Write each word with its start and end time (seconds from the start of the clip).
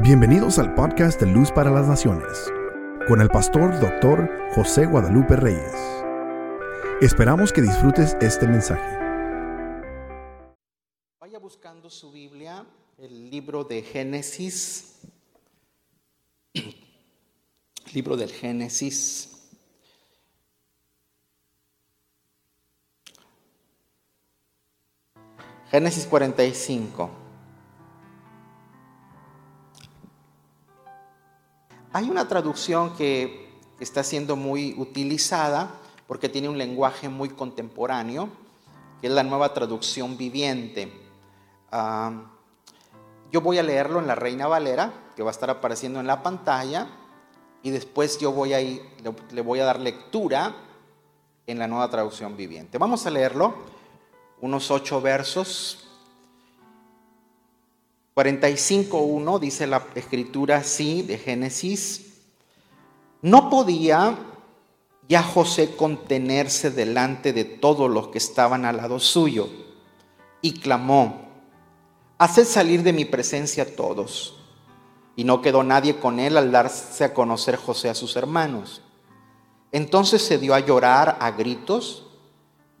Bienvenidos 0.00 0.58
al 0.58 0.74
podcast 0.74 1.20
de 1.20 1.26
Luz 1.26 1.52
para 1.52 1.70
las 1.70 1.86
Naciones, 1.86 2.50
con 3.06 3.20
el 3.20 3.28
pastor 3.28 3.78
doctor 3.78 4.28
José 4.54 4.86
Guadalupe 4.86 5.36
Reyes. 5.36 5.76
Esperamos 7.00 7.52
que 7.52 7.60
disfrutes 7.60 8.16
este 8.20 8.48
mensaje. 8.48 8.98
Vaya 11.20 11.38
buscando 11.38 11.88
su 11.88 12.10
Biblia, 12.10 12.64
el 12.98 13.30
libro 13.30 13.62
de 13.64 13.82
Génesis, 13.82 15.02
libro 17.92 18.16
del 18.16 18.32
Génesis. 18.32 19.28
Génesis 25.70 26.06
45. 26.06 27.21
Hay 31.94 32.08
una 32.08 32.26
traducción 32.26 32.96
que 32.96 33.52
está 33.78 34.02
siendo 34.02 34.34
muy 34.34 34.74
utilizada 34.78 35.74
porque 36.06 36.30
tiene 36.30 36.48
un 36.48 36.56
lenguaje 36.56 37.10
muy 37.10 37.28
contemporáneo, 37.28 38.30
que 39.00 39.08
es 39.08 39.12
la 39.12 39.22
nueva 39.22 39.52
traducción 39.52 40.16
viviente. 40.16 40.90
Ah, 41.70 42.30
yo 43.30 43.42
voy 43.42 43.58
a 43.58 43.62
leerlo 43.62 43.98
en 43.98 44.06
la 44.06 44.14
Reina 44.14 44.46
Valera, 44.46 44.90
que 45.14 45.22
va 45.22 45.28
a 45.28 45.32
estar 45.32 45.50
apareciendo 45.50 46.00
en 46.00 46.06
la 46.06 46.22
pantalla, 46.22 46.88
y 47.62 47.70
después 47.70 48.18
yo 48.18 48.32
voy 48.32 48.80
le 49.30 49.42
voy 49.42 49.60
a 49.60 49.64
dar 49.64 49.78
lectura 49.78 50.54
en 51.46 51.58
la 51.58 51.68
nueva 51.68 51.90
traducción 51.90 52.38
viviente. 52.38 52.78
Vamos 52.78 53.06
a 53.06 53.10
leerlo, 53.10 53.54
unos 54.40 54.70
ocho 54.70 55.02
versos. 55.02 55.91
45.1 58.14 59.38
dice 59.38 59.66
la 59.66 59.86
escritura 59.94 60.58
así 60.58 61.02
de 61.02 61.16
Génesis. 61.16 62.20
No 63.22 63.48
podía 63.48 64.18
ya 65.08 65.22
José 65.22 65.74
contenerse 65.76 66.70
delante 66.70 67.32
de 67.32 67.44
todos 67.44 67.90
los 67.90 68.08
que 68.08 68.18
estaban 68.18 68.64
al 68.64 68.76
lado 68.76 68.98
suyo 68.98 69.48
y 70.42 70.54
clamó, 70.60 71.28
haced 72.18 72.44
salir 72.44 72.82
de 72.82 72.92
mi 72.92 73.04
presencia 73.04 73.76
todos. 73.76 74.38
Y 75.16 75.24
no 75.24 75.40
quedó 75.40 75.62
nadie 75.62 75.96
con 75.96 76.20
él 76.20 76.36
al 76.36 76.50
darse 76.52 77.04
a 77.04 77.14
conocer 77.14 77.56
José 77.56 77.88
a 77.88 77.94
sus 77.94 78.16
hermanos. 78.16 78.82
Entonces 79.70 80.22
se 80.22 80.38
dio 80.38 80.54
a 80.54 80.60
llorar 80.60 81.16
a 81.20 81.30
gritos 81.30 82.06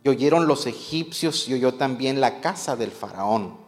y 0.04 0.08
oyeron 0.08 0.46
los 0.46 0.66
egipcios 0.66 1.48
y 1.48 1.54
oyó 1.54 1.74
también 1.74 2.20
la 2.20 2.40
casa 2.40 2.76
del 2.76 2.90
faraón. 2.90 3.61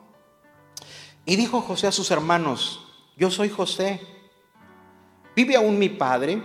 Y 1.27 1.37
dijo 1.37 1.61
José 1.61 1.87
a 1.87 1.93
sus 1.93 2.11
hermanos, 2.11 2.81
yo 3.17 3.31
soy 3.31 3.49
José, 3.49 4.01
¿vive 5.35 5.57
aún 5.57 5.79
mi 5.79 5.89
padre? 5.89 6.43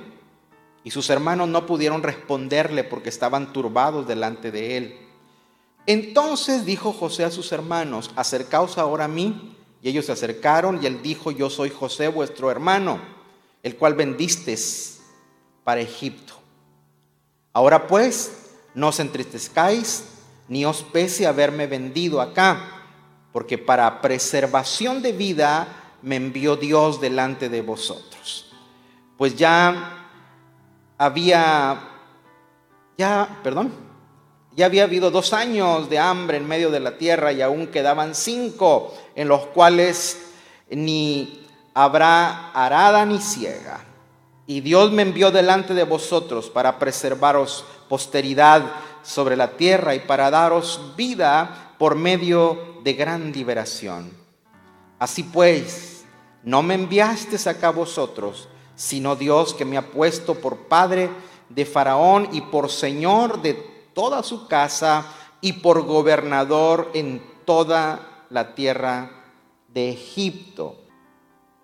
Y 0.84 0.92
sus 0.92 1.10
hermanos 1.10 1.50
no 1.50 1.66
pudieron 1.66 2.02
responderle 2.02 2.84
porque 2.84 3.10
estaban 3.10 3.52
turbados 3.52 4.08
delante 4.08 4.52
de 4.52 4.78
él. 4.78 4.98
Entonces 5.86 6.66
dijo 6.66 6.94
José 6.94 7.26
a 7.26 7.32
sus 7.32 7.52
hermanos, 7.52 8.12
acercaos 8.16 8.78
ahora 8.78 9.06
a 9.06 9.10
mí. 9.10 9.56
Y 9.82 9.90
ellos 9.90 10.06
se 10.06 10.12
acercaron 10.12 10.82
y 10.82 10.86
él 10.86 11.02
dijo, 11.02 11.32
yo 11.32 11.50
soy 11.50 11.70
José 11.70 12.10
vuestro 12.10 12.52
hermano, 12.52 13.00
el 13.64 13.76
cual 13.76 13.96
vendistes 13.96 15.02
para 15.64 15.82
Egipto. 15.82 16.34
Ahora 17.54 17.88
pues, 17.88 18.52
no 18.74 18.90
os 18.90 19.00
entristezcáis, 19.00 20.06
ni 20.48 20.66
os 20.66 20.84
pese 20.84 21.28
haberme 21.28 21.68
vendido 21.68 22.22
acá, 22.22 22.79
porque 23.32 23.58
para 23.58 24.02
preservación 24.02 25.02
de 25.02 25.12
vida 25.12 25.68
me 26.02 26.16
envió 26.16 26.56
Dios 26.56 27.00
delante 27.02 27.50
de 27.50 27.62
vosotros. 27.62 28.52
Pues 29.18 29.36
ya 29.36 30.08
había, 30.98 31.80
ya, 32.98 33.40
perdón, 33.44 33.72
ya 34.56 34.66
había 34.66 34.84
habido 34.84 35.12
dos 35.12 35.34
años 35.34 35.90
de 35.90 36.00
hambre 36.00 36.38
en 36.38 36.48
medio 36.48 36.72
de 36.72 36.80
la 36.80 36.98
tierra 36.98 37.32
y 37.32 37.42
aún 37.42 37.68
quedaban 37.68 38.16
cinco 38.16 38.94
en 39.16 39.28
los 39.28 39.46
cuales 39.48 40.34
ni 40.70 41.48
habrá 41.74 42.52
arada 42.52 43.06
ni 43.06 43.20
ciega. 43.20 43.86
Y 44.48 44.62
Dios 44.62 44.92
me 44.92 45.04
envió 45.04 45.32
delante 45.32 45.74
de 45.74 45.84
vosotros 45.84 46.50
para 46.50 46.80
preservaros 46.80 47.64
posteridad 47.88 48.64
sobre 49.04 49.36
la 49.36 49.52
tierra 49.52 49.96
y 49.96 50.00
para 50.00 50.32
daros 50.32 50.94
vida 50.98 51.69
por 51.80 51.96
medio 51.96 52.82
de 52.84 52.94
gran 52.94 53.32
liberación. 53.32 54.12
Así 55.00 55.24
pues, 55.24 56.04
no 56.44 56.62
me 56.62 56.76
enviasteis 56.76 57.48
acá 57.48 57.72
vosotros, 57.72 58.50
sino 58.76 59.16
Dios 59.16 59.54
que 59.54 59.66
me 59.66 59.78
ha 59.78 59.90
puesto 59.90 60.36
por 60.36 60.68
padre 60.68 61.10
de 61.48 61.66
Faraón 61.66 62.28
y 62.34 62.42
por 62.42 62.70
señor 62.70 63.42
de 63.42 63.54
toda 63.94 64.22
su 64.24 64.48
casa 64.48 65.06
y 65.42 65.54
por 65.54 65.84
gobernador 65.84 66.92
en 66.94 67.24
toda 67.46 68.26
la 68.30 68.54
tierra 68.56 69.12
de 69.70 69.92
Egipto. 69.92 70.82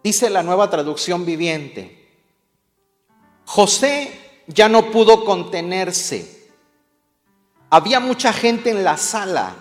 Dice 0.01 0.29
la 0.29 0.43
nueva 0.43 0.69
traducción 0.69 1.25
viviente. 1.25 2.09
José 3.45 4.43
ya 4.47 4.69
no 4.69 4.91
pudo 4.91 5.25
contenerse. 5.25 6.51
Había 7.69 7.99
mucha 7.99 8.31
gente 8.31 8.69
en 8.69 8.83
la 8.83 8.95
sala 8.95 9.55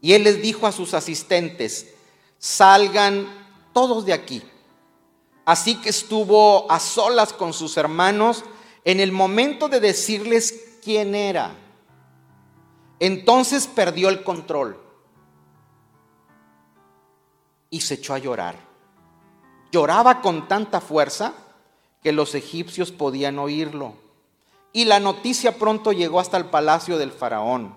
y 0.00 0.12
él 0.12 0.24
les 0.24 0.40
dijo 0.42 0.66
a 0.66 0.72
sus 0.72 0.94
asistentes, 0.94 1.94
salgan 2.38 3.26
todos 3.72 4.04
de 4.04 4.12
aquí. 4.12 4.42
Así 5.44 5.76
que 5.76 5.88
estuvo 5.88 6.70
a 6.70 6.78
solas 6.78 7.32
con 7.32 7.52
sus 7.52 7.76
hermanos 7.76 8.44
en 8.84 9.00
el 9.00 9.12
momento 9.12 9.68
de 9.68 9.80
decirles 9.80 10.78
quién 10.82 11.14
era. 11.14 11.54
Entonces 13.00 13.66
perdió 13.66 14.08
el 14.08 14.22
control 14.22 14.78
y 17.70 17.80
se 17.80 17.94
echó 17.94 18.14
a 18.14 18.18
llorar. 18.18 18.56
Lloraba 19.70 20.20
con 20.20 20.48
tanta 20.48 20.80
fuerza 20.80 21.34
que 22.02 22.12
los 22.12 22.34
egipcios 22.34 22.92
podían 22.92 23.38
oírlo. 23.38 23.94
Y 24.72 24.84
la 24.84 25.00
noticia 25.00 25.58
pronto 25.58 25.92
llegó 25.92 26.20
hasta 26.20 26.36
el 26.36 26.46
palacio 26.46 26.98
del 26.98 27.12
faraón. 27.12 27.74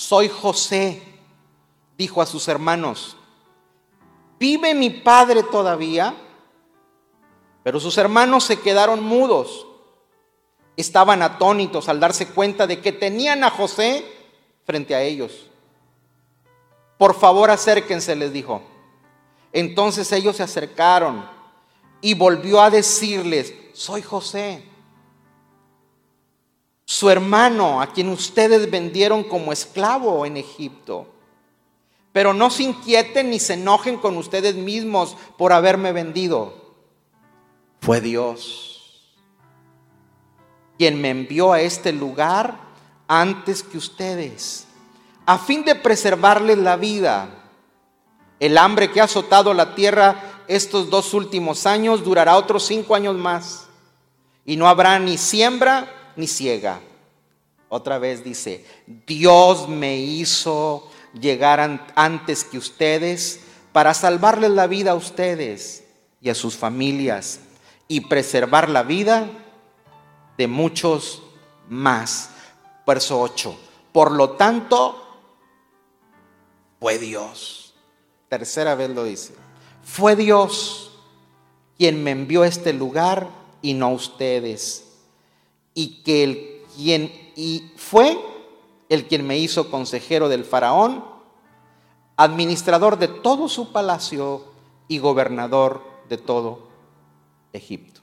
Soy 0.00 0.30
José, 0.30 1.02
dijo 1.98 2.22
a 2.22 2.26
sus 2.26 2.48
hermanos. 2.48 3.18
¿Vive 4.38 4.72
mi 4.72 4.88
padre 4.88 5.42
todavía? 5.42 6.14
Pero 7.62 7.78
sus 7.78 7.98
hermanos 7.98 8.44
se 8.44 8.58
quedaron 8.58 9.02
mudos. 9.02 9.66
Estaban 10.74 11.20
atónitos 11.20 11.90
al 11.90 12.00
darse 12.00 12.28
cuenta 12.28 12.66
de 12.66 12.80
que 12.80 12.92
tenían 12.92 13.44
a 13.44 13.50
José 13.50 14.02
frente 14.64 14.94
a 14.94 15.02
ellos. 15.02 15.50
Por 16.96 17.14
favor, 17.14 17.50
acérquense, 17.50 18.16
les 18.16 18.32
dijo. 18.32 18.62
Entonces 19.52 20.10
ellos 20.12 20.36
se 20.36 20.42
acercaron 20.42 21.28
y 22.00 22.14
volvió 22.14 22.62
a 22.62 22.70
decirles, 22.70 23.52
soy 23.74 24.00
José, 24.00 24.64
su 26.90 27.08
hermano 27.08 27.80
a 27.80 27.86
quien 27.92 28.08
ustedes 28.08 28.68
vendieron 28.68 29.22
como 29.22 29.52
esclavo 29.52 30.26
en 30.26 30.36
Egipto. 30.36 31.06
Pero 32.10 32.34
no 32.34 32.50
se 32.50 32.64
inquieten 32.64 33.30
ni 33.30 33.38
se 33.38 33.54
enojen 33.54 33.96
con 33.96 34.16
ustedes 34.16 34.56
mismos 34.56 35.16
por 35.38 35.52
haberme 35.52 35.92
vendido. 35.92 36.74
Fue 37.80 38.00
Dios 38.00 39.14
quien 40.78 41.00
me 41.00 41.10
envió 41.10 41.52
a 41.52 41.60
este 41.60 41.92
lugar 41.92 42.58
antes 43.06 43.62
que 43.62 43.78
ustedes, 43.78 44.66
a 45.26 45.38
fin 45.38 45.64
de 45.64 45.76
preservarles 45.76 46.58
la 46.58 46.74
vida. 46.74 47.28
El 48.40 48.58
hambre 48.58 48.90
que 48.90 49.00
ha 49.00 49.04
azotado 49.04 49.54
la 49.54 49.76
tierra 49.76 50.42
estos 50.48 50.90
dos 50.90 51.14
últimos 51.14 51.66
años 51.66 52.02
durará 52.02 52.36
otros 52.36 52.66
cinco 52.66 52.96
años 52.96 53.14
más, 53.16 53.68
y 54.44 54.56
no 54.56 54.68
habrá 54.68 54.98
ni 54.98 55.18
siembra 55.18 55.99
ni 56.20 56.26
ciega. 56.26 56.80
Otra 57.68 57.98
vez 57.98 58.22
dice, 58.22 58.64
Dios 59.06 59.68
me 59.68 59.96
hizo 59.96 60.88
llegar 61.14 61.88
antes 61.94 62.44
que 62.44 62.58
ustedes 62.58 63.40
para 63.72 63.94
salvarles 63.94 64.50
la 64.50 64.66
vida 64.66 64.92
a 64.92 64.96
ustedes 64.96 65.84
y 66.20 66.30
a 66.30 66.34
sus 66.34 66.56
familias 66.56 67.40
y 67.88 68.02
preservar 68.02 68.68
la 68.68 68.82
vida 68.82 69.28
de 70.36 70.46
muchos 70.46 71.22
más. 71.68 72.30
Verso 72.86 73.20
8. 73.20 73.56
Por 73.92 74.12
lo 74.12 74.30
tanto, 74.30 75.00
fue 76.80 76.98
Dios. 76.98 77.74
Tercera 78.28 78.74
vez 78.74 78.90
lo 78.90 79.04
dice. 79.04 79.34
Fue 79.82 80.16
Dios 80.16 80.92
quien 81.78 82.02
me 82.02 82.10
envió 82.10 82.42
a 82.42 82.46
este 82.46 82.72
lugar 82.72 83.28
y 83.62 83.74
no 83.74 83.90
ustedes. 83.90 84.89
Y 85.80 86.02
que 86.02 86.24
el 86.24 86.62
quien 86.76 87.10
y 87.36 87.72
fue 87.76 88.18
el 88.90 89.06
quien 89.06 89.26
me 89.26 89.38
hizo 89.38 89.70
consejero 89.70 90.28
del 90.28 90.44
faraón, 90.44 91.02
administrador 92.16 92.98
de 92.98 93.08
todo 93.08 93.48
su 93.48 93.72
palacio 93.72 94.44
y 94.88 94.98
gobernador 94.98 95.82
de 96.10 96.18
todo 96.18 96.68
Egipto. 97.54 98.02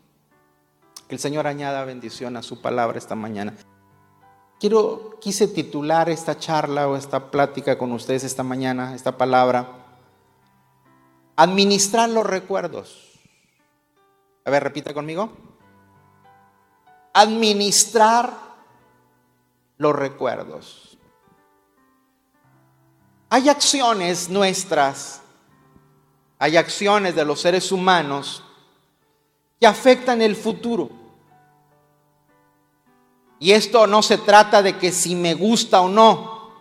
Que 1.07 1.13
el 1.13 1.19
Señor 1.19 1.45
añada 1.45 1.85
bendición 1.85 2.35
a 2.35 2.41
su 2.41 2.61
palabra 2.61 2.97
esta 2.97 3.13
mañana. 3.13 3.55
Quiero, 4.59 5.19
quise 5.21 5.47
titular 5.47 6.09
esta 6.09 6.39
charla 6.39 6.87
o 6.87 6.95
esta 6.95 7.29
plática 7.29 7.77
con 7.77 7.91
ustedes 7.91 8.23
esta 8.23 8.41
mañana, 8.41 8.95
esta 8.95 9.17
palabra, 9.17 9.85
administrar 11.35 12.09
los 12.09 12.25
recuerdos. 12.25 13.19
A 14.45 14.49
ver, 14.49 14.63
repita 14.63 14.95
conmigo. 14.95 15.29
Administrar 17.19 18.31
los 19.79 19.95
recuerdos. 19.95 20.99
Hay 23.29 23.49
acciones 23.49 24.29
nuestras, 24.29 25.23
hay 26.37 26.57
acciones 26.57 27.15
de 27.15 27.25
los 27.25 27.41
seres 27.41 27.71
humanos 27.71 28.43
que 29.59 29.65
afectan 29.65 30.21
el 30.21 30.35
futuro. 30.35 30.91
Y 33.39 33.51
esto 33.51 33.87
no 33.87 34.03
se 34.03 34.19
trata 34.19 34.61
de 34.61 34.77
que 34.77 34.91
si 34.91 35.15
me 35.15 35.33
gusta 35.33 35.81
o 35.81 35.89
no. 35.89 36.51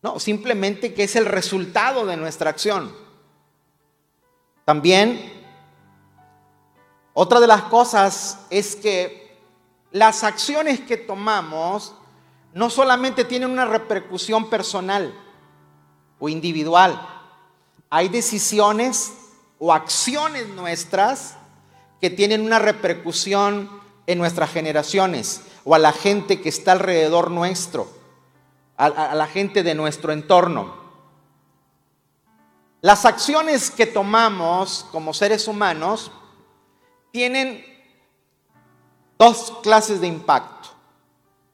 No, 0.00 0.18
simplemente 0.18 0.94
que 0.94 1.04
es 1.04 1.14
el 1.14 1.26
resultado 1.26 2.06
de 2.06 2.16
nuestra 2.16 2.48
acción. 2.48 2.90
También, 4.64 5.39
otra 7.22 7.38
de 7.38 7.46
las 7.46 7.64
cosas 7.64 8.38
es 8.48 8.74
que 8.74 9.36
las 9.90 10.24
acciones 10.24 10.80
que 10.80 10.96
tomamos 10.96 11.94
no 12.54 12.70
solamente 12.70 13.26
tienen 13.26 13.50
una 13.50 13.66
repercusión 13.66 14.48
personal 14.48 15.14
o 16.18 16.30
individual, 16.30 16.98
hay 17.90 18.08
decisiones 18.08 19.12
o 19.58 19.70
acciones 19.70 20.48
nuestras 20.48 21.36
que 22.00 22.08
tienen 22.08 22.40
una 22.40 22.58
repercusión 22.58 23.68
en 24.06 24.16
nuestras 24.16 24.50
generaciones 24.50 25.42
o 25.64 25.74
a 25.74 25.78
la 25.78 25.92
gente 25.92 26.40
que 26.40 26.48
está 26.48 26.72
alrededor 26.72 27.30
nuestro, 27.30 27.86
a, 28.78 29.14
la 29.14 29.26
gente 29.26 29.62
de 29.62 29.74
nuestro 29.74 30.14
entorno. 30.14 30.74
Las 32.80 33.04
acciones 33.04 33.70
que 33.70 33.84
tomamos 33.84 34.86
como 34.90 35.12
seres 35.12 35.48
humanos 35.48 36.10
tienen 37.12 37.64
dos 39.18 39.58
clases 39.62 40.00
de 40.00 40.06
impacto 40.06 40.60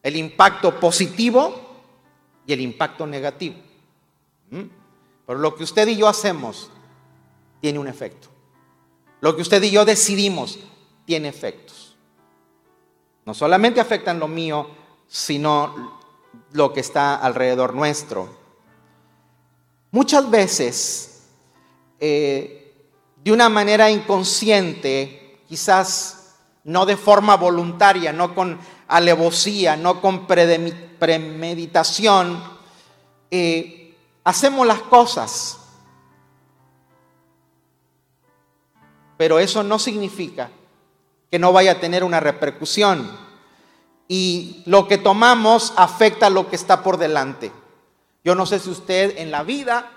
el 0.07 0.15
impacto 0.15 0.79
positivo 0.79 1.53
y 2.47 2.53
el 2.53 2.61
impacto 2.61 3.09
negativo. 3.09 3.57
¿Mm? 4.51 4.63
Pero 5.27 5.39
lo 5.41 5.57
que 5.57 5.65
usted 5.65 5.89
y 5.89 5.97
yo 5.97 6.07
hacemos 6.07 6.71
tiene 7.61 7.81
un 7.81 7.89
efecto. 7.89 8.29
Lo 9.21 9.35
que 9.35 9.43
usted 9.43 9.61
y 9.65 9.73
yo 9.73 9.85
decidimos 9.85 10.61
tiene 11.07 11.27
efectos. 11.27 11.97
No 13.25 13.35
solamente 13.35 13.81
afectan 13.81 14.21
lo 14.21 14.29
mío, 14.29 14.71
sino 15.09 15.99
lo 16.53 16.73
que 16.73 16.79
está 16.79 17.17
alrededor 17.17 17.75
nuestro. 17.75 18.33
Muchas 19.91 20.31
veces, 20.31 21.25
eh, 21.99 22.77
de 23.25 23.33
una 23.33 23.49
manera 23.49 23.91
inconsciente, 23.91 25.26
quizás 25.49 26.35
no 26.65 26.87
de 26.87 26.97
forma 26.97 27.37
voluntaria, 27.37 28.13
no 28.13 28.35
con 28.35 28.59
alevosía, 28.89 29.77
no 29.77 30.01
con 30.01 30.27
premeditación, 30.27 32.43
eh, 33.31 33.97
hacemos 34.25 34.67
las 34.67 34.83
cosas. 34.83 35.59
Pero 39.17 39.39
eso 39.39 39.63
no 39.63 39.79
significa 39.79 40.51
que 41.31 41.39
no 41.39 41.53
vaya 41.53 41.73
a 41.73 41.81
tener 41.81 42.05
una 42.05 42.21
repercusión. 42.21 43.11
Y 44.09 44.63
lo 44.67 44.89
que 44.89 44.99
tomamos 44.99 45.73
afecta 45.77 46.31
lo 46.31 46.49
que 46.49 46.57
está 46.57 46.83
por 46.83 46.99
delante. 46.99 47.51
Yo 48.25 48.35
no 48.35 48.47
sé 48.47 48.59
si 48.59 48.71
usted 48.71 49.19
en 49.19 49.31
la 49.31 49.43
vida, 49.43 49.91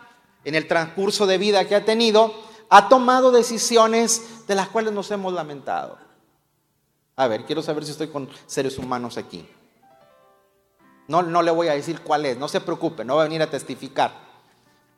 en 0.45 0.55
el 0.55 0.67
transcurso 0.67 1.27
de 1.27 1.37
vida 1.37 1.67
que 1.67 1.75
ha 1.75 1.85
tenido, 1.85 2.33
ha 2.69 2.87
tomado 2.87 3.31
decisiones 3.31 4.47
de 4.47 4.55
las 4.55 4.69
cuales 4.69 4.93
nos 4.93 5.09
hemos 5.11 5.33
lamentado. 5.33 5.97
A 7.15 7.27
ver, 7.27 7.45
quiero 7.45 7.61
saber 7.61 7.83
si 7.83 7.91
estoy 7.91 8.07
con 8.07 8.29
seres 8.45 8.77
humanos 8.77 9.17
aquí. 9.17 9.47
No, 11.07 11.23
no 11.23 11.41
le 11.41 11.51
voy 11.51 11.67
a 11.67 11.73
decir 11.73 12.01
cuál 12.01 12.25
es, 12.25 12.37
no 12.37 12.47
se 12.47 12.61
preocupe, 12.61 13.03
no 13.03 13.15
va 13.15 13.23
a 13.23 13.25
venir 13.25 13.41
a 13.41 13.49
testificar. 13.49 14.13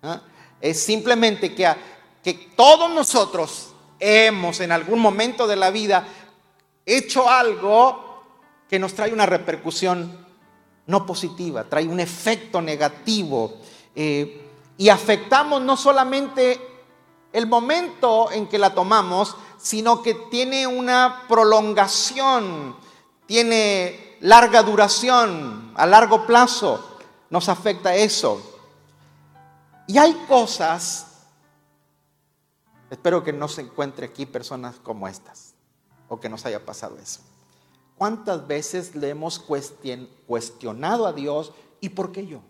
¿Ah? 0.03 0.21
Es 0.59 0.83
simplemente 0.83 1.55
que, 1.55 1.73
que 2.21 2.33
todos 2.55 2.93
nosotros 2.93 3.73
hemos 3.99 4.59
en 4.59 4.71
algún 4.71 4.99
momento 4.99 5.47
de 5.47 5.55
la 5.55 5.71
vida 5.71 6.05
hecho 6.85 7.29
algo 7.29 8.23
que 8.69 8.77
nos 8.79 8.93
trae 8.93 9.13
una 9.13 9.25
repercusión 9.25 10.25
no 10.87 11.05
positiva, 11.05 11.63
trae 11.63 11.87
un 11.87 11.99
efecto 11.99 12.61
negativo. 12.61 13.57
Eh, 13.95 14.49
y 14.77 14.89
afectamos 14.89 15.61
no 15.61 15.77
solamente 15.77 16.70
el 17.33 17.47
momento 17.47 18.31
en 18.31 18.47
que 18.47 18.57
la 18.57 18.73
tomamos, 18.73 19.35
sino 19.57 20.01
que 20.01 20.13
tiene 20.13 20.67
una 20.67 21.23
prolongación, 21.27 22.75
tiene 23.25 24.17
larga 24.21 24.63
duración, 24.63 25.71
a 25.75 25.85
largo 25.85 26.25
plazo 26.25 26.87
nos 27.31 27.47
afecta 27.49 27.95
eso. 27.95 28.41
Y 29.87 29.97
hay 29.97 30.13
cosas, 30.27 31.07
espero 32.89 33.23
que 33.23 33.33
no 33.33 33.47
se 33.47 33.61
encuentre 33.61 34.05
aquí 34.05 34.25
personas 34.27 34.75
como 34.75 35.07
estas, 35.07 35.55
o 36.07 36.19
que 36.19 36.29
nos 36.29 36.45
haya 36.45 36.63
pasado 36.63 36.97
eso. 36.99 37.21
¿Cuántas 37.97 38.45
veces 38.45 38.95
le 38.95 39.09
hemos 39.09 39.39
cuestionado 39.39 41.07
a 41.07 41.13
Dios 41.13 41.53
y 41.79 41.89
por 41.89 42.11
qué 42.11 42.27
yo? 42.27 42.41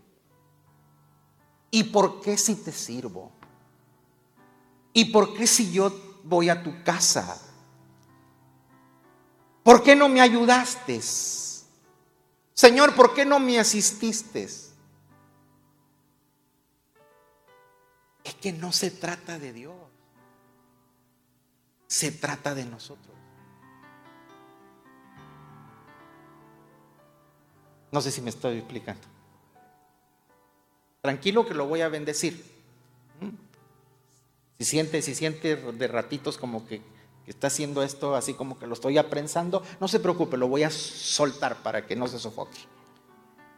¿Y 1.69 1.86
por 1.86 2.22
qué 2.22 2.38
si 2.38 2.56
te 2.56 2.72
sirvo? 2.72 3.31
¿Y 4.94 5.06
por 5.06 5.34
qué 5.34 5.48
si 5.48 5.72
yo 5.72 6.20
voy 6.24 6.50
a 6.50 6.62
tu 6.62 6.84
casa? 6.84 7.42
¿Por 9.64 9.84
qué 9.84 9.96
no 9.96 10.10
me 10.10 10.22
ayudaste? 10.22 11.00
Señor, 12.54 12.96
¿por 12.96 13.14
qué 13.14 13.26
no 13.26 13.40
me 13.40 13.60
asististe? 13.60 14.44
Es 14.44 14.72
que 18.42 18.52
no 18.52 18.72
se 18.72 18.92
trata 18.92 19.40
de 19.40 19.54
Dios. 19.54 19.76
Se 21.88 22.12
trata 22.12 22.56
de 22.56 22.66
nosotros. 22.66 23.16
No 27.92 28.02
sé 28.02 28.12
si 28.12 28.21
me 28.21 28.30
estoy 28.30 28.57
explicando. 28.57 29.07
Tranquilo 31.02 31.45
que 31.45 31.54
lo 31.54 31.68
voy 31.68 31.81
a 31.81 31.90
bendecir. 31.90 32.60
Si 34.61 34.65
siente, 34.65 35.01
si 35.01 35.15
de 35.15 35.87
ratitos 35.87 36.37
como 36.37 36.68
que, 36.68 36.83
está 37.25 37.47
haciendo 37.47 37.81
esto 37.81 38.13
así 38.15 38.35
como 38.35 38.59
que 38.59 38.68
lo 38.68 38.75
estoy 38.75 38.99
aprensando, 38.99 39.63
no 39.80 39.87
se 39.87 39.99
preocupe, 39.99 40.37
lo 40.37 40.47
voy 40.47 40.61
a 40.61 40.69
soltar 40.69 41.63
para 41.63 41.87
que 41.87 41.95
no 41.95 42.07
se 42.07 42.19
sofoque. 42.19 42.59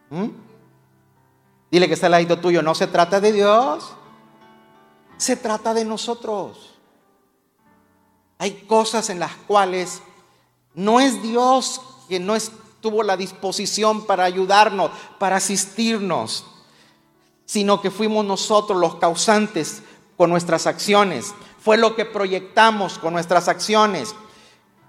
¿Mm? 0.09 0.29
Dile 1.69 1.89
que 1.89 1.95
está 1.95 2.05
al 2.05 2.13
lado 2.13 2.39
tuyo, 2.39 2.61
no 2.61 2.73
se 2.73 2.87
trata 2.87 3.19
de 3.19 3.33
Dios, 3.33 3.91
se 5.17 5.35
trata 5.35 5.73
de 5.73 5.83
nosotros. 5.83 6.75
Hay 8.37 8.63
cosas 8.65 9.09
en 9.09 9.19
las 9.19 9.35
cuales 9.35 10.01
no 10.73 11.01
es 11.01 11.21
Dios 11.21 11.81
que 12.07 12.21
no 12.21 12.37
tuvo 12.79 13.03
la 13.03 13.17
disposición 13.17 14.05
para 14.05 14.23
ayudarnos, 14.23 14.89
para 15.19 15.35
asistirnos, 15.35 16.45
sino 17.43 17.81
que 17.81 17.91
fuimos 17.91 18.23
nosotros 18.23 18.79
los 18.79 18.95
causantes 18.95 19.83
con 20.17 20.29
nuestras 20.29 20.67
acciones, 20.67 21.33
fue 21.59 21.77
lo 21.77 21.95
que 21.95 22.05
proyectamos 22.05 22.99
con 22.99 23.13
nuestras 23.13 23.47
acciones. 23.47 24.15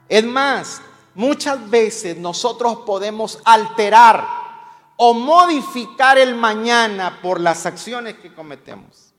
Es 0.09 0.25
más, 0.25 0.83
muchas 1.15 1.71
veces 1.71 2.17
nosotros 2.17 2.79
podemos 2.85 3.41
alterar 3.45 4.27
o 4.97 5.15
modificar 5.15 6.19
el 6.19 6.35
mañana 6.35 7.21
por 7.23 7.41
las 7.41 7.67
acciones 7.67 8.15
que 8.15 8.33
cometemos. 8.35 9.13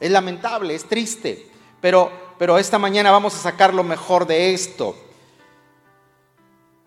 Es 0.00 0.10
lamentable, 0.10 0.74
es 0.74 0.88
triste, 0.88 1.48
pero, 1.80 2.10
pero 2.38 2.58
esta 2.58 2.78
mañana 2.78 3.10
vamos 3.10 3.34
a 3.34 3.38
sacar 3.38 3.72
lo 3.72 3.84
mejor 3.84 4.26
de 4.26 4.54
esto. 4.54 4.96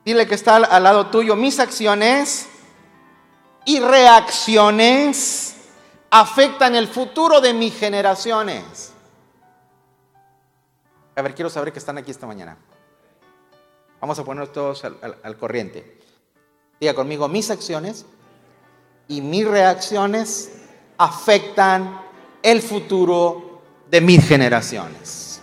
Dile 0.03 0.27
que 0.27 0.35
está 0.35 0.57
al 0.57 0.83
lado 0.83 1.07
tuyo, 1.07 1.35
mis 1.35 1.59
acciones 1.59 2.47
y 3.65 3.79
reacciones 3.79 5.54
afectan 6.19 6.75
el 6.75 6.87
futuro 6.87 7.41
de 7.41 7.53
mis 7.53 7.77
generaciones. 7.77 8.93
A 11.13 11.21
ver, 11.21 11.35
quiero 11.35 11.49
saber 11.49 11.73
que 11.73 11.79
están 11.79 11.97
aquí 11.97 12.09
esta 12.09 12.25
mañana. 12.25 12.57
Vamos 13.99 14.17
a 14.17 14.23
ponernos 14.23 14.53
todos 14.53 14.85
al, 14.85 15.37
corriente. 15.37 15.99
Diga 16.79 16.93
conmigo, 16.93 17.27
mis 17.27 17.49
acciones 17.51 18.05
y 19.09 19.19
mis 19.19 19.45
reacciones 19.45 20.53
afectan 20.97 22.01
el 22.41 22.61
futuro 22.61 23.61
de 23.89 23.99
mis 23.99 24.25
generaciones. 24.25 25.41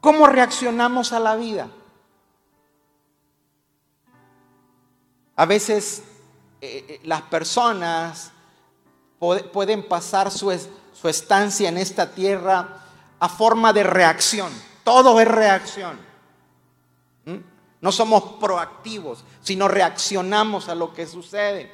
¿Cómo 0.00 0.28
reaccionamos 0.28 1.12
a 1.12 1.20
la 1.20 1.36
vida? 1.36 1.68
A 5.38 5.46
veces 5.46 6.02
eh, 6.60 6.84
eh, 6.88 7.00
las 7.04 7.22
personas 7.22 8.32
pueden 9.20 9.86
pasar 9.86 10.32
su, 10.32 10.52
su 10.92 11.08
estancia 11.08 11.68
en 11.68 11.78
esta 11.78 12.10
tierra 12.10 12.80
a 13.20 13.28
forma 13.28 13.72
de 13.72 13.84
reacción. 13.84 14.52
Todo 14.82 15.20
es 15.20 15.28
reacción. 15.28 15.96
¿Mm? 17.24 17.36
No 17.80 17.92
somos 17.92 18.40
proactivos, 18.40 19.22
sino 19.40 19.68
reaccionamos 19.68 20.68
a 20.68 20.74
lo 20.74 20.92
que 20.92 21.06
sucede. 21.06 21.70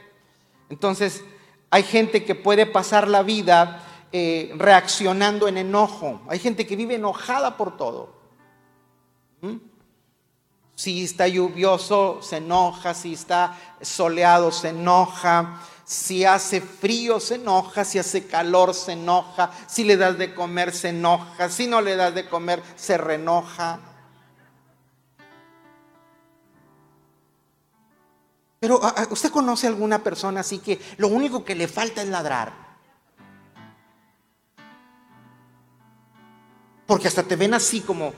Entonces, 0.68 1.24
hay 1.70 1.84
gente 1.84 2.22
que 2.22 2.34
puede 2.34 2.66
pasar 2.66 3.08
la 3.08 3.22
vida 3.22 3.82
eh, 4.12 4.52
reaccionando 4.58 5.48
en 5.48 5.56
enojo. 5.56 6.20
Hay 6.28 6.38
gente 6.38 6.66
que 6.66 6.76
vive 6.76 6.96
enojada 6.96 7.56
por 7.56 7.78
todo. 7.78 8.14
¿Mm? 9.40 9.56
Si 10.74 11.04
está 11.04 11.28
lluvioso, 11.28 12.20
se 12.22 12.38
enoja. 12.38 12.94
Si 12.94 13.14
está 13.14 13.58
soleado, 13.80 14.50
se 14.50 14.70
enoja. 14.70 15.60
Si 15.84 16.24
hace 16.24 16.60
frío, 16.60 17.20
se 17.20 17.36
enoja. 17.36 17.84
Si 17.84 17.98
hace 17.98 18.26
calor, 18.26 18.74
se 18.74 18.92
enoja. 18.92 19.50
Si 19.66 19.84
le 19.84 19.96
das 19.96 20.18
de 20.18 20.34
comer, 20.34 20.72
se 20.72 20.88
enoja. 20.88 21.48
Si 21.48 21.66
no 21.66 21.80
le 21.80 21.96
das 21.96 22.14
de 22.14 22.28
comer, 22.28 22.62
se 22.76 22.98
renoja. 22.98 23.80
Pero 28.64 28.80
¿usted 29.10 29.30
conoce 29.30 29.66
alguna 29.66 30.02
persona 30.02 30.40
así 30.40 30.58
que 30.58 30.80
lo 30.96 31.08
único 31.08 31.44
que 31.44 31.54
le 31.54 31.68
falta 31.68 32.00
es 32.00 32.08
ladrar? 32.08 32.50
Porque 36.86 37.08
hasta 37.08 37.22
te 37.22 37.36
ven 37.36 37.52
así 37.52 37.82
como 37.82 38.14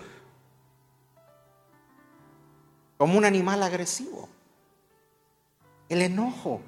como 2.97 3.19
un 3.19 3.25
animal 3.25 3.62
agresivo. 3.62 4.29
El 5.88 6.03
enojo. 6.03 6.61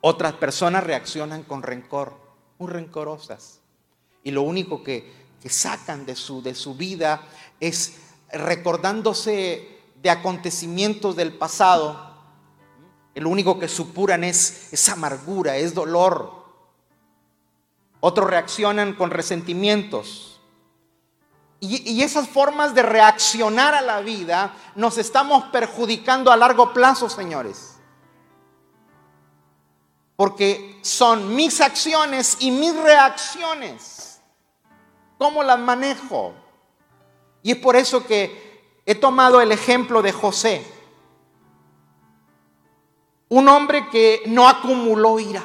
Otras 0.00 0.34
personas 0.34 0.84
reaccionan 0.84 1.44
con 1.44 1.62
rencor, 1.62 2.18
muy 2.58 2.70
rencorosas. 2.70 3.60
Y 4.22 4.30
lo 4.30 4.42
único 4.42 4.82
que, 4.82 5.24
sacan 5.46 6.06
de 6.06 6.16
su, 6.16 6.42
de 6.42 6.54
su 6.54 6.74
vida 6.74 7.20
es 7.60 7.98
recordándose 8.32 9.82
de 10.02 10.08
acontecimientos 10.08 11.16
del 11.16 11.34
pasado. 11.34 12.14
lo 13.14 13.28
único 13.28 13.58
que 13.58 13.68
supuran 13.68 14.24
es, 14.24 14.72
es 14.72 14.88
amargura, 14.88 15.56
es 15.56 15.74
dolor. 15.74 16.44
Otros 18.00 18.28
reaccionan 18.28 18.94
con 18.94 19.10
resentimientos 19.10 20.33
y, 21.66 22.02
esas 22.02 22.28
formas 22.28 22.74
de 22.74 22.82
reaccionar 22.82 23.74
a 23.74 23.80
la 23.80 24.00
vida 24.00 24.54
nos 24.74 24.98
estamos 24.98 25.44
perjudicando 25.44 26.30
a 26.30 26.36
largo 26.36 26.72
plazo, 26.72 27.08
señores. 27.08 27.78
Porque 30.16 30.78
son 30.82 31.34
mis 31.34 31.60
acciones 31.60 32.36
y 32.40 32.50
mis 32.50 32.76
reacciones. 32.76 34.20
¿Cómo 35.18 35.42
las 35.42 35.58
manejo? 35.58 36.34
Y 37.42 37.52
es 37.52 37.56
por 37.58 37.76
eso 37.76 38.06
que 38.06 38.80
he 38.84 38.94
tomado 38.94 39.40
el 39.40 39.50
ejemplo 39.50 40.02
de 40.02 40.12
José. 40.12 40.70
Un 43.28 43.48
hombre 43.48 43.88
que 43.88 44.22
no 44.26 44.48
acumuló 44.48 45.18
ira. 45.18 45.44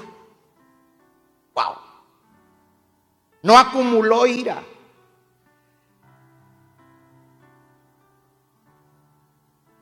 Wow. 1.54 1.76
No 3.42 3.58
acumuló 3.58 4.28
ira. 4.28 4.64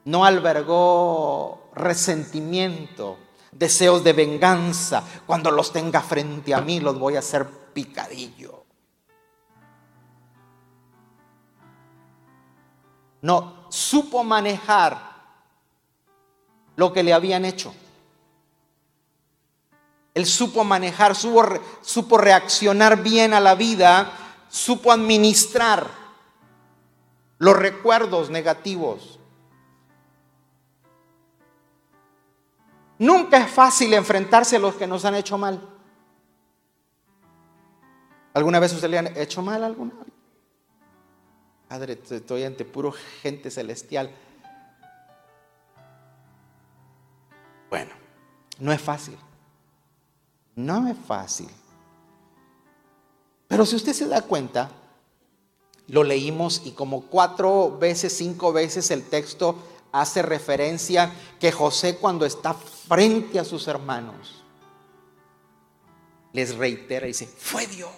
No 0.08 0.24
albergó 0.24 1.70
resentimiento, 1.76 3.18
deseos 3.52 4.06
de 4.06 4.14
venganza. 4.14 5.04
Cuando 5.26 5.52
los 5.52 5.74
tenga 5.74 6.02
frente 6.02 6.54
a 6.54 6.62
mí 6.62 6.80
los 6.80 6.98
voy 6.98 7.18
a 7.18 7.20
hacer 7.20 7.46
picadillo. 7.74 8.64
No, 13.22 13.66
supo 13.70 14.24
manejar 14.24 14.98
lo 16.78 16.94
que 16.94 17.04
le 17.04 17.14
habían 17.14 17.44
hecho. 17.44 17.74
Él 20.14 20.26
supo 20.26 20.64
manejar, 20.64 21.16
supo, 21.16 21.44
supo 21.82 22.18
reaccionar 22.18 23.04
bien 23.04 23.34
a 23.34 23.42
la 23.42 23.56
vida, 23.56 24.10
supo 24.48 24.94
administrar 24.94 25.86
los 27.40 27.58
recuerdos 27.58 28.30
negativos. 28.30 29.17
Nunca 33.00 33.38
es 33.38 33.52
fácil 33.52 33.94
enfrentarse 33.94 34.56
a 34.56 34.60
los 34.60 34.76
que 34.76 34.88
nos 34.88 35.06
han 35.06 35.16
hecho 35.16 35.38
mal. 35.38 35.62
¿Alguna 38.34 38.60
vez 38.60 38.74
usted 38.74 38.90
le 38.90 38.98
han 38.98 39.18
hecho 39.18 39.42
mal 39.42 39.64
a 39.64 39.68
alguna? 39.68 39.94
Padre, 41.68 42.00
estoy 42.10 42.44
ante 42.44 42.66
puro 42.66 42.94
gente 43.22 43.52
celestial. 43.52 44.10
Bueno, 47.70 47.92
no 48.60 48.72
es 48.72 48.82
fácil. 48.82 49.18
No 50.56 50.88
es 50.88 50.98
fácil. 51.06 51.50
Pero 53.48 53.66
si 53.66 53.76
usted 53.76 53.94
se 53.94 54.08
da 54.08 54.22
cuenta, 54.22 54.70
lo 55.88 56.04
leímos 56.04 56.62
y 56.66 56.72
como 56.72 57.02
cuatro 57.04 57.78
veces, 57.78 58.14
cinco 58.14 58.52
veces 58.52 58.92
el 58.92 59.04
texto 59.04 59.58
hace 60.02 60.22
referencia 60.22 61.12
que 61.40 61.52
José 61.52 61.98
cuando 61.98 62.26
está 62.26 62.54
frente 62.54 63.40
a 63.40 63.44
sus 63.44 63.68
hermanos, 63.68 64.44
les 66.34 66.56
reitera 66.56 67.06
y 67.06 67.10
dice, 67.10 67.26
fue 67.28 67.66
Dios. 67.68 67.92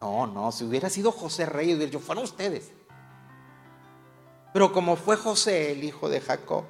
No, 0.00 0.26
no, 0.26 0.52
si 0.52 0.64
hubiera 0.64 0.90
sido 0.90 1.12
José 1.12 1.46
rey, 1.46 1.90
yo 1.90 1.98
fueron 1.98 2.24
ustedes. 2.24 2.70
Pero 4.52 4.72
como 4.72 4.96
fue 4.96 5.16
José, 5.16 5.72
el 5.72 5.82
hijo 5.82 6.08
de 6.08 6.20
Jacob, 6.20 6.64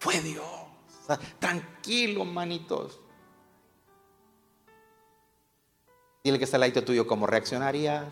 fue 0.00 0.20
Dios. 0.20 0.44
tranquilo, 1.38 2.24
manitos. 2.24 3.00
Dile 6.22 6.38
que 6.38 6.44
está 6.44 6.58
lado 6.58 6.84
tuyo, 6.84 7.06
¿cómo 7.06 7.26
reaccionarías? 7.26 8.04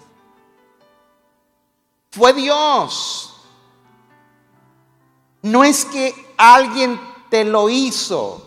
Fue 2.17 2.33
Dios. 2.33 3.35
No 5.43 5.65
es 5.65 5.85
que 5.85 6.15
alguien 6.39 6.99
te 7.29 7.45
lo 7.45 7.69
hizo. 7.69 8.43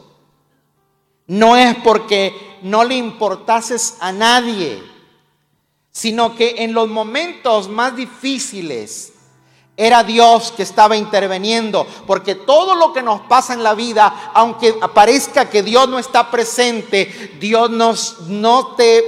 No 1.27 1.55
es 1.55 1.75
porque 1.83 2.57
no 2.63 2.83
le 2.83 2.95
importases 2.95 3.97
a 3.99 4.11
nadie, 4.11 4.81
sino 5.91 6.35
que 6.35 6.55
en 6.63 6.73
los 6.73 6.89
momentos 6.89 7.69
más 7.69 7.95
difíciles 7.95 9.13
era 9.77 10.03
Dios 10.03 10.51
que 10.51 10.63
estaba 10.63 10.97
interviniendo, 10.97 11.85
porque 12.07 12.33
todo 12.33 12.73
lo 12.73 12.91
que 12.91 13.03
nos 13.03 13.21
pasa 13.21 13.53
en 13.53 13.61
la 13.61 13.75
vida, 13.75 14.31
aunque 14.33 14.73
parezca 14.95 15.47
que 15.47 15.61
Dios 15.61 15.87
no 15.87 15.99
está 15.99 16.31
presente, 16.31 17.37
Dios 17.39 17.69
nos, 17.69 18.21
no, 18.21 18.69
te, 18.75 19.03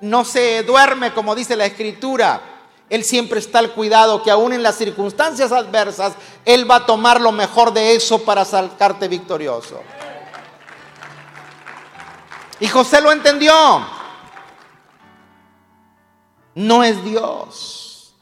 no 0.00 0.24
se 0.24 0.64
duerme, 0.64 1.14
como 1.14 1.36
dice 1.36 1.54
la 1.54 1.66
escritura. 1.66 2.51
Él 2.92 3.04
siempre 3.04 3.38
está 3.38 3.58
al 3.58 3.72
cuidado 3.72 4.22
que 4.22 4.30
aún 4.30 4.52
en 4.52 4.62
las 4.62 4.76
circunstancias 4.76 5.50
adversas, 5.50 6.12
Él 6.44 6.70
va 6.70 6.76
a 6.76 6.84
tomar 6.84 7.22
lo 7.22 7.32
mejor 7.32 7.72
de 7.72 7.96
eso 7.96 8.22
para 8.22 8.44
sacarte 8.44 9.08
victorioso. 9.08 9.80
Y 12.60 12.68
José 12.68 13.00
lo 13.00 13.10
entendió. 13.10 13.54
No 16.54 16.84
es 16.84 17.02
Dios. 17.02 18.14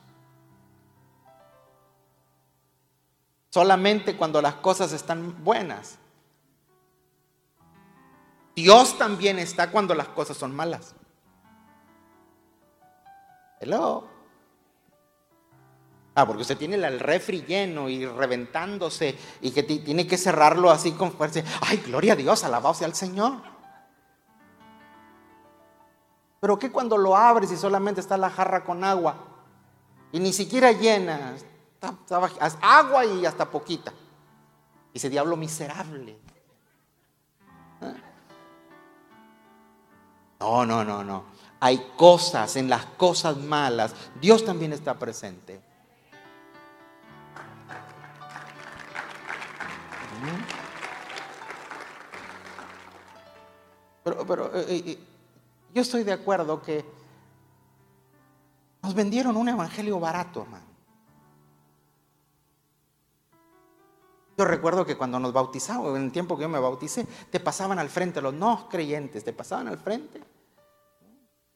Solamente 3.48 4.16
cuando 4.16 4.40
las 4.40 4.54
cosas 4.54 4.92
están 4.92 5.42
buenas. 5.42 5.98
Dios 8.54 8.96
también 8.96 9.40
está 9.40 9.72
cuando 9.72 9.96
las 9.96 10.06
cosas 10.06 10.36
son 10.36 10.54
malas. 10.54 10.94
Hello. 13.58 14.09
Ah, 16.20 16.26
porque 16.26 16.42
usted 16.42 16.58
tiene 16.58 16.76
el 16.76 17.00
refri 17.00 17.46
lleno 17.46 17.88
y 17.88 18.04
reventándose 18.04 19.16
y 19.40 19.52
que 19.52 19.62
tiene 19.62 20.06
que 20.06 20.18
cerrarlo 20.18 20.70
así 20.70 20.92
con 20.92 21.12
fuerza. 21.12 21.40
Ay, 21.62 21.78
gloria 21.78 22.12
a 22.12 22.16
Dios, 22.16 22.44
alabado 22.44 22.74
sea 22.74 22.86
el 22.88 22.94
Señor. 22.94 23.40
Pero 26.40 26.58
¿qué 26.58 26.70
cuando 26.70 26.98
lo 26.98 27.16
abres 27.16 27.50
y 27.52 27.56
solamente 27.56 28.02
está 28.02 28.18
la 28.18 28.28
jarra 28.28 28.64
con 28.64 28.84
agua? 28.84 29.14
Y 30.12 30.20
ni 30.20 30.34
siquiera 30.34 30.72
llena, 30.72 31.36
Estaba 31.80 32.28
agua 32.60 33.06
y 33.06 33.24
hasta 33.24 33.50
poquita. 33.50 33.90
Dice, 34.92 35.08
diablo 35.08 35.38
miserable. 35.38 36.18
¿Eh? 37.80 37.94
No, 40.40 40.66
no, 40.66 40.84
no, 40.84 41.02
no. 41.02 41.24
Hay 41.60 41.92
cosas, 41.96 42.56
en 42.56 42.68
las 42.68 42.84
cosas 42.84 43.38
malas, 43.38 43.94
Dios 44.20 44.44
también 44.44 44.74
está 44.74 44.98
presente. 44.98 45.69
Pero, 54.02 54.26
pero 54.26 54.46
eh, 54.54 54.64
eh, 54.68 54.98
yo 55.74 55.82
estoy 55.82 56.02
de 56.02 56.12
acuerdo 56.12 56.62
que 56.62 56.84
nos 58.82 58.94
vendieron 58.94 59.36
un 59.36 59.48
evangelio 59.48 60.00
barato, 60.00 60.42
hermano. 60.42 60.70
Yo 64.38 64.44
recuerdo 64.46 64.86
que 64.86 64.96
cuando 64.96 65.20
nos 65.20 65.34
bautizaban, 65.34 65.96
en 65.96 66.04
el 66.04 66.12
tiempo 66.12 66.36
que 66.36 66.42
yo 66.42 66.48
me 66.48 66.58
bauticé, 66.58 67.06
te 67.30 67.40
pasaban 67.40 67.78
al 67.78 67.90
frente 67.90 68.22
los 68.22 68.32
no 68.32 68.68
creyentes, 68.70 69.22
te 69.22 69.34
pasaban 69.34 69.68
al 69.68 69.76
frente 69.76 70.22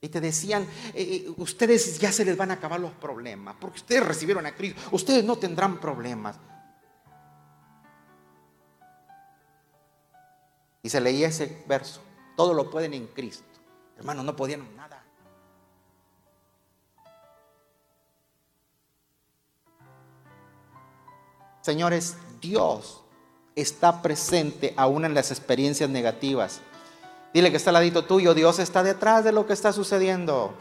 y 0.05 0.11
te 0.11 0.21
decían, 0.21 0.69
eh, 0.93 1.33
ustedes 1.39 1.99
ya 1.99 2.13
se 2.13 2.27
les 2.27 2.37
van 2.37 2.51
a 2.51 2.55
acabar 2.55 2.79
los 2.79 2.93
problemas, 2.93 3.57
porque 3.59 3.79
ustedes 3.79 4.05
recibieron 4.05 4.45
a 4.45 4.55
Cristo, 4.55 4.79
ustedes 4.93 5.25
no 5.25 5.37
tendrán 5.37 5.81
problemas. 5.81 6.37
Y 10.83 10.91
se 10.91 11.01
leía 11.01 11.29
ese 11.29 11.65
verso, 11.67 12.03
todo 12.37 12.55
lo 12.55 12.71
pueden 12.71 12.95
en 12.95 13.07
Cristo. 13.07 13.45
Hermanos, 13.97 14.25
no 14.25 14.35
podían 14.37 14.75
nada. 14.76 15.05
Señores, 21.61 22.17
Dios 22.41 23.03
está 23.57 24.03
presente 24.03 24.75
aún 24.76 25.05
en 25.05 25.14
las 25.14 25.31
experiencias 25.31 25.88
negativas. 25.88 26.61
Dile 27.33 27.50
que 27.50 27.57
está 27.57 27.71
al 27.71 27.75
ladito 27.75 28.05
tuyo, 28.05 28.35
Dios 28.35 28.59
está 28.59 28.83
detrás 28.83 29.25
de 29.25 29.33
lo 29.33 29.47
que 29.47 29.55
está 29.55 29.73
sucediendo. 29.73 30.53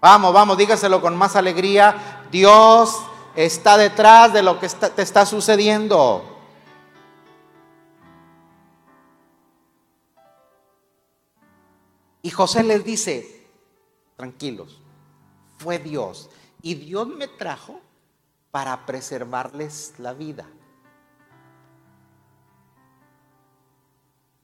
Vamos, 0.00 0.32
vamos, 0.32 0.56
dígaselo 0.56 1.00
con 1.02 1.14
más 1.16 1.36
alegría. 1.36 2.26
Dios 2.32 2.96
está 3.36 3.76
detrás 3.76 4.32
de 4.32 4.42
lo 4.42 4.58
que 4.58 4.68
te 4.68 5.02
está 5.02 5.26
sucediendo. 5.26 6.29
Y 12.22 12.30
José 12.30 12.62
les 12.62 12.84
dice, 12.84 13.46
tranquilos, 14.16 14.80
fue 15.58 15.78
Dios. 15.78 16.28
Y 16.62 16.74
Dios 16.74 17.06
me 17.06 17.28
trajo 17.28 17.80
para 18.50 18.84
preservarles 18.84 19.94
la 19.98 20.12
vida. 20.12 20.46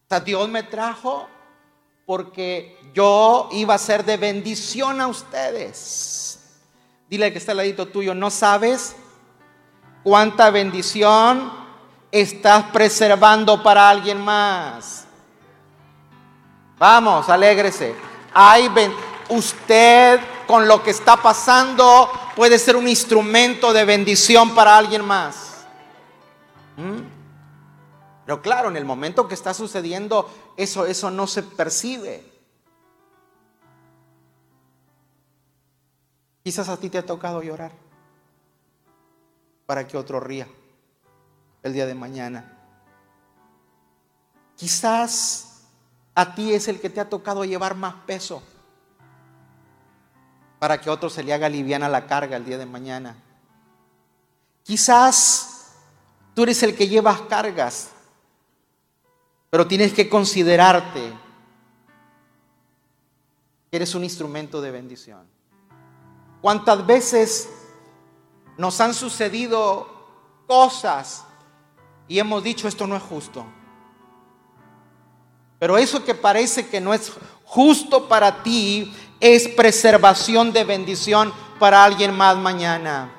O 0.06 0.08
sea, 0.08 0.20
Dios 0.20 0.48
me 0.48 0.62
trajo 0.62 1.26
porque 2.06 2.78
yo 2.94 3.48
iba 3.52 3.74
a 3.74 3.78
ser 3.78 4.04
de 4.04 4.16
bendición 4.16 5.00
a 5.00 5.08
ustedes. 5.08 6.38
Dile 7.10 7.32
que 7.32 7.38
está 7.38 7.50
al 7.52 7.58
ladito 7.58 7.88
tuyo, 7.88 8.14
¿no 8.14 8.30
sabes 8.30 8.96
cuánta 10.04 10.50
bendición 10.50 11.52
estás 12.12 12.70
preservando 12.70 13.62
para 13.62 13.90
alguien 13.90 14.20
más? 14.20 15.05
Vamos, 16.78 17.28
alégrese. 17.28 17.94
Hay 18.34 18.70
usted 19.30 20.20
con 20.46 20.68
lo 20.68 20.82
que 20.82 20.90
está 20.90 21.16
pasando 21.16 22.10
puede 22.36 22.58
ser 22.58 22.76
un 22.76 22.86
instrumento 22.86 23.72
de 23.72 23.84
bendición 23.84 24.54
para 24.54 24.76
alguien 24.76 25.04
más. 25.04 25.66
¿Mm? 26.76 27.00
Pero 28.26 28.42
claro, 28.42 28.68
en 28.68 28.76
el 28.76 28.84
momento 28.84 29.26
que 29.26 29.34
está 29.34 29.54
sucediendo 29.54 30.28
eso, 30.56 30.84
eso 30.84 31.10
no 31.10 31.26
se 31.26 31.42
percibe. 31.42 32.32
Quizás 36.42 36.68
a 36.68 36.76
ti 36.76 36.90
te 36.90 36.98
ha 36.98 37.06
tocado 37.06 37.42
llorar 37.42 37.72
para 39.64 39.86
que 39.86 39.96
otro 39.96 40.20
ría 40.20 40.46
el 41.62 41.72
día 41.72 41.86
de 41.86 41.94
mañana. 41.94 42.52
Quizás 44.56 45.55
a 46.16 46.34
ti 46.34 46.54
es 46.54 46.66
el 46.66 46.80
que 46.80 46.88
te 46.88 46.98
ha 46.98 47.08
tocado 47.08 47.44
llevar 47.44 47.76
más 47.76 47.94
peso 48.06 48.42
para 50.58 50.80
que 50.80 50.88
otro 50.88 51.10
se 51.10 51.22
le 51.22 51.34
haga 51.34 51.50
liviana 51.50 51.90
la 51.90 52.06
carga 52.06 52.38
el 52.38 52.44
día 52.46 52.56
de 52.56 52.64
mañana. 52.64 53.14
Quizás 54.62 55.74
tú 56.34 56.44
eres 56.44 56.62
el 56.62 56.74
que 56.74 56.88
llevas 56.88 57.20
cargas, 57.22 57.90
pero 59.50 59.66
tienes 59.66 59.92
que 59.92 60.08
considerarte 60.08 61.12
que 63.70 63.76
eres 63.76 63.94
un 63.94 64.02
instrumento 64.02 64.62
de 64.62 64.70
bendición. 64.70 65.26
¿Cuántas 66.40 66.86
veces 66.86 67.50
nos 68.56 68.80
han 68.80 68.94
sucedido 68.94 69.86
cosas 70.46 71.24
y 72.08 72.18
hemos 72.18 72.42
dicho 72.42 72.68
esto 72.68 72.86
no 72.86 72.96
es 72.96 73.02
justo? 73.02 73.44
Pero 75.58 75.78
eso 75.78 76.04
que 76.04 76.14
parece 76.14 76.68
que 76.68 76.80
no 76.80 76.92
es 76.92 77.12
justo 77.44 78.08
para 78.08 78.42
ti 78.42 78.94
es 79.20 79.48
preservación 79.48 80.52
de 80.52 80.64
bendición 80.64 81.32
para 81.58 81.82
alguien 81.82 82.14
más 82.14 82.36
mañana. 82.36 83.10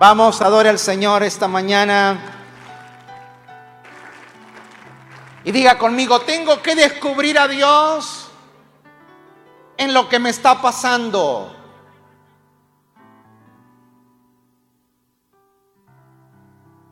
Vamos, 0.00 0.40
adore 0.40 0.68
al 0.68 0.78
Señor 0.78 1.22
esta 1.22 1.46
mañana. 1.46 2.18
Y 5.44 5.52
diga 5.52 5.78
conmigo, 5.78 6.20
tengo 6.20 6.60
que 6.60 6.74
descubrir 6.74 7.38
a 7.38 7.46
Dios 7.46 8.28
en 9.76 9.94
lo 9.94 10.08
que 10.08 10.18
me 10.18 10.30
está 10.30 10.60
pasando. 10.60 11.56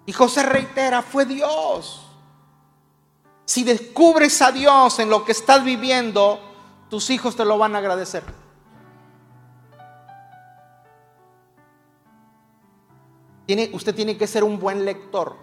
Y 0.07 0.13
José 0.13 0.43
reitera, 0.43 1.03
fue 1.03 1.27
Dios. 1.27 2.08
Si 3.49 3.65
descubres 3.65 4.43
a 4.43 4.53
Dios 4.53 4.99
en 4.99 5.09
lo 5.09 5.25
que 5.25 5.33
estás 5.33 5.65
viviendo, 5.65 6.39
tus 6.91 7.09
hijos 7.09 7.35
te 7.35 7.47
lo 7.47 7.57
van 7.57 7.75
a 7.75 7.79
agradecer. 7.79 8.23
Tiene, 13.47 13.71
usted 13.73 13.95
tiene 13.95 14.19
que 14.19 14.27
ser 14.27 14.45
un 14.45 14.61
buen 14.61 14.85
lector 14.85 15.35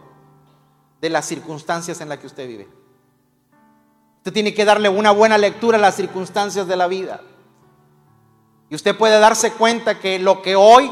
de 1.01 1.09
las 1.09 1.25
circunstancias 1.25 1.99
en 1.99 2.09
las 2.09 2.19
que 2.19 2.27
usted 2.27 2.47
vive. 2.47 2.67
Usted 4.17 4.33
tiene 4.33 4.53
que 4.53 4.65
darle 4.65 4.87
una 4.87 5.09
buena 5.09 5.39
lectura 5.39 5.79
a 5.79 5.81
las 5.81 5.95
circunstancias 5.95 6.67
de 6.67 6.75
la 6.75 6.85
vida. 6.85 7.21
Y 8.69 8.75
usted 8.75 8.95
puede 8.95 9.17
darse 9.19 9.53
cuenta 9.53 9.99
que 9.99 10.19
lo 10.19 10.43
que 10.43 10.55
hoy, 10.55 10.91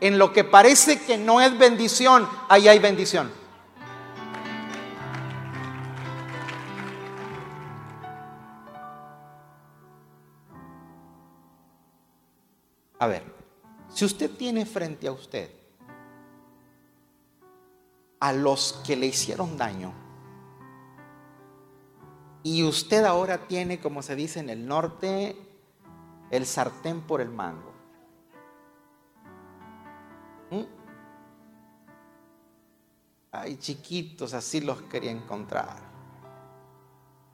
en 0.00 0.16
lo 0.16 0.32
que 0.32 0.44
parece 0.44 1.00
que 1.00 1.18
no 1.18 1.40
es 1.40 1.58
bendición, 1.58 2.28
ahí 2.48 2.68
hay 2.68 2.78
bendición. 2.78 3.41
A 13.02 13.08
ver, 13.08 13.24
si 13.88 14.04
usted 14.04 14.30
tiene 14.30 14.64
frente 14.64 15.08
a 15.08 15.10
usted 15.12 15.50
a 18.20 18.32
los 18.32 18.80
que 18.86 18.94
le 18.94 19.06
hicieron 19.06 19.56
daño, 19.56 19.92
y 22.44 22.62
usted 22.62 23.04
ahora 23.04 23.48
tiene, 23.48 23.80
como 23.80 24.02
se 24.02 24.14
dice 24.14 24.38
en 24.38 24.50
el 24.50 24.68
norte, 24.68 25.36
el 26.30 26.46
sartén 26.46 27.00
por 27.00 27.20
el 27.20 27.30
mango. 27.30 27.72
Ay, 33.32 33.56
chiquitos, 33.56 34.32
así 34.32 34.60
los 34.60 34.80
quería 34.82 35.10
encontrar. 35.10 35.76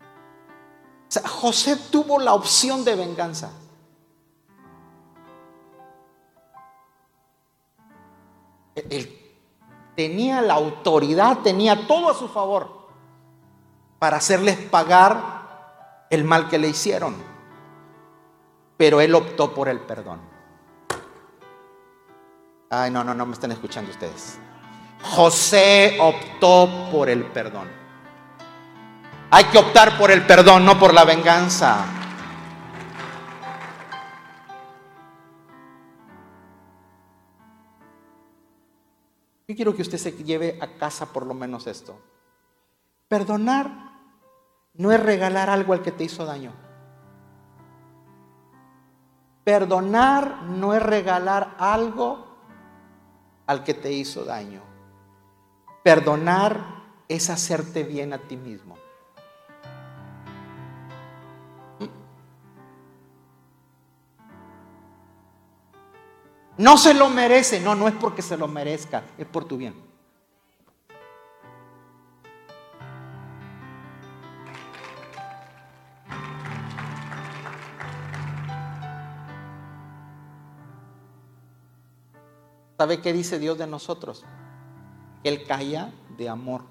O 0.00 1.10
sea, 1.10 1.28
José 1.28 1.76
tuvo 1.90 2.18
la 2.18 2.32
opción 2.32 2.86
de 2.86 2.96
venganza. 2.96 3.52
Él 8.90 9.18
tenía 9.96 10.40
la 10.40 10.54
autoridad, 10.54 11.38
tenía 11.38 11.86
todo 11.86 12.10
a 12.10 12.14
su 12.14 12.28
favor 12.28 12.88
para 13.98 14.18
hacerles 14.18 14.56
pagar 14.56 16.06
el 16.10 16.24
mal 16.24 16.48
que 16.48 16.58
le 16.58 16.68
hicieron. 16.68 17.16
Pero 18.76 19.00
él 19.00 19.14
optó 19.14 19.52
por 19.52 19.68
el 19.68 19.80
perdón. 19.80 20.20
Ay, 22.70 22.90
no, 22.90 23.02
no, 23.02 23.14
no 23.14 23.26
me 23.26 23.32
están 23.32 23.50
escuchando 23.50 23.90
ustedes. 23.90 24.38
José 25.02 25.98
optó 26.00 26.68
por 26.92 27.08
el 27.08 27.24
perdón. 27.24 27.68
Hay 29.30 29.44
que 29.44 29.58
optar 29.58 29.98
por 29.98 30.10
el 30.10 30.26
perdón, 30.26 30.64
no 30.64 30.78
por 30.78 30.94
la 30.94 31.04
venganza. 31.04 31.84
Yo 39.48 39.56
quiero 39.56 39.74
que 39.74 39.80
usted 39.80 39.96
se 39.96 40.12
lleve 40.12 40.58
a 40.60 40.76
casa 40.76 41.06
por 41.06 41.24
lo 41.24 41.32
menos 41.32 41.66
esto. 41.66 41.98
Perdonar 43.08 43.96
no 44.74 44.92
es 44.92 45.02
regalar 45.02 45.48
algo 45.48 45.72
al 45.72 45.80
que 45.80 45.90
te 45.90 46.04
hizo 46.04 46.26
daño. 46.26 46.52
Perdonar 49.44 50.42
no 50.42 50.74
es 50.74 50.82
regalar 50.82 51.56
algo 51.58 52.26
al 53.46 53.64
que 53.64 53.72
te 53.72 53.90
hizo 53.90 54.26
daño. 54.26 54.60
Perdonar 55.82 56.84
es 57.08 57.30
hacerte 57.30 57.84
bien 57.84 58.12
a 58.12 58.18
ti 58.18 58.36
mismo. 58.36 58.76
No 66.58 66.76
se 66.76 66.92
lo 66.92 67.08
merece, 67.08 67.60
no, 67.60 67.76
no 67.76 67.86
es 67.86 67.94
porque 67.94 68.20
se 68.20 68.36
lo 68.36 68.48
merezca, 68.48 69.04
es 69.16 69.26
por 69.26 69.44
tu 69.44 69.56
bien. 69.56 69.74
¿Sabe 82.76 83.00
qué 83.00 83.12
dice 83.12 83.38
Dios 83.38 83.56
de 83.56 83.66
nosotros? 83.68 84.24
Él 85.22 85.44
calla 85.46 85.92
de 86.16 86.28
amor. 86.28 86.62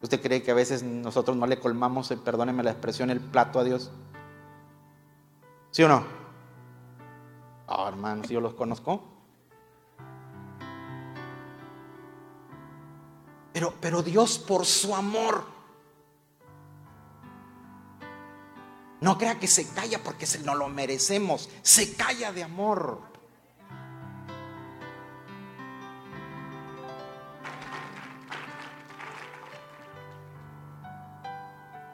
¿Usted 0.00 0.20
cree 0.20 0.42
que 0.42 0.52
a 0.52 0.54
veces 0.54 0.84
nosotros 0.84 1.36
no 1.36 1.46
le 1.46 1.58
colmamos, 1.58 2.10
eh, 2.12 2.16
perdóneme 2.16 2.62
la 2.62 2.70
expresión, 2.70 3.10
el 3.10 3.20
plato 3.20 3.58
a 3.58 3.64
Dios? 3.64 3.90
¿Sí 5.70 5.82
o 5.82 5.88
no? 5.88 6.21
Oh, 7.74 7.88
hermanos, 7.88 8.28
yo 8.28 8.40
los 8.40 8.54
conozco. 8.54 9.02
Pero, 13.52 13.74
pero 13.80 14.02
Dios 14.02 14.38
por 14.38 14.64
su 14.64 14.94
amor 14.94 15.52
No 19.02 19.18
crea 19.18 19.40
que 19.40 19.48
se 19.48 19.68
calla 19.68 20.00
porque 20.00 20.26
no 20.44 20.54
lo 20.54 20.68
merecemos. 20.68 21.50
Se 21.62 21.96
calla 21.96 22.32
de 22.32 22.44
amor. 22.44 23.00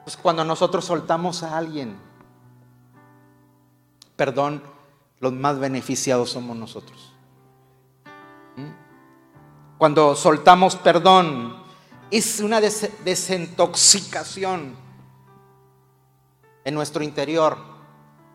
Pues 0.05 0.19
cuando 0.19 0.45
nosotros 0.45 0.85
soltamos 0.85 1.43
a 1.43 1.57
alguien, 1.57 1.99
perdón, 4.15 4.63
los 5.21 5.33
más 5.33 5.59
beneficiados 5.59 6.31
somos 6.31 6.57
nosotros. 6.57 7.13
¿Mm? 8.57 8.71
Cuando 9.79 10.17
soltamos 10.17 10.77
perdón, 10.77 11.57
es 12.11 12.41
una 12.41 12.61
desintoxicación 12.61 14.77
en 16.65 16.75
nuestro 16.75 17.03
interior, 17.03 17.59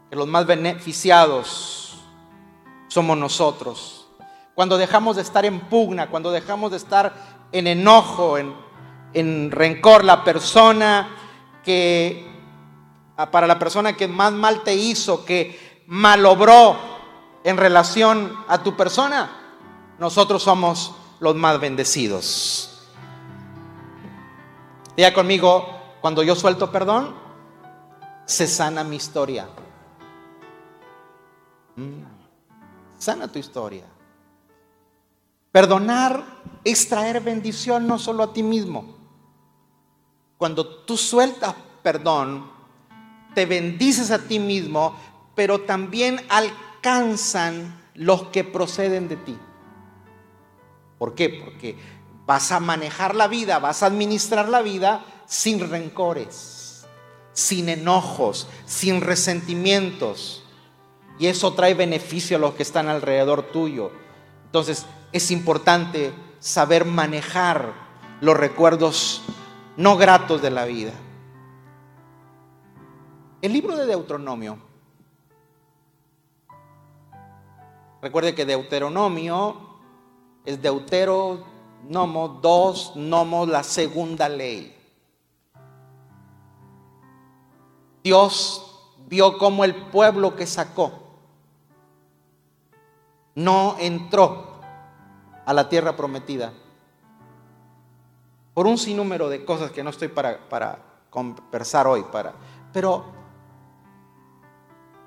que 0.10 0.16
los 0.16 0.28
más 0.28 0.46
beneficiados 0.46 1.98
somos 2.88 3.18
nosotros. 3.18 4.08
Cuando 4.56 4.78
dejamos 4.78 5.16
de 5.16 5.24
estar 5.24 5.46
en 5.46 5.62
pugna, 5.62 6.10
cuando 6.10 6.32
dejamos 6.32 6.72
de 6.72 6.78
estar 6.78 7.14
en 7.52 7.68
enojo, 7.68 8.38
en, 8.38 8.54
en 9.14 9.52
rencor, 9.52 10.04
la 10.04 10.24
persona 10.24 11.16
que, 11.64 12.28
ah, 13.18 13.32
para 13.32 13.48
la 13.48 13.58
persona 13.58 13.94
que 13.94 14.08
más 14.08 14.34
mal 14.34 14.64
te 14.64 14.76
hizo, 14.76 15.26
que 15.26 15.63
malobró 15.88 16.78
en 17.44 17.58
relación 17.58 18.36
a 18.48 18.64
tu 18.64 18.76
persona, 18.76 19.30
nosotros 20.00 20.44
somos 20.44 20.96
los 21.20 21.36
más 21.36 21.60
bendecidos. 21.60 22.88
Diga 24.96 25.14
conmigo, 25.14 25.66
cuando 26.02 26.24
yo 26.24 26.36
suelto 26.36 26.72
perdón, 26.72 27.16
se 28.26 28.48
sana 28.48 28.84
mi 28.84 28.98
historia. 28.98 29.48
Mm. 31.76 32.04
Sana 32.98 33.28
tu 33.28 33.40
historia. 33.40 33.86
Perdonar 35.52 36.24
es 36.64 36.88
traer 36.88 37.22
bendición 37.22 37.88
no 37.88 38.00
solo 38.00 38.24
a 38.24 38.34
ti 38.34 38.44
mismo. 38.44 38.96
Cuando 40.38 40.66
tú 40.66 40.98
sueltas 40.98 41.54
perdón, 41.82 42.50
te 43.36 43.46
bendices 43.46 44.12
a 44.12 44.20
ti 44.20 44.40
mismo, 44.40 44.96
pero 45.36 45.62
también 45.62 46.20
alcanzan 46.30 47.82
los 47.94 48.24
que 48.28 48.44
proceden 48.44 49.08
de 49.08 49.18
ti. 49.18 49.38
¿Por 50.98 51.16
qué? 51.16 51.42
Porque 51.44 51.78
vas 52.26 52.52
a 52.52 52.60
manejar 52.60 53.16
la 53.16 53.28
vida, 53.28 53.60
vas 53.60 53.84
a 53.84 53.88
administrar 53.88 54.50
la 54.50 54.62
vida 54.62 55.06
sin 55.26 55.70
rencores 55.70 56.64
sin 57.34 57.68
enojos, 57.68 58.48
sin 58.66 59.02
resentimientos. 59.02 60.44
Y 61.20 61.28
eso 61.28 61.54
trae 61.54 61.74
beneficio 61.74 62.38
a 62.38 62.40
los 62.40 62.54
que 62.54 62.64
están 62.64 62.88
alrededor 62.88 63.44
tuyo. 63.44 63.92
Entonces 64.46 64.86
es 65.12 65.32
importante 65.32 66.14
saber 66.40 66.86
manejar 66.86 67.74
los 68.22 68.38
recuerdos 68.38 69.22
no 69.76 69.98
gratos 69.98 70.42
de 70.42 70.52
la 70.52 70.66
vida. 70.66 70.94
El 73.42 73.54
libro 73.54 73.76
de 73.76 73.86
Deuteronomio. 73.86 74.73
Recuerde 78.04 78.36
que 78.36 78.46
Deuteronomio 78.46 79.56
es 80.44 80.62
Deutero, 80.62 81.46
Nomo, 81.88 82.28
dos, 82.28 82.98
Nomo, 82.98 83.46
la 83.46 83.64
segunda 83.64 84.28
ley. 84.28 84.76
Dios 88.04 88.92
vio 89.08 89.38
como 89.38 89.64
el 89.64 89.74
pueblo 89.86 90.36
que 90.36 90.46
sacó 90.46 90.92
no 93.36 93.78
entró 93.80 94.60
a 95.46 95.54
la 95.54 95.70
tierra 95.70 95.96
prometida 95.96 96.52
por 98.54 98.68
un 98.68 98.78
sinnúmero 98.78 99.30
de 99.30 99.46
cosas 99.46 99.72
que 99.72 99.82
no 99.82 99.92
estoy 99.92 100.10
para, 100.10 100.50
para 100.50 100.78
conversar 101.10 101.88
hoy, 101.88 102.04
para, 102.12 102.34
pero 102.74 103.06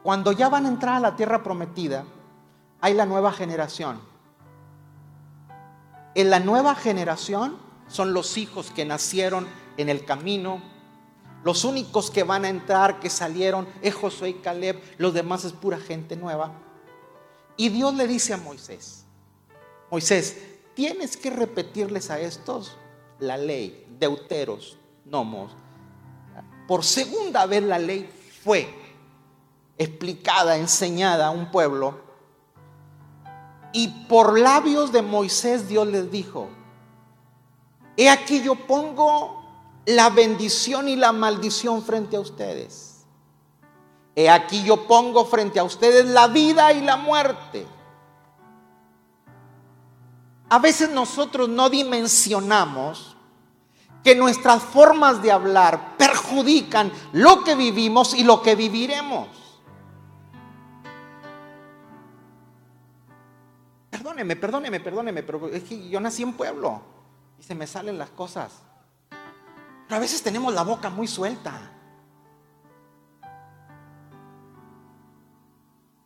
cuando 0.02 0.32
ya 0.32 0.48
van 0.48 0.64
a 0.64 0.68
entrar 0.68 0.94
a 0.94 1.00
la 1.00 1.14
tierra 1.14 1.42
prometida, 1.42 2.06
hay 2.80 2.94
la 2.94 3.06
nueva 3.06 3.32
generación. 3.32 4.00
En 6.14 6.30
la 6.30 6.40
nueva 6.40 6.74
generación 6.74 7.58
son 7.88 8.12
los 8.12 8.38
hijos 8.38 8.70
que 8.70 8.84
nacieron 8.84 9.46
en 9.76 9.88
el 9.88 10.04
camino 10.04 10.62
los 11.46 11.62
únicos 11.62 12.10
que 12.10 12.24
van 12.24 12.44
a 12.44 12.48
entrar, 12.48 12.98
que 12.98 13.08
salieron, 13.08 13.68
es 13.80 13.94
Josué 13.94 14.30
y 14.30 14.34
Caleb, 14.34 14.82
los 14.98 15.14
demás 15.14 15.44
es 15.44 15.52
pura 15.52 15.78
gente 15.78 16.16
nueva. 16.16 16.50
Y 17.56 17.68
Dios 17.68 17.94
le 17.94 18.08
dice 18.08 18.34
a 18.34 18.36
Moisés, 18.36 19.04
Moisés, 19.88 20.38
tienes 20.74 21.16
que 21.16 21.30
repetirles 21.30 22.10
a 22.10 22.18
estos 22.18 22.76
la 23.20 23.36
ley, 23.36 23.86
deuteros, 23.96 24.76
nomos. 25.04 25.52
Por 26.66 26.82
segunda 26.82 27.46
vez 27.46 27.62
la 27.62 27.78
ley 27.78 28.10
fue 28.42 28.68
explicada, 29.78 30.56
enseñada 30.56 31.28
a 31.28 31.30
un 31.30 31.52
pueblo. 31.52 32.00
Y 33.72 33.88
por 34.08 34.38
labios 34.38 34.92
de 34.92 35.02
Moisés 35.02 35.68
Dios 35.68 35.86
les 35.88 36.10
dijo, 36.10 36.48
he 37.96 38.08
aquí 38.08 38.42
yo 38.42 38.54
pongo 38.66 39.44
la 39.86 40.10
bendición 40.10 40.88
y 40.88 40.96
la 40.96 41.12
maldición 41.12 41.82
frente 41.82 42.16
a 42.16 42.20
ustedes. 42.20 43.04
He 44.14 44.30
aquí 44.30 44.62
yo 44.62 44.86
pongo 44.86 45.26
frente 45.26 45.58
a 45.58 45.64
ustedes 45.64 46.06
la 46.06 46.26
vida 46.28 46.72
y 46.72 46.80
la 46.80 46.96
muerte. 46.96 47.66
A 50.48 50.58
veces 50.58 50.90
nosotros 50.90 51.48
no 51.48 51.68
dimensionamos 51.68 53.16
que 54.02 54.14
nuestras 54.14 54.62
formas 54.62 55.20
de 55.20 55.32
hablar 55.32 55.96
perjudican 55.96 56.92
lo 57.12 57.42
que 57.42 57.56
vivimos 57.56 58.14
y 58.14 58.22
lo 58.22 58.40
que 58.40 58.54
viviremos. 58.54 59.26
Perdóneme, 63.96 64.36
perdóneme, 64.36 64.80
perdóneme, 64.80 65.22
pero 65.22 65.48
es 65.48 65.64
que 65.64 65.88
yo 65.88 65.98
nací 66.00 66.22
en 66.22 66.34
pueblo 66.34 66.82
y 67.40 67.42
se 67.42 67.54
me 67.54 67.66
salen 67.66 67.96
las 67.96 68.10
cosas. 68.10 68.52
Pero 69.08 69.96
a 69.96 69.98
veces 69.98 70.22
tenemos 70.22 70.52
la 70.52 70.62
boca 70.64 70.90
muy 70.90 71.06
suelta. 71.06 71.72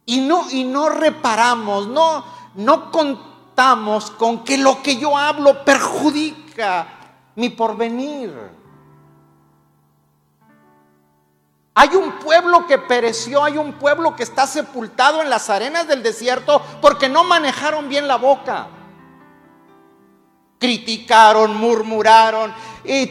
Y 0.07 0.21
no, 0.21 0.49
y 0.53 0.63
no 0.63 0.89
reparamos, 0.89 1.89
no, 1.89 2.25
no 2.55 2.93
contamos 2.93 4.13
con 4.13 4.45
que 4.45 4.57
lo 4.57 4.81
que 4.83 4.97
yo 4.97 5.17
hablo 5.17 5.65
perjudica 5.65 6.87
mi 7.35 7.49
porvenir. 7.49 8.60
Hay 11.81 11.97
un 11.97 12.19
pueblo 12.19 12.67
que 12.67 12.77
pereció, 12.77 13.43
hay 13.43 13.57
un 13.57 13.73
pueblo 13.73 14.15
que 14.15 14.23
está 14.23 14.47
sepultado 14.47 15.23
en 15.23 15.31
las 15.31 15.49
arenas 15.49 15.89
del 15.89 16.03
desierto 16.03 16.61
porque 16.83 17.09
no 17.09 17.25
manejaron 17.25 17.89
bien 17.89 18.07
la 18.07 18.17
boca. 18.17 18.67
Criticaron, 20.59 21.57
murmuraron 21.57 22.53
y 22.85 23.11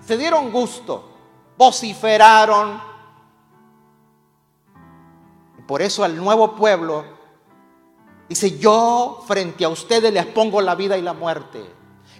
se 0.00 0.16
dieron 0.16 0.50
gusto, 0.50 1.10
vociferaron. 1.58 2.80
Por 5.68 5.82
eso 5.82 6.02
al 6.02 6.16
nuevo 6.16 6.56
pueblo 6.56 7.04
dice, 8.30 8.58
yo 8.58 9.22
frente 9.26 9.66
a 9.66 9.68
ustedes 9.68 10.10
les 10.10 10.24
pongo 10.24 10.62
la 10.62 10.74
vida 10.74 10.96
y 10.96 11.02
la 11.02 11.12
muerte. 11.12 11.62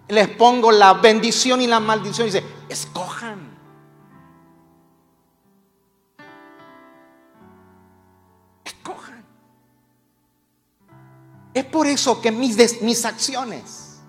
Les 0.09 0.29
pongo 0.29 0.73
la 0.73 0.93
bendición 0.93 1.63
y 1.63 1.67
la 1.67 1.81
maldición. 1.81 2.27
dice, 2.27 2.45
escojan. 2.69 3.30
Es 11.53 11.65
por 11.65 11.87
eso 11.87 12.21
que 12.21 12.31
mis, 12.31 12.81
mis 12.83 13.05
acciones, 13.05 14.01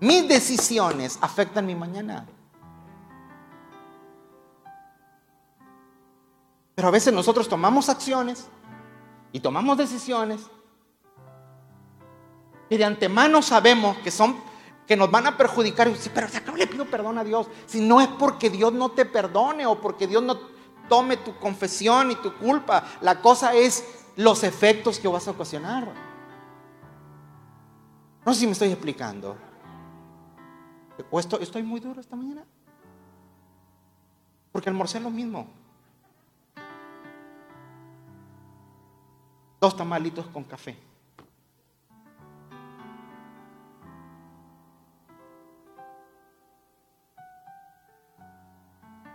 mis 0.00 0.26
decisiones 0.26 1.18
afectan 1.20 1.66
mi 1.66 1.74
mañana. 1.74 2.26
Pero 6.74 6.88
a 6.88 6.90
veces 6.90 7.12
nosotros 7.12 7.48
tomamos 7.48 7.88
acciones 7.88 8.46
y 9.32 9.40
tomamos 9.40 9.78
decisiones 9.78 10.40
y 12.68 12.76
de 12.76 12.84
antemano 12.84 13.42
sabemos 13.42 13.96
que 13.98 14.10
son 14.10 14.36
que 14.86 14.96
nos 14.96 15.10
van 15.10 15.26
a 15.26 15.36
perjudicar. 15.36 15.88
Y 15.88 15.94
pero 16.12 16.26
acá 16.26 16.52
le 16.56 16.66
pido 16.66 16.84
perdón 16.86 17.18
a 17.18 17.24
Dios. 17.24 17.46
Si 17.66 17.80
no 17.80 18.00
es 18.00 18.08
porque 18.08 18.50
Dios 18.50 18.72
no 18.72 18.90
te 18.90 19.04
perdone 19.04 19.66
o 19.66 19.80
porque 19.80 20.06
Dios 20.06 20.22
no 20.22 20.38
tome 20.88 21.16
tu 21.16 21.36
confesión 21.36 22.10
y 22.10 22.16
tu 22.16 22.34
culpa. 22.34 22.84
La 23.00 23.20
cosa 23.20 23.54
es 23.54 23.84
los 24.16 24.44
efectos 24.44 24.98
que 24.98 25.08
vas 25.08 25.26
a 25.28 25.32
ocasionar. 25.32 26.13
No 28.24 28.32
sé 28.32 28.40
si 28.40 28.46
me 28.46 28.52
estoy 28.52 28.70
explicando. 28.70 29.36
¿O 31.10 31.20
estoy, 31.20 31.42
estoy 31.42 31.62
muy 31.62 31.80
duro 31.80 32.00
esta 32.00 32.16
mañana? 32.16 32.44
Porque 34.52 34.70
almorcé 34.70 35.00
lo 35.00 35.10
mismo. 35.10 35.46
Dos 39.60 39.76
tamalitos 39.76 40.26
con 40.28 40.44
café. 40.44 40.76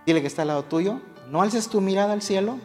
Dile 0.06 0.22
que 0.22 0.28
está 0.28 0.42
al 0.42 0.50
lado 0.50 0.64
tuyo. 0.66 1.00
No 1.30 1.42
alces 1.42 1.70
tu 1.70 1.82
mirada 1.82 2.14
al 2.14 2.22
cielo. 2.22 2.58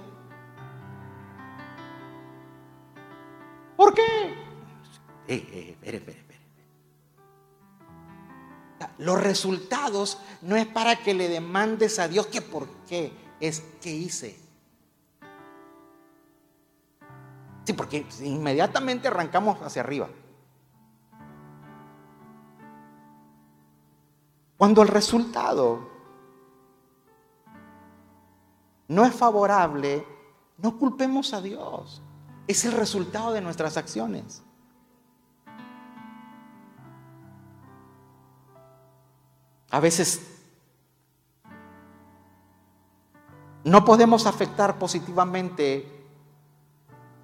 Los 9.05 9.23
resultados 9.23 10.19
no 10.41 10.57
es 10.57 10.67
para 10.67 10.97
que 10.97 11.13
le 11.13 11.29
demandes 11.29 11.99
a 11.99 12.09
Dios 12.09 12.27
que 12.29 12.41
por 12.41 12.67
qué, 12.89 13.13
es 13.39 13.61
que 13.83 13.91
hice. 13.91 14.41
Sí, 17.67 17.75
porque 17.75 18.07
inmediatamente 18.23 19.09
arrancamos 19.09 19.61
hacia 19.61 19.83
arriba. 19.83 20.09
Cuando 24.57 24.81
el 24.81 24.89
resultado 24.89 25.87
no 28.89 29.05
es 29.05 29.15
favorable, 29.15 30.07
no 30.57 30.79
culpemos 30.79 31.35
a 31.35 31.43
Dios. 31.43 32.01
Es 32.47 32.65
el 32.65 32.73
resultado 32.73 33.33
de 33.33 33.43
nuestras 33.43 33.77
acciones. 33.77 34.44
A 39.75 39.81
veces 39.81 40.21
no 43.65 43.85
podemos 43.85 44.27
afectar 44.27 44.79
positivamente 44.79 45.85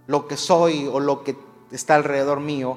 lo 0.09 0.27
que 0.27 0.37
soy 0.37 0.89
o 0.93 0.99
lo 0.99 1.23
que 1.23 1.39
está 1.71 1.95
alrededor 1.95 2.41
mío 2.41 2.77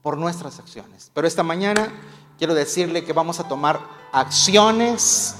por 0.00 0.16
nuestras 0.16 0.58
acciones. 0.58 1.10
Pero 1.12 1.26
esta 1.26 1.42
mañana 1.42 1.92
quiero 2.38 2.54
decirle 2.54 3.04
que 3.04 3.12
vamos 3.12 3.38
a 3.38 3.48
tomar 3.48 3.80
acciones 4.12 5.34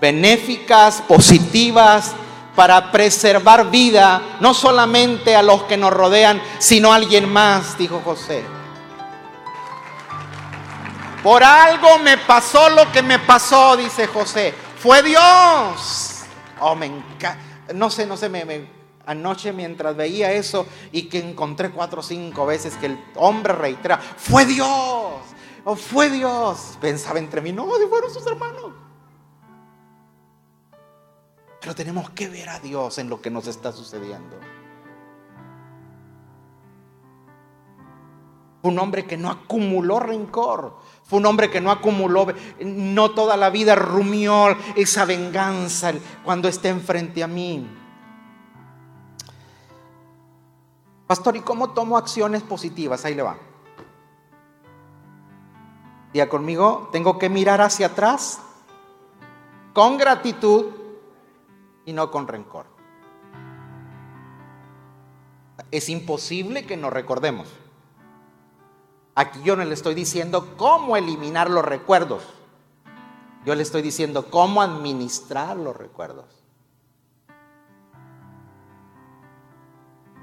benéficas, 0.00 1.00
positivas, 1.02 2.16
para 2.56 2.90
preservar 2.90 3.70
vida, 3.70 4.38
no 4.40 4.54
solamente 4.54 5.36
a 5.36 5.42
los 5.44 5.62
que 5.64 5.76
nos 5.76 5.92
rodean, 5.92 6.42
sino 6.58 6.92
a 6.92 6.96
alguien 6.96 7.32
más, 7.32 7.78
dijo 7.78 8.02
José. 8.04 8.55
Por 11.26 11.42
algo 11.42 11.98
me 11.98 12.18
pasó 12.18 12.68
lo 12.68 12.92
que 12.92 13.02
me 13.02 13.18
pasó, 13.18 13.76
dice 13.76 14.06
José. 14.06 14.54
Fue 14.78 15.02
Dios. 15.02 16.22
Oh, 16.60 16.76
me 16.76 16.86
encanta. 16.86 17.72
No 17.74 17.90
sé, 17.90 18.06
no 18.06 18.16
sé, 18.16 18.30
anoche 19.06 19.52
mientras 19.52 19.96
veía 19.96 20.30
eso 20.30 20.68
y 20.92 21.08
que 21.08 21.18
encontré 21.18 21.72
cuatro 21.72 21.98
o 21.98 22.02
cinco 22.04 22.46
veces 22.46 22.76
que 22.76 22.86
el 22.86 23.04
hombre 23.16 23.54
reitera, 23.54 23.98
fue 23.98 24.46
Dios. 24.46 24.68
Oh, 25.64 25.74
fue 25.74 26.10
Dios. 26.10 26.78
Pensaba 26.80 27.18
entre 27.18 27.40
mí, 27.40 27.50
no, 27.50 27.66
fueron 27.66 28.14
sus 28.14 28.24
hermanos. 28.24 28.70
Pero 31.60 31.74
tenemos 31.74 32.08
que 32.10 32.28
ver 32.28 32.50
a 32.50 32.60
Dios 32.60 32.98
en 32.98 33.10
lo 33.10 33.20
que 33.20 33.30
nos 33.30 33.48
está 33.48 33.72
sucediendo. 33.72 34.36
un 38.66 38.78
hombre 38.78 39.06
que 39.06 39.16
no 39.16 39.30
acumuló 39.30 40.00
rencor. 40.00 40.76
Fue 41.06 41.20
un 41.20 41.26
hombre 41.26 41.50
que 41.50 41.60
no 41.60 41.70
acumuló, 41.70 42.26
no 42.60 43.10
toda 43.12 43.36
la 43.36 43.48
vida 43.50 43.76
rumió 43.76 44.56
esa 44.74 45.04
venganza 45.04 45.92
cuando 46.24 46.48
esté 46.48 46.68
enfrente 46.68 47.22
a 47.22 47.28
mí. 47.28 47.64
Pastor, 51.06 51.36
¿y 51.36 51.40
cómo 51.40 51.70
tomo 51.70 51.96
acciones 51.96 52.42
positivas? 52.42 53.04
Ahí 53.04 53.14
le 53.14 53.22
va. 53.22 53.38
Día 56.12 56.28
conmigo, 56.28 56.88
tengo 56.90 57.18
que 57.18 57.28
mirar 57.28 57.60
hacia 57.60 57.86
atrás 57.86 58.40
con 59.72 59.98
gratitud 59.98 60.66
y 61.84 61.92
no 61.92 62.10
con 62.10 62.26
rencor. 62.26 62.66
Es 65.70 65.88
imposible 65.88 66.66
que 66.66 66.76
nos 66.76 66.92
recordemos. 66.92 67.46
Aquí 69.18 69.40
yo 69.42 69.56
no 69.56 69.64
le 69.64 69.72
estoy 69.72 69.94
diciendo 69.94 70.56
cómo 70.58 70.94
eliminar 70.94 71.48
los 71.48 71.64
recuerdos. 71.64 72.22
Yo 73.46 73.54
le 73.54 73.62
estoy 73.62 73.80
diciendo 73.80 74.30
cómo 74.30 74.60
administrar 74.60 75.56
los 75.56 75.74
recuerdos. 75.74 76.26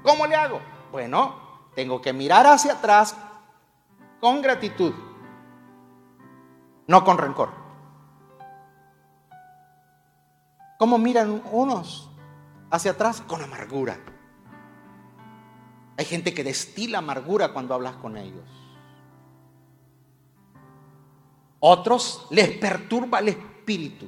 ¿Cómo 0.04 0.28
le 0.28 0.36
hago? 0.36 0.60
Bueno, 0.92 1.34
tengo 1.74 2.00
que 2.00 2.12
mirar 2.12 2.46
hacia 2.46 2.74
atrás 2.74 3.16
con 4.20 4.40
gratitud, 4.40 4.94
no 6.86 7.02
con 7.02 7.18
rencor. 7.18 7.48
¿Cómo 10.78 10.98
miran 10.98 11.42
unos 11.50 12.10
hacia 12.70 12.92
atrás? 12.92 13.22
Con 13.22 13.42
amargura. 13.42 13.98
Hay 15.96 16.04
gente 16.04 16.32
que 16.32 16.44
destila 16.44 16.98
amargura 16.98 17.52
cuando 17.52 17.74
hablas 17.74 17.96
con 17.96 18.16
ellos. 18.16 18.63
Otros 21.66 22.26
les 22.28 22.58
perturba 22.58 23.20
el 23.20 23.28
espíritu. 23.28 24.06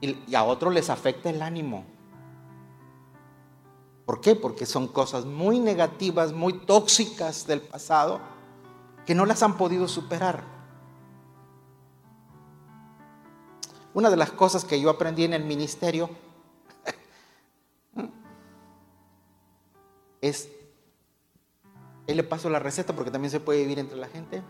Y 0.00 0.34
a 0.34 0.44
otros 0.44 0.72
les 0.72 0.88
afecta 0.88 1.28
el 1.28 1.42
ánimo. 1.42 1.84
¿Por 4.06 4.22
qué? 4.22 4.34
Porque 4.34 4.64
son 4.64 4.88
cosas 4.88 5.26
muy 5.26 5.60
negativas, 5.60 6.32
muy 6.32 6.54
tóxicas 6.54 7.46
del 7.46 7.60
pasado, 7.60 8.18
que 9.04 9.14
no 9.14 9.26
las 9.26 9.42
han 9.42 9.58
podido 9.58 9.86
superar. 9.86 10.42
Una 13.92 14.08
de 14.08 14.16
las 14.16 14.30
cosas 14.30 14.64
que 14.64 14.80
yo 14.80 14.88
aprendí 14.88 15.24
en 15.24 15.34
el 15.34 15.44
ministerio 15.44 16.08
es 20.22 20.48
Ahí 22.10 22.16
le 22.16 22.24
paso 22.24 22.50
la 22.50 22.58
receta 22.58 22.92
porque 22.92 23.12
también 23.12 23.30
se 23.30 23.38
puede 23.38 23.60
vivir 23.60 23.78
entre 23.78 23.96
la 23.96 24.08
gente. 24.08 24.42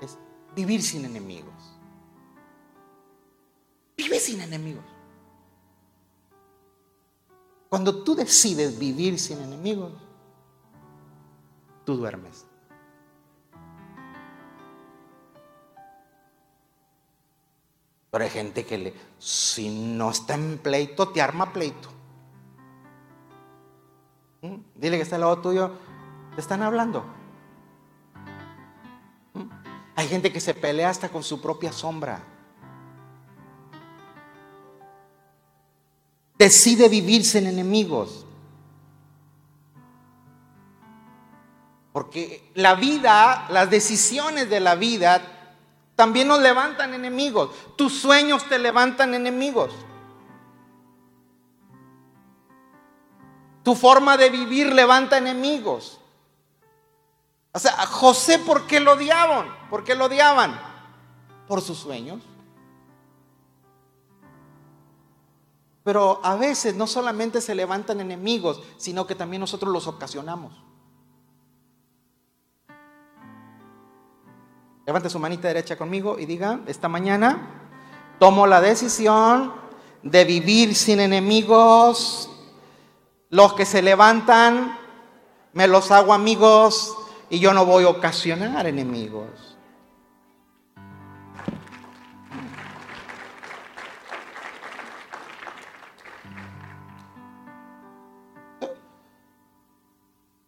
Es 0.00 0.16
vivir 0.54 0.84
sin 0.84 1.04
enemigos. 1.04 1.52
Vive 3.96 4.20
sin 4.20 4.40
enemigos. 4.40 4.84
Cuando 7.68 8.04
tú 8.04 8.14
decides 8.14 8.78
vivir 8.78 9.18
sin 9.18 9.40
enemigos, 9.40 9.94
tú 11.84 11.96
duermes. 11.96 12.46
Pero 18.12 18.22
hay 18.22 18.30
gente 18.30 18.64
que 18.64 18.78
le, 18.78 18.94
si 19.18 19.70
no 19.70 20.12
está 20.12 20.34
en 20.34 20.58
pleito, 20.58 21.08
te 21.08 21.20
arma 21.20 21.52
pleito. 21.52 21.88
¿Mm? 24.42 24.54
Dile 24.76 24.98
que 24.98 25.02
está 25.02 25.16
al 25.16 25.22
lado 25.22 25.40
tuyo, 25.40 25.72
te 26.34 26.40
están 26.40 26.62
hablando. 26.62 27.04
¿Mm? 29.34 29.42
Hay 29.96 30.08
gente 30.08 30.32
que 30.32 30.40
se 30.40 30.54
pelea 30.54 30.90
hasta 30.90 31.08
con 31.08 31.22
su 31.22 31.40
propia 31.40 31.72
sombra. 31.72 32.22
Decide 36.36 36.88
vivirse 36.88 37.38
en 37.38 37.46
enemigos. 37.46 38.26
Porque 41.92 42.50
la 42.54 42.74
vida, 42.74 43.46
las 43.50 43.70
decisiones 43.70 44.50
de 44.50 44.58
la 44.58 44.74
vida 44.74 45.22
también 45.94 46.26
nos 46.26 46.40
levantan 46.40 46.92
enemigos. 46.92 47.50
Tus 47.76 47.94
sueños 48.00 48.48
te 48.48 48.58
levantan 48.58 49.14
enemigos. 49.14 49.72
Tu 53.62 53.76
forma 53.76 54.16
de 54.16 54.28
vivir 54.28 54.72
levanta 54.72 55.18
enemigos. 55.18 56.00
O 57.54 57.58
sea, 57.60 57.86
José, 57.86 58.40
¿por 58.40 58.66
qué 58.66 58.80
lo 58.80 58.94
odiaban? 58.94 59.46
¿Por 59.70 59.84
qué 59.84 59.94
lo 59.94 60.06
odiaban? 60.06 60.60
Por 61.46 61.60
sus 61.60 61.78
sueños. 61.78 62.20
Pero 65.84 66.20
a 66.24 66.34
veces 66.34 66.74
no 66.74 66.88
solamente 66.88 67.40
se 67.40 67.54
levantan 67.54 68.00
enemigos, 68.00 68.60
sino 68.76 69.06
que 69.06 69.14
también 69.14 69.38
nosotros 69.38 69.72
los 69.72 69.86
ocasionamos. 69.86 70.52
Levante 74.84 75.08
su 75.08 75.20
manita 75.20 75.46
derecha 75.46 75.78
conmigo 75.78 76.18
y 76.18 76.26
diga, 76.26 76.60
esta 76.66 76.88
mañana 76.88 77.70
tomo 78.18 78.48
la 78.48 78.60
decisión 78.60 79.54
de 80.02 80.24
vivir 80.24 80.74
sin 80.74 80.98
enemigos. 80.98 82.28
Los 83.30 83.52
que 83.52 83.64
se 83.64 83.80
levantan, 83.80 84.76
me 85.52 85.68
los 85.68 85.92
hago 85.92 86.12
amigos 86.12 86.96
y 87.34 87.40
yo 87.40 87.52
no 87.52 87.66
voy 87.66 87.82
a 87.82 87.88
ocasionar 87.88 88.64
enemigos. 88.68 89.58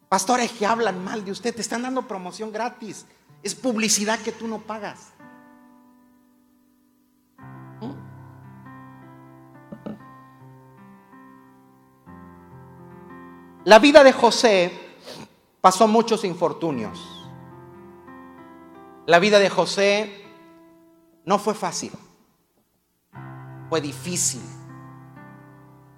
Pastores 0.09 0.53
que 0.53 0.64
hablan 0.64 1.03
mal 1.03 1.25
de 1.25 1.33
usted, 1.33 1.53
te 1.53 1.61
están 1.61 1.83
dando 1.83 2.07
promoción 2.07 2.53
gratis. 2.53 3.05
Es 3.42 3.57
publicidad 3.57 4.20
que 4.20 4.31
tú 4.31 4.46
no 4.46 4.61
pagas. 4.61 5.12
La 13.64 13.81
vida 13.81 14.05
de 14.05 14.12
José 14.12 14.86
pasó 15.61 15.87
muchos 15.87 16.25
infortunios. 16.25 17.29
La 19.07 19.19
vida 19.19 19.38
de 19.38 19.49
José 19.49 20.25
no 21.25 21.38
fue 21.38 21.55
fácil, 21.55 21.92
fue 23.69 23.81
difícil. 23.81 24.42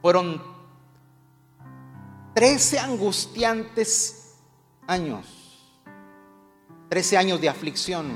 Fueron 0.03 0.43
13 2.35 2.79
angustiantes 2.79 4.39
años. 4.87 5.39
13 6.89 7.19
años 7.19 7.41
de 7.41 7.49
aflicción, 7.49 8.07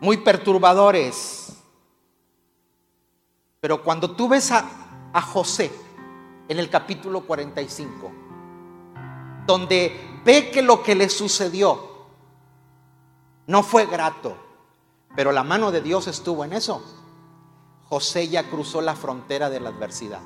muy 0.00 0.16
perturbadores. 0.18 1.56
Pero 3.60 3.82
cuando 3.82 4.10
tú 4.16 4.28
ves 4.28 4.50
a, 4.50 4.64
a 5.12 5.22
José 5.22 5.70
en 6.48 6.58
el 6.58 6.68
capítulo 6.68 7.24
45, 7.26 8.12
donde 9.46 10.20
ve 10.24 10.50
que 10.50 10.62
lo 10.62 10.82
que 10.82 10.94
le 10.94 11.08
sucedió 11.08 11.90
no 13.46 13.62
fue 13.62 13.86
grato, 13.86 14.36
pero 15.16 15.32
la 15.32 15.42
mano 15.42 15.70
de 15.70 15.80
Dios 15.80 16.06
estuvo 16.06 16.44
en 16.44 16.52
eso, 16.52 16.82
José 17.88 18.28
ya 18.28 18.48
cruzó 18.48 18.80
la 18.80 18.94
frontera 18.94 19.50
de 19.50 19.60
la 19.60 19.70
adversidad. 19.70 20.20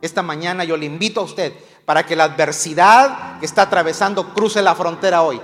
Esta 0.00 0.22
mañana 0.22 0.64
yo 0.64 0.76
le 0.76 0.86
invito 0.86 1.20
a 1.20 1.24
usted 1.24 1.52
para 1.84 2.04
que 2.04 2.16
la 2.16 2.24
adversidad 2.24 3.38
que 3.38 3.46
está 3.46 3.62
atravesando 3.62 4.34
cruce 4.34 4.62
la 4.62 4.74
frontera 4.74 5.22
hoy. 5.22 5.40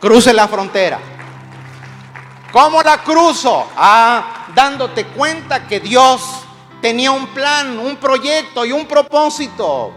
Cruce 0.00 0.32
la 0.32 0.48
frontera. 0.48 0.98
¿Cómo 2.52 2.82
la 2.82 3.02
cruzo? 3.02 3.66
Ah, 3.76 4.46
dándote 4.54 5.06
cuenta 5.06 5.66
que 5.66 5.80
Dios 5.80 6.22
tenía 6.80 7.10
un 7.10 7.26
plan, 7.28 7.78
un 7.78 7.96
proyecto 7.96 8.64
y 8.64 8.72
un 8.72 8.86
propósito. 8.86 9.92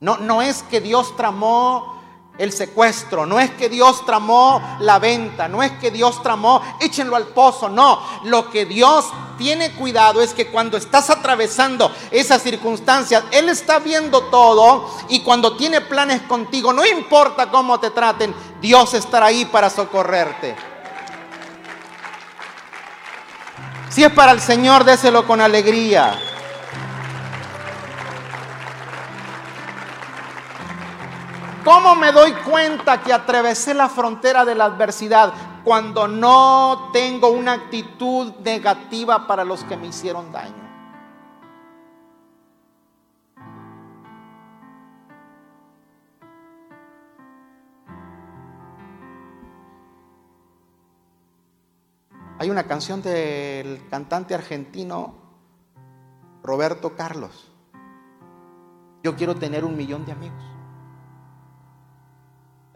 No, 0.00 0.18
no 0.18 0.42
es 0.42 0.62
que 0.64 0.80
Dios 0.80 1.16
tramó 1.16 1.96
el 2.38 2.52
secuestro, 2.52 3.24
no 3.24 3.40
es 3.40 3.50
que 3.52 3.68
Dios 3.68 4.04
tramó 4.04 4.60
la 4.80 4.98
venta, 4.98 5.48
no 5.48 5.62
es 5.62 5.72
que 5.72 5.90
Dios 5.90 6.22
tramó, 6.22 6.60
échenlo 6.80 7.16
al 7.16 7.28
pozo, 7.28 7.68
no. 7.68 8.00
Lo 8.24 8.50
que 8.50 8.66
Dios 8.66 9.06
tiene 9.38 9.72
cuidado 9.72 10.20
es 10.20 10.34
que 10.34 10.48
cuando 10.48 10.76
estás 10.76 11.08
atravesando 11.08 11.90
esas 12.10 12.42
circunstancias, 12.42 13.24
Él 13.30 13.48
está 13.48 13.78
viendo 13.78 14.24
todo 14.24 14.90
y 15.08 15.20
cuando 15.20 15.56
tiene 15.56 15.80
planes 15.80 16.22
contigo, 16.22 16.72
no 16.72 16.84
importa 16.84 17.50
cómo 17.50 17.80
te 17.80 17.90
traten, 17.90 18.34
Dios 18.60 18.92
estará 18.94 19.26
ahí 19.26 19.46
para 19.46 19.70
socorrerte. 19.70 20.54
Si 23.88 24.04
es 24.04 24.12
para 24.12 24.32
el 24.32 24.40
Señor, 24.40 24.84
déselo 24.84 25.26
con 25.26 25.40
alegría. 25.40 26.35
¿Cómo 31.66 31.96
me 31.96 32.12
doy 32.12 32.32
cuenta 32.48 33.02
que 33.02 33.12
atravesé 33.12 33.74
la 33.74 33.88
frontera 33.88 34.44
de 34.44 34.54
la 34.54 34.66
adversidad 34.66 35.34
cuando 35.64 36.06
no 36.06 36.90
tengo 36.92 37.28
una 37.30 37.54
actitud 37.54 38.34
negativa 38.44 39.26
para 39.26 39.42
los 39.42 39.64
que 39.64 39.76
me 39.76 39.88
hicieron 39.88 40.30
daño? 40.30 40.54
Hay 52.38 52.48
una 52.48 52.62
canción 52.68 53.02
del 53.02 53.88
cantante 53.90 54.36
argentino 54.36 55.16
Roberto 56.44 56.94
Carlos. 56.94 57.50
Yo 59.02 59.16
quiero 59.16 59.34
tener 59.34 59.64
un 59.64 59.76
millón 59.76 60.06
de 60.06 60.12
amigos. 60.12 60.55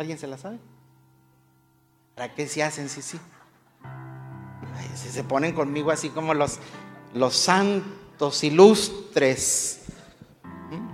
¿Alguien 0.01 0.17
se 0.17 0.27
la 0.27 0.39
sabe? 0.39 0.59
¿Para 2.15 2.35
qué 2.35 2.49
se 2.49 2.63
hacen? 2.63 2.89
Sí, 2.89 3.03
sí. 3.03 3.21
Si 4.95 5.11
se 5.11 5.23
ponen 5.25 5.55
conmigo 5.55 5.91
así 5.91 6.09
como 6.09 6.33
los, 6.33 6.59
los 7.13 7.37
santos 7.37 8.43
ilustres. 8.43 9.83
¿Mm? 10.71 10.89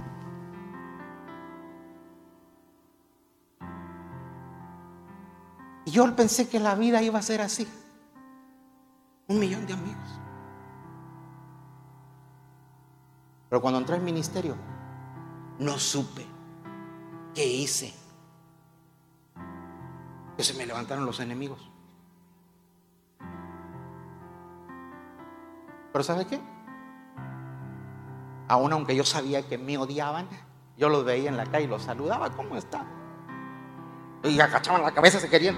Y 5.84 5.90
yo 5.92 6.16
pensé 6.16 6.48
que 6.48 6.58
la 6.58 6.74
vida 6.74 7.00
iba 7.00 7.20
a 7.20 7.22
ser 7.22 7.42
así. 7.42 7.68
Un 9.28 9.38
millón 9.38 9.68
de 9.68 9.72
amigos. 9.74 10.08
Pero 13.50 13.62
cuando 13.62 13.78
entré 13.78 13.94
al 13.94 14.02
ministerio, 14.02 14.56
no 15.60 15.78
supe 15.78 16.26
qué 17.36 17.46
hice 17.46 17.94
que 20.36 20.44
se 20.44 20.54
me 20.54 20.66
levantaron 20.66 21.06
los 21.06 21.20
enemigos. 21.20 21.70
Pero 25.92 26.04
¿sabe 26.04 26.26
qué? 26.26 26.40
Aún 28.48 28.72
aunque 28.72 28.94
yo 28.94 29.04
sabía 29.04 29.42
que 29.48 29.56
me 29.58 29.78
odiaban, 29.78 30.28
yo 30.76 30.88
los 30.88 31.04
veía 31.04 31.30
en 31.30 31.36
la 31.36 31.46
calle 31.46 31.64
y 31.64 31.68
los 31.68 31.82
saludaba, 31.82 32.30
¿cómo 32.30 32.56
está? 32.56 32.84
Y 34.22 34.38
agachaban 34.38 34.82
la 34.82 34.92
cabeza, 34.92 35.18
se 35.18 35.30
querían. 35.30 35.56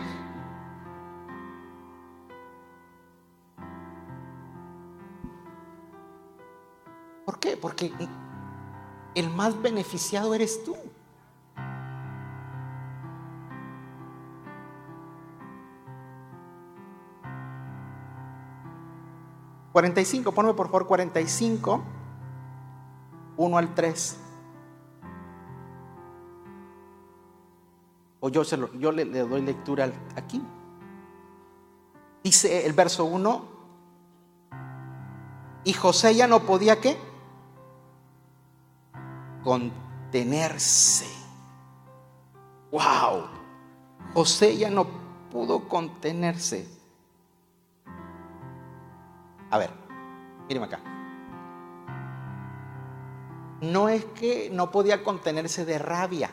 ¿Por 7.24 7.38
qué? 7.40 7.56
Porque 7.56 7.92
el 9.14 9.30
más 9.30 9.60
beneficiado 9.60 10.34
eres 10.34 10.64
tú. 10.64 10.76
45, 19.78 20.32
ponme 20.32 20.54
por 20.54 20.66
favor 20.66 20.88
45, 20.88 21.80
1 23.36 23.58
al 23.58 23.74
3. 23.76 24.16
O 28.18 28.28
yo, 28.28 28.42
se 28.42 28.56
lo, 28.56 28.72
yo 28.74 28.90
le, 28.90 29.04
le, 29.04 29.20
doy 29.20 29.40
lectura 29.40 29.88
aquí. 30.16 30.42
Dice 32.24 32.66
el 32.66 32.72
verso 32.72 33.04
1, 33.04 33.44
y 35.62 35.72
José 35.74 36.12
ya 36.16 36.26
no 36.26 36.40
podía 36.40 36.80
qué? 36.80 36.98
Contenerse. 39.44 41.06
Wow. 42.72 43.28
José 44.12 44.56
ya 44.56 44.70
no 44.70 44.88
pudo 45.30 45.68
contenerse. 45.68 46.77
A 49.50 49.58
ver, 49.58 49.70
mírenme 50.48 50.66
acá. 50.66 50.80
No 53.60 53.88
es 53.88 54.04
que 54.04 54.50
no 54.52 54.70
podía 54.70 55.02
contenerse 55.02 55.64
de 55.64 55.78
rabia. 55.78 56.30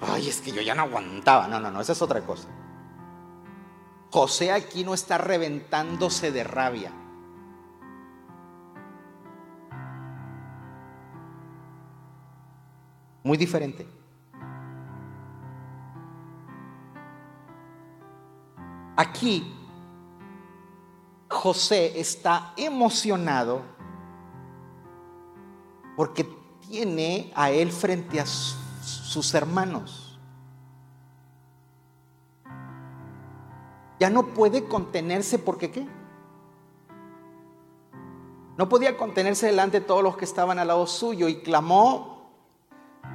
Ay, 0.00 0.28
es 0.28 0.40
que 0.40 0.52
yo 0.52 0.62
ya 0.62 0.74
no 0.74 0.82
aguantaba. 0.82 1.48
No, 1.48 1.58
no, 1.58 1.70
no, 1.70 1.80
esa 1.80 1.92
es 1.92 2.02
otra 2.02 2.20
cosa. 2.20 2.48
José 4.10 4.52
aquí 4.52 4.84
no 4.84 4.94
está 4.94 5.18
reventándose 5.18 6.30
de 6.30 6.44
rabia. 6.44 6.92
Muy 13.24 13.36
diferente. 13.36 13.86
Aquí 18.96 19.57
José 21.28 22.00
está 22.00 22.52
emocionado 22.56 23.60
porque 25.96 26.24
tiene 26.68 27.32
a 27.34 27.50
él 27.50 27.70
frente 27.70 28.20
a 28.20 28.26
sus 28.26 29.34
hermanos. 29.34 30.18
Ya 34.00 34.10
no 34.10 34.28
puede 34.28 34.64
contenerse 34.64 35.38
porque 35.38 35.70
qué? 35.70 35.88
No 38.56 38.68
podía 38.68 38.96
contenerse 38.96 39.46
delante 39.46 39.80
de 39.80 39.86
todos 39.86 40.02
los 40.02 40.16
que 40.16 40.24
estaban 40.24 40.58
al 40.58 40.68
lado 40.68 40.86
suyo 40.86 41.28
y 41.28 41.42
clamó, 41.42 42.30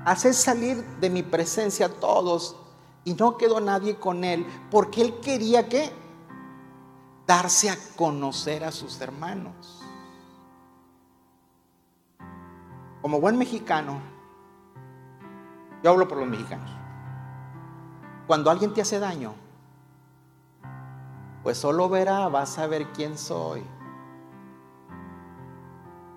hacer 0.06 0.34
salir 0.34 0.84
de 1.00 1.10
mi 1.10 1.24
presencia 1.24 1.88
a 1.88 1.90
todos. 1.90 2.58
Y 3.06 3.14
no 3.16 3.38
quedó 3.38 3.60
nadie 3.60 3.98
con 3.98 4.24
él 4.24 4.46
porque 4.72 5.02
él 5.02 5.20
quería 5.20 5.68
que 5.68 5.92
darse 7.26 7.70
a 7.70 7.78
conocer 7.96 8.64
a 8.64 8.72
sus 8.72 9.00
hermanos. 9.02 9.82
Como 13.02 13.20
buen 13.20 13.38
mexicano, 13.38 14.00
yo 15.84 15.92
hablo 15.92 16.08
por 16.08 16.18
los 16.18 16.28
mexicanos. 16.28 16.70
Cuando 18.28 18.50
alguien 18.50 18.74
te 18.74 18.82
hace 18.82 19.00
daño, 19.00 19.36
pues 21.44 21.58
solo 21.58 21.90
verá, 21.90 22.30
vas 22.30 22.58
a 22.58 22.68
ver 22.68 22.88
quién 22.94 23.18
soy. 23.18 23.64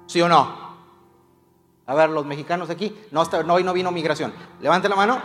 ¿Sí 0.06 0.20
o 0.22 0.28
no? 0.28 0.66
A 1.86 1.94
ver, 1.94 2.10
los 2.10 2.24
mexicanos 2.24 2.70
aquí, 2.70 2.96
no, 3.10 3.22
hoy 3.52 3.64
no 3.64 3.72
vino 3.72 3.90
migración. 3.90 4.32
Levante 4.60 4.88
la 4.88 4.96
mano. 4.96 5.20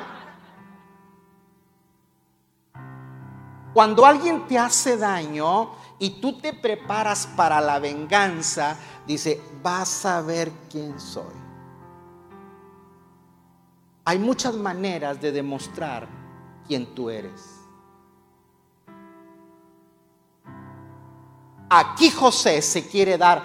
Cuando 3.73 4.05
alguien 4.05 4.47
te 4.47 4.57
hace 4.57 4.97
daño 4.97 5.71
y 5.97 6.21
tú 6.21 6.39
te 6.39 6.53
preparas 6.53 7.27
para 7.35 7.61
la 7.61 7.79
venganza, 7.79 8.77
dice, 9.07 9.41
vas 9.61 10.05
a 10.05 10.21
ver 10.21 10.51
quién 10.69 10.99
soy. 10.99 11.33
Hay 14.03 14.19
muchas 14.19 14.55
maneras 14.55 15.21
de 15.21 15.31
demostrar 15.31 16.07
quién 16.67 16.93
tú 16.93 17.09
eres. 17.09 17.61
Aquí 21.69 22.09
José 22.09 22.61
se 22.61 22.85
quiere 22.87 23.17
dar 23.17 23.43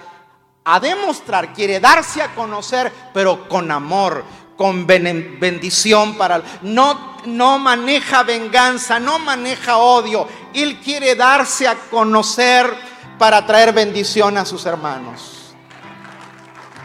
a 0.65 0.81
demostrar, 0.81 1.53
quiere 1.53 1.79
darse 1.79 2.21
a 2.21 2.35
conocer, 2.35 2.93
pero 3.15 3.49
con 3.49 3.71
amor, 3.71 4.25
con 4.57 4.85
bendición 4.85 6.17
para 6.17 6.43
no 6.63 7.16
no 7.27 7.59
maneja 7.59 8.23
venganza, 8.23 8.99
no 8.99 9.19
maneja 9.19 9.79
odio. 9.79 10.29
Él 10.55 10.81
quiere 10.81 11.15
darse 11.15 11.67
a 11.67 11.75
conocer 11.75 12.73
para 13.19 13.45
traer 13.47 13.73
bendición 13.73 14.39
a 14.39 14.45
sus 14.45 14.65
hermanos. 14.67 15.55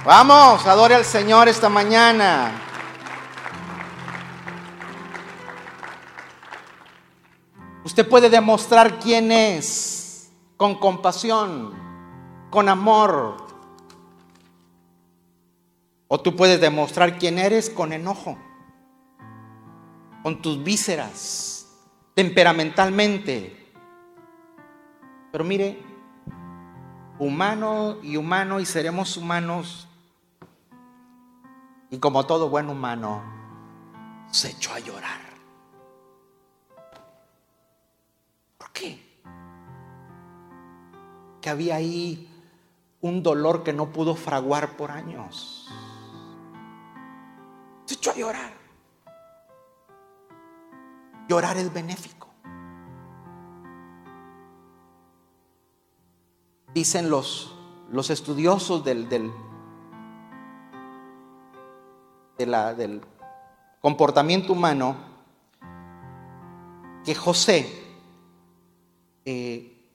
Vamos, 0.05 0.65
adore 0.65 0.95
al 0.95 1.05
Señor 1.05 1.47
esta 1.47 1.69
mañana. 1.69 2.51
Usted 7.83 8.07
puede 8.07 8.29
demostrar 8.29 8.99
quién 8.99 9.31
es 9.31 10.31
con 10.57 10.75
compasión, 10.75 11.73
con 12.49 12.69
amor, 12.69 13.37
o 16.07 16.19
tú 16.19 16.35
puedes 16.35 16.59
demostrar 16.59 17.17
quién 17.17 17.39
eres 17.39 17.69
con 17.69 17.93
enojo, 17.93 18.37
con 20.23 20.41
tus 20.41 20.63
vísceras, 20.63 21.67
temperamentalmente. 22.13 23.71
Pero 25.31 25.43
mire, 25.43 25.79
humano 27.19 27.97
y 28.01 28.17
humano 28.17 28.59
y 28.59 28.65
seremos 28.65 29.17
humanos. 29.17 29.87
Y 31.89 31.97
como 31.97 32.25
todo 32.25 32.49
buen 32.49 32.69
humano, 32.69 33.21
se 34.31 34.51
echó 34.51 34.73
a 34.73 34.79
llorar. 34.79 35.19
¿Por 38.57 38.71
qué? 38.71 39.01
Que 41.41 41.49
había 41.49 41.75
ahí 41.75 42.27
un 43.01 43.23
dolor 43.23 43.63
que 43.63 43.73
no 43.73 43.91
pudo 43.91 44.15
fraguar 44.15 44.77
por 44.77 44.91
años 44.91 45.61
se 47.91 47.95
echó 47.95 48.11
a 48.11 48.15
llorar. 48.15 48.60
Llorar 51.31 51.55
es 51.55 51.71
benéfico. 51.71 52.27
Dicen 56.73 57.09
los, 57.09 57.55
los 57.89 58.09
estudiosos 58.09 58.83
del, 58.83 59.07
del, 59.07 59.31
comportamiento 63.79 64.51
humano 64.51 64.97
que 67.05 67.15
José 67.15 67.81
eh, 69.23 69.85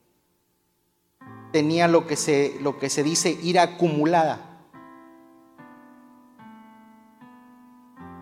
tenía 1.53 1.87
lo 1.87 2.07
que, 2.07 2.17
se, 2.17 2.57
lo 2.63 2.79
que 2.79 2.89
se 2.89 3.03
dice 3.03 3.39
ira 3.43 3.61
acumulada. 3.63 4.46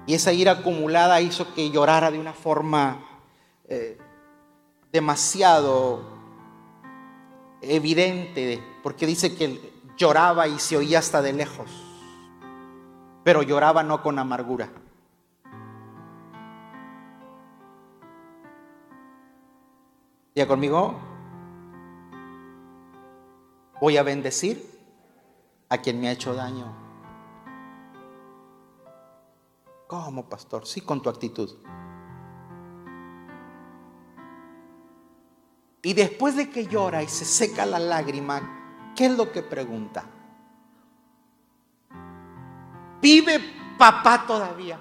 Y 0.06 0.14
esa 0.14 0.32
ira 0.32 0.52
acumulada 0.52 1.20
hizo 1.20 1.54
que 1.54 1.70
llorara 1.70 2.10
de 2.10 2.18
una 2.18 2.32
forma 2.32 2.98
eh, 3.68 3.98
demasiado 4.92 6.02
evidente, 7.62 8.62
porque 8.82 9.06
dice 9.06 9.34
que 9.34 9.72
lloraba 9.96 10.46
y 10.46 10.58
se 10.58 10.76
oía 10.76 10.98
hasta 10.98 11.22
de 11.22 11.32
lejos, 11.32 11.70
pero 13.22 13.42
lloraba 13.42 13.82
no 13.82 14.02
con 14.02 14.18
amargura. 14.18 14.68
Ya 20.34 20.46
conmigo, 20.46 20.98
voy 23.80 23.96
a 23.96 24.02
bendecir 24.02 24.68
a 25.68 25.78
quien 25.78 26.00
me 26.00 26.08
ha 26.08 26.12
hecho 26.12 26.34
daño. 26.34 26.83
¿Cómo, 29.86 30.28
pastor? 30.28 30.66
Sí, 30.66 30.80
con 30.80 31.02
tu 31.02 31.10
actitud. 31.10 31.50
Y 35.82 35.92
después 35.92 36.34
de 36.36 36.48
que 36.48 36.66
llora 36.66 37.02
y 37.02 37.08
se 37.08 37.26
seca 37.26 37.66
la 37.66 37.78
lágrima, 37.78 38.92
¿qué 38.96 39.06
es 39.06 39.16
lo 39.16 39.30
que 39.30 39.42
pregunta? 39.42 40.06
¿Vive 43.02 43.38
papá 43.76 44.24
todavía? 44.26 44.80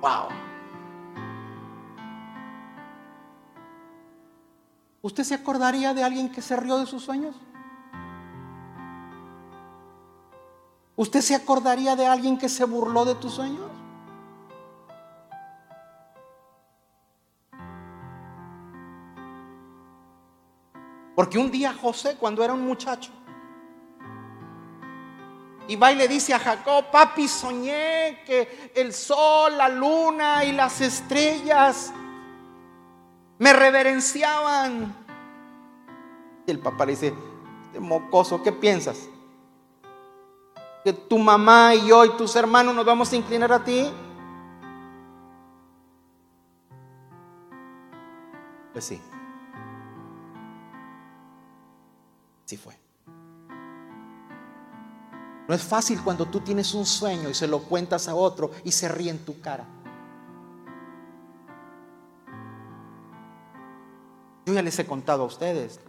Wow. 0.00 0.28
¿Usted 5.02 5.22
se 5.22 5.34
acordaría 5.34 5.94
de 5.94 6.02
alguien 6.02 6.30
que 6.30 6.42
se 6.42 6.56
rió 6.56 6.76
de 6.78 6.86
sus 6.86 7.04
sueños? 7.04 7.36
¿Usted 11.00 11.22
se 11.22 11.34
acordaría 11.34 11.96
de 11.96 12.04
alguien 12.04 12.36
que 12.36 12.50
se 12.50 12.62
burló 12.62 13.06
de 13.06 13.14
tus 13.14 13.32
sueños? 13.32 13.70
Porque 21.16 21.38
un 21.38 21.50
día 21.50 21.72
José, 21.72 22.18
cuando 22.20 22.44
era 22.44 22.52
un 22.52 22.66
muchacho, 22.66 23.12
y 25.68 25.76
va 25.76 25.90
y 25.90 25.96
le 25.96 26.06
dice 26.06 26.34
a 26.34 26.38
Jacob, 26.38 26.90
papi, 26.92 27.26
soñé 27.28 28.22
que 28.26 28.70
el 28.74 28.92
sol, 28.92 29.56
la 29.56 29.70
luna 29.70 30.44
y 30.44 30.52
las 30.52 30.82
estrellas 30.82 31.94
me 33.38 33.54
reverenciaban. 33.54 34.94
Y 36.46 36.50
el 36.50 36.58
papá 36.58 36.84
le 36.84 36.92
dice, 36.92 37.14
este 37.68 37.80
mocoso, 37.80 38.42
¿qué 38.42 38.52
piensas? 38.52 39.09
¿Que 40.84 40.92
tu 40.92 41.18
mamá 41.18 41.74
y 41.74 41.88
yo 41.88 42.04
y 42.04 42.10
tus 42.16 42.34
hermanos 42.36 42.74
nos 42.74 42.86
vamos 42.86 43.12
a 43.12 43.16
inclinar 43.16 43.52
a 43.52 43.62
ti? 43.62 43.90
Pues 48.72 48.84
sí. 48.84 49.00
Sí 52.46 52.56
fue. 52.56 52.78
No 55.46 55.54
es 55.54 55.62
fácil 55.62 56.00
cuando 56.02 56.26
tú 56.26 56.40
tienes 56.40 56.74
un 56.74 56.86
sueño 56.86 57.28
y 57.28 57.34
se 57.34 57.46
lo 57.48 57.60
cuentas 57.60 58.08
a 58.08 58.14
otro 58.14 58.52
y 58.64 58.72
se 58.72 58.88
ríe 58.88 59.10
en 59.10 59.24
tu 59.24 59.40
cara. 59.40 59.66
Yo 64.46 64.54
ya 64.54 64.62
les 64.62 64.78
he 64.78 64.86
contado 64.86 65.24
a 65.24 65.26
ustedes 65.26 65.80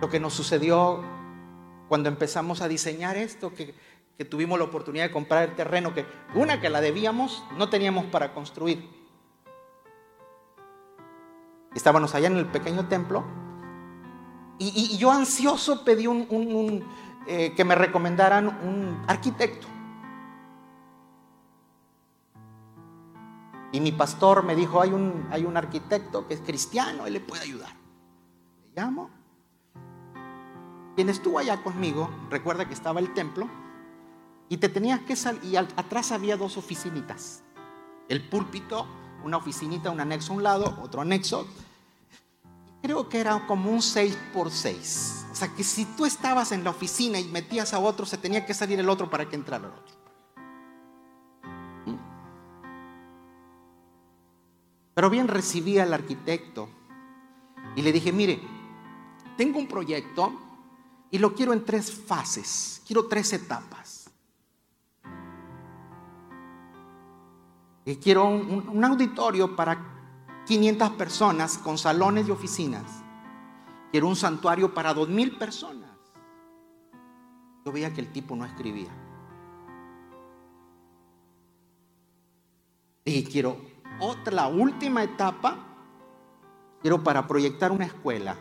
lo 0.00 0.08
que 0.08 0.20
nos 0.20 0.34
sucedió 0.34 1.02
cuando 1.94 2.08
empezamos 2.08 2.60
a 2.60 2.66
diseñar 2.66 3.16
esto, 3.16 3.54
que, 3.54 3.72
tuvimos 4.28 4.58
la 4.58 4.64
oportunidad 4.64 5.04
de 5.04 5.12
comprar 5.12 5.48
el 5.48 5.54
terreno, 5.54 5.94
que 5.94 6.04
una 6.34 6.60
que 6.60 6.68
la 6.68 6.80
debíamos, 6.80 7.44
no 7.56 7.68
teníamos 7.68 8.06
para 8.06 8.34
construir. 8.34 8.84
Estábamos 11.72 12.12
allá 12.16 12.26
en 12.26 12.36
el 12.36 12.46
pequeño 12.46 12.88
templo 12.88 13.22
y, 14.58 14.98
yo 14.98 15.12
ansioso 15.12 15.84
pedí 15.84 16.08
un, 16.08 16.84
eh, 17.28 17.52
que 17.54 17.64
me 17.64 17.76
recomendaran 17.76 18.48
un 18.48 19.00
arquitecto. 19.06 19.68
Y 23.70 23.78
mi 23.78 23.92
pastor 23.92 24.42
me 24.42 24.56
dijo, 24.56 24.80
hay 24.80 24.90
un, 24.90 25.28
hay 25.30 25.44
un 25.44 25.56
arquitecto 25.56 26.26
que 26.26 26.34
es 26.34 26.40
cristiano, 26.40 27.06
él 27.06 27.12
le 27.12 27.20
puede 27.20 27.44
ayudar. 27.44 27.70
Le 28.62 28.82
llamo. 28.82 29.13
Quien 30.94 31.08
estuvo 31.08 31.38
allá 31.38 31.62
conmigo, 31.62 32.08
recuerda 32.30 32.66
que 32.66 32.74
estaba 32.74 33.00
el 33.00 33.12
templo, 33.14 33.48
y 34.48 34.58
te 34.58 34.68
tenías 34.68 35.00
que 35.00 35.16
salir, 35.16 35.42
y 35.44 35.56
atrás 35.56 36.12
había 36.12 36.36
dos 36.36 36.56
oficinitas. 36.56 37.42
El 38.08 38.28
púlpito, 38.28 38.86
una 39.24 39.38
oficinita, 39.38 39.90
un 39.90 40.00
anexo 40.00 40.32
a 40.32 40.36
un 40.36 40.42
lado, 40.42 40.78
otro 40.82 41.00
anexo, 41.00 41.46
creo 42.82 43.08
que 43.08 43.18
era 43.18 43.46
como 43.46 43.70
un 43.70 43.82
6 43.82 44.16
por 44.32 44.50
6. 44.50 45.26
O 45.32 45.34
sea 45.34 45.48
que 45.48 45.64
si 45.64 45.84
tú 45.84 46.04
estabas 46.04 46.52
en 46.52 46.62
la 46.62 46.70
oficina 46.70 47.18
y 47.18 47.24
metías 47.24 47.74
a 47.74 47.80
otro, 47.80 48.06
se 48.06 48.18
tenía 48.18 48.46
que 48.46 48.54
salir 48.54 48.78
el 48.78 48.88
otro 48.88 49.10
para 49.10 49.28
que 49.28 49.34
entrara 49.34 49.66
el 49.66 49.72
otro. 49.72 49.94
Pero 54.94 55.10
bien 55.10 55.26
recibí 55.26 55.78
al 55.80 55.92
arquitecto 55.92 56.68
y 57.74 57.82
le 57.82 57.90
dije, 57.90 58.12
mire, 58.12 58.40
tengo 59.36 59.58
un 59.58 59.66
proyecto 59.66 60.32
y 61.14 61.18
lo 61.18 61.32
quiero 61.32 61.52
en 61.52 61.64
tres 61.64 61.92
fases, 61.92 62.82
quiero 62.84 63.06
tres 63.06 63.32
etapas. 63.32 64.10
Y 67.84 67.94
quiero 67.98 68.26
un, 68.26 68.84
auditorio 68.84 69.54
para 69.54 70.42
500 70.44 70.90
personas 70.94 71.56
con 71.58 71.78
salones 71.78 72.26
y 72.26 72.32
oficinas. 72.32 73.04
Quiero 73.92 74.08
un 74.08 74.16
santuario 74.16 74.74
para 74.74 74.92
2.000 74.92 75.38
personas. 75.38 75.92
Yo 77.64 77.70
veía 77.70 77.94
que 77.94 78.00
el 78.00 78.10
tipo 78.10 78.34
no 78.34 78.44
escribía. 78.44 78.90
Y 83.04 83.22
quiero 83.22 83.58
otra, 84.00 84.48
última 84.48 85.04
etapa, 85.04 85.58
quiero 86.82 87.04
para 87.04 87.24
proyectar 87.28 87.70
una 87.70 87.84
escuela. 87.84 88.36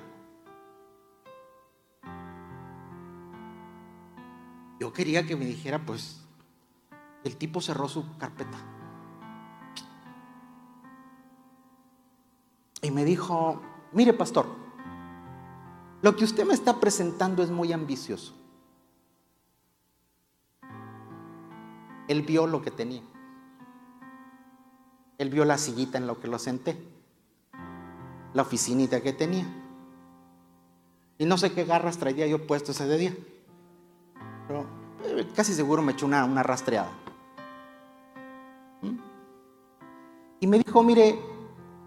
Yo 4.84 4.92
quería 4.92 5.26
que 5.26 5.38
me 5.38 5.46
dijera, 5.46 5.80
pues, 5.86 6.20
el 7.24 7.38
tipo 7.38 7.62
cerró 7.62 7.88
su 7.88 8.18
carpeta. 8.18 8.58
y 12.82 12.92
me 12.92 13.06
dijo, 13.06 13.62
mire 13.94 14.12
pastor, 14.12 14.46
lo 16.02 16.18
que 16.18 16.26
usted 16.26 16.46
me 16.46 16.54
está 16.54 16.82
presentando 16.82 17.42
es 17.42 17.50
muy 17.50 17.72
ambicioso. 17.72 18.34
Él 22.10 22.24
vio 22.24 22.46
lo 22.46 22.62
que 22.62 22.72
tenía. 22.72 23.04
Él 25.18 25.30
vio 25.30 25.46
la 25.46 25.58
sillita 25.58 25.98
en 25.98 26.08
lo 26.08 26.20
que 26.20 26.28
lo 26.28 26.38
senté, 26.40 26.78
la 28.34 28.42
oficinita 28.42 29.00
que 29.00 29.14
tenía. 29.14 29.46
Y 31.18 31.26
no 31.26 31.38
sé 31.38 31.54
qué 31.54 31.64
garras 31.64 32.00
traía 32.00 32.28
yo 32.28 32.46
puesto 32.46 32.74
ese 32.74 32.98
día. 32.98 33.16
Casi 35.36 35.54
seguro 35.54 35.82
me 35.82 35.94
echó 35.94 36.06
una, 36.06 36.26
una 36.26 36.44
rastreada. 36.44 36.92
¿Mm? 38.82 38.98
Y 40.40 40.48
me 40.48 40.60
dijo, 40.60 40.84
mire, 40.84 41.20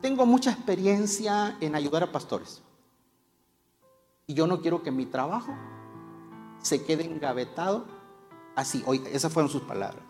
tengo 0.01 0.27
mucha 0.27 0.51
experiencia 0.51 1.57
en 1.61 1.75
ayudar 1.75 2.03
a 2.03 2.13
pastores. 2.13 2.63
Y 4.27 4.35
yo 4.35 4.47
no 4.47 4.61
quiero 4.61 4.83
que 4.83 4.91
mi 4.91 5.07
trabajo 5.07 5.55
se 6.61 6.85
quede 6.85 7.05
engavetado 7.05 7.87
así. 8.57 8.83
Hoy, 8.87 9.03
esas 9.13 9.33
fueron 9.33 9.51
sus 9.51 9.63
palabras. 9.63 10.03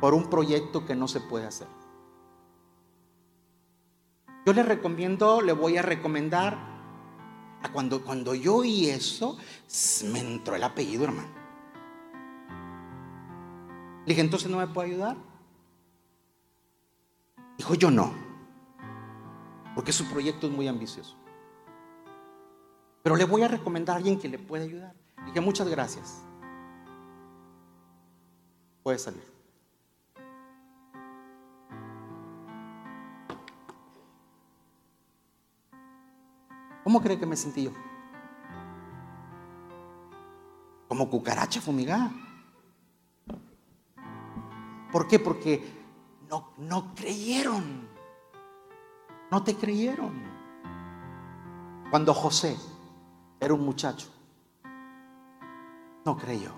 Por 0.00 0.14
un 0.14 0.30
proyecto 0.30 0.86
que 0.86 0.94
no 0.94 1.08
se 1.08 1.20
puede 1.20 1.46
hacer. 1.46 1.68
Yo 4.44 4.52
le 4.52 4.62
recomiendo, 4.62 5.40
le 5.40 5.52
voy 5.52 5.76
a 5.76 5.82
recomendar, 5.82 6.71
cuando, 7.70 8.02
cuando 8.02 8.34
yo 8.34 8.56
oí 8.56 8.88
eso, 8.88 9.38
me 10.06 10.20
entró 10.20 10.56
el 10.56 10.64
apellido, 10.64 11.04
hermano. 11.04 11.28
Le 14.04 14.08
dije, 14.08 14.20
entonces 14.20 14.50
no 14.50 14.58
me 14.58 14.66
puede 14.66 14.90
ayudar. 14.90 15.16
Dijo, 17.56 17.74
yo 17.74 17.90
no, 17.90 18.12
porque 19.74 19.92
su 19.92 20.04
proyecto 20.10 20.48
es 20.48 20.52
muy 20.52 20.66
ambicioso. 20.66 21.16
Pero 23.02 23.16
le 23.16 23.24
voy 23.24 23.42
a 23.42 23.48
recomendar 23.48 23.94
a 23.94 23.96
alguien 23.98 24.18
que 24.18 24.28
le 24.28 24.38
pueda 24.38 24.64
ayudar. 24.64 24.94
Dije, 25.26 25.40
muchas 25.40 25.68
gracias. 25.68 26.22
Puede 28.82 28.98
salir. 28.98 29.31
¿Cómo 36.84 37.00
cree 37.00 37.18
que 37.18 37.26
me 37.26 37.36
sentí 37.36 37.64
yo? 37.64 37.70
Como 40.88 41.08
cucaracha 41.08 41.60
fumigada. 41.60 42.10
¿Por 44.92 45.08
qué? 45.08 45.18
Porque 45.18 45.82
no, 46.58 46.94
creyeron. 46.94 47.88
No 49.30 49.42
te 49.42 49.54
creyeron. 49.54 50.22
Cuando 51.90 52.12
José 52.14 52.56
era 53.40 53.54
un 53.54 53.64
muchacho, 53.64 54.08
no 56.04 56.16
creyó. 56.16 56.52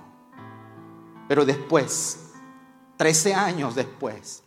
Pero 1.28 1.44
después, 1.44 2.32
13 2.96 3.34
años 3.34 3.74
después, 3.74 4.42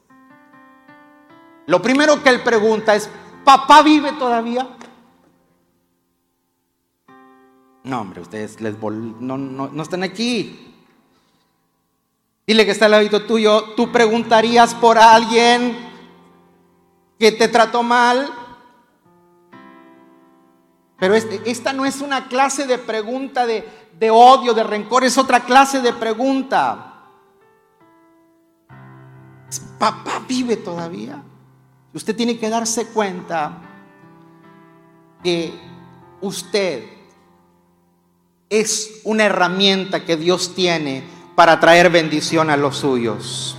lo 1.65 1.81
primero 1.81 2.21
que 2.23 2.29
él 2.29 2.43
pregunta 2.43 2.95
es, 2.95 3.09
¿papá 3.43 3.81
vive 3.83 4.13
todavía? 4.13 4.76
No, 7.87 8.01
hombre, 8.01 8.19
ustedes 8.19 8.59
les 8.59 8.77
no, 8.81 9.37
no, 9.37 9.69
no 9.69 9.83
están 9.83 10.03
aquí. 10.03 10.75
Dile 12.45 12.65
que 12.65 12.71
está 12.71 12.85
al 12.85 12.91
lado 12.91 13.25
tuyo, 13.25 13.75
tú 13.75 13.93
preguntarías 13.93 14.75
por 14.75 14.97
alguien 14.97 15.77
que 17.17 17.31
te 17.31 17.47
trató 17.47 17.83
mal. 17.83 18.29
Pero 20.99 21.15
este, 21.15 21.41
esta 21.49 21.71
no 21.71 21.85
es 21.85 22.01
una 22.01 22.27
clase 22.27 22.67
de 22.67 22.77
pregunta 22.77 23.45
de, 23.45 23.65
de 23.97 24.11
odio, 24.11 24.53
de 24.53 24.63
rencor, 24.63 25.05
es 25.05 25.17
otra 25.17 25.45
clase 25.45 25.79
de 25.79 25.93
pregunta. 25.93 27.05
¿Papá 29.79 30.23
vive 30.27 30.57
todavía? 30.57 31.23
Usted 31.93 32.13
tiene 32.15 32.37
que 32.37 32.49
darse 32.49 32.87
cuenta 32.87 33.61
que 35.23 35.53
usted 36.19 36.96
es 38.49 39.01
una 39.03 39.25
herramienta 39.25 40.05
que 40.05 40.15
Dios 40.15 40.55
tiene 40.55 41.03
para 41.35 41.59
traer 41.59 41.89
bendición 41.89 42.49
a 42.49 42.57
los 42.57 42.77
suyos. 42.77 43.57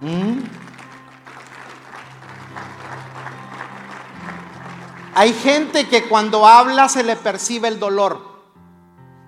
¿Mm? 0.00 0.38
Hay 5.14 5.32
gente 5.34 5.88
que 5.88 6.04
cuando 6.04 6.46
habla 6.46 6.88
se 6.88 7.02
le 7.02 7.16
percibe 7.16 7.68
el 7.68 7.78
dolor. 7.78 8.30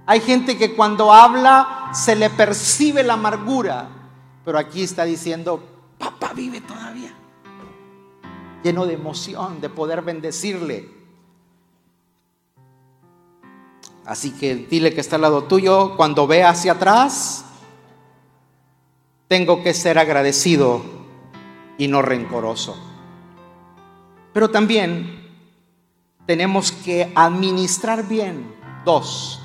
Hay 0.07 0.21
gente 0.21 0.57
que 0.57 0.75
cuando 0.75 1.13
habla 1.13 1.91
se 1.93 2.17
le 2.17 2.31
percibe 2.31 3.03
la 3.03 3.15
amargura. 3.15 3.89
Pero 4.45 4.59
aquí 4.59 4.83
está 4.83 5.05
diciendo, 5.05 5.63
papá 5.99 6.33
vive 6.35 6.61
todavía. 6.61 7.13
Lleno 8.63 8.87
de 8.87 8.95
emoción, 8.95 9.61
de 9.61 9.69
poder 9.69 10.03
bendecirle. 10.03 11.02
Así 14.05 14.33
que 14.33 14.55
dile 14.55 14.93
que 14.93 15.01
está 15.01 15.17
al 15.17 15.23
lado 15.23 15.45
tuyo, 15.45 15.97
cuando 15.97 16.27
ve 16.27 16.43
hacia 16.43 16.73
atrás, 16.73 17.45
tengo 19.29 19.63
que 19.63 19.75
ser 19.75 19.99
agradecido 19.99 20.83
y 21.79 21.89
no 21.89 22.03
rencoroso. 22.03 22.77
Pero 24.33 24.51
también 24.51 25.23
tenemos 26.27 26.73
que 26.73 27.13
administrar 27.15 28.09
bien. 28.09 28.55
Dos, 28.85 29.41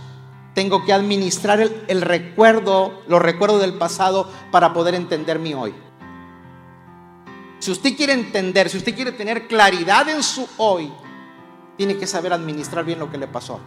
tengo 0.55 0.83
que 0.85 0.91
administrar 0.91 1.59
el, 1.59 2.01
recuerdo, 2.01 3.03
los 3.07 3.21
recuerdos 3.21 3.61
del 3.61 3.75
pasado 3.75 4.27
para 4.51 4.73
poder 4.73 4.95
entender 4.95 5.37
mi 5.37 5.53
hoy. 5.53 5.75
Si 7.59 7.71
usted 7.71 7.95
quiere 7.95 8.13
entender, 8.13 8.69
si 8.69 8.77
usted 8.77 8.95
quiere 8.95 9.11
tener 9.11 9.47
claridad 9.47 10.09
en 10.09 10.23
su 10.23 10.47
hoy, 10.57 10.91
tiene 11.75 11.97
que 11.97 12.07
saber 12.07 12.33
administrar 12.33 12.83
bien 12.83 12.97
lo 12.97 13.11
que 13.11 13.19
le 13.19 13.27
pasó. 13.27 13.59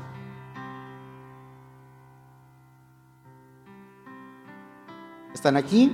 ¿Están 5.33 5.57
aquí? 5.57 5.93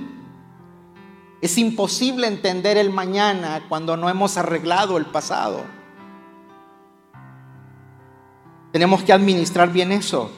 Es 1.41 1.57
imposible 1.57 2.27
entender 2.27 2.77
el 2.77 2.91
mañana 2.91 3.63
cuando 3.69 3.95
no 3.95 4.09
hemos 4.09 4.37
arreglado 4.37 4.97
el 4.97 5.05
pasado. 5.05 5.63
Tenemos 8.71 9.03
que 9.03 9.13
administrar 9.13 9.71
bien 9.71 9.91
eso. 9.91 10.31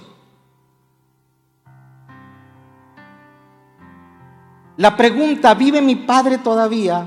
La 4.78 4.96
pregunta, 4.96 5.54
¿vive 5.56 5.82
mi 5.82 5.96
padre 5.96 6.38
todavía? 6.38 7.06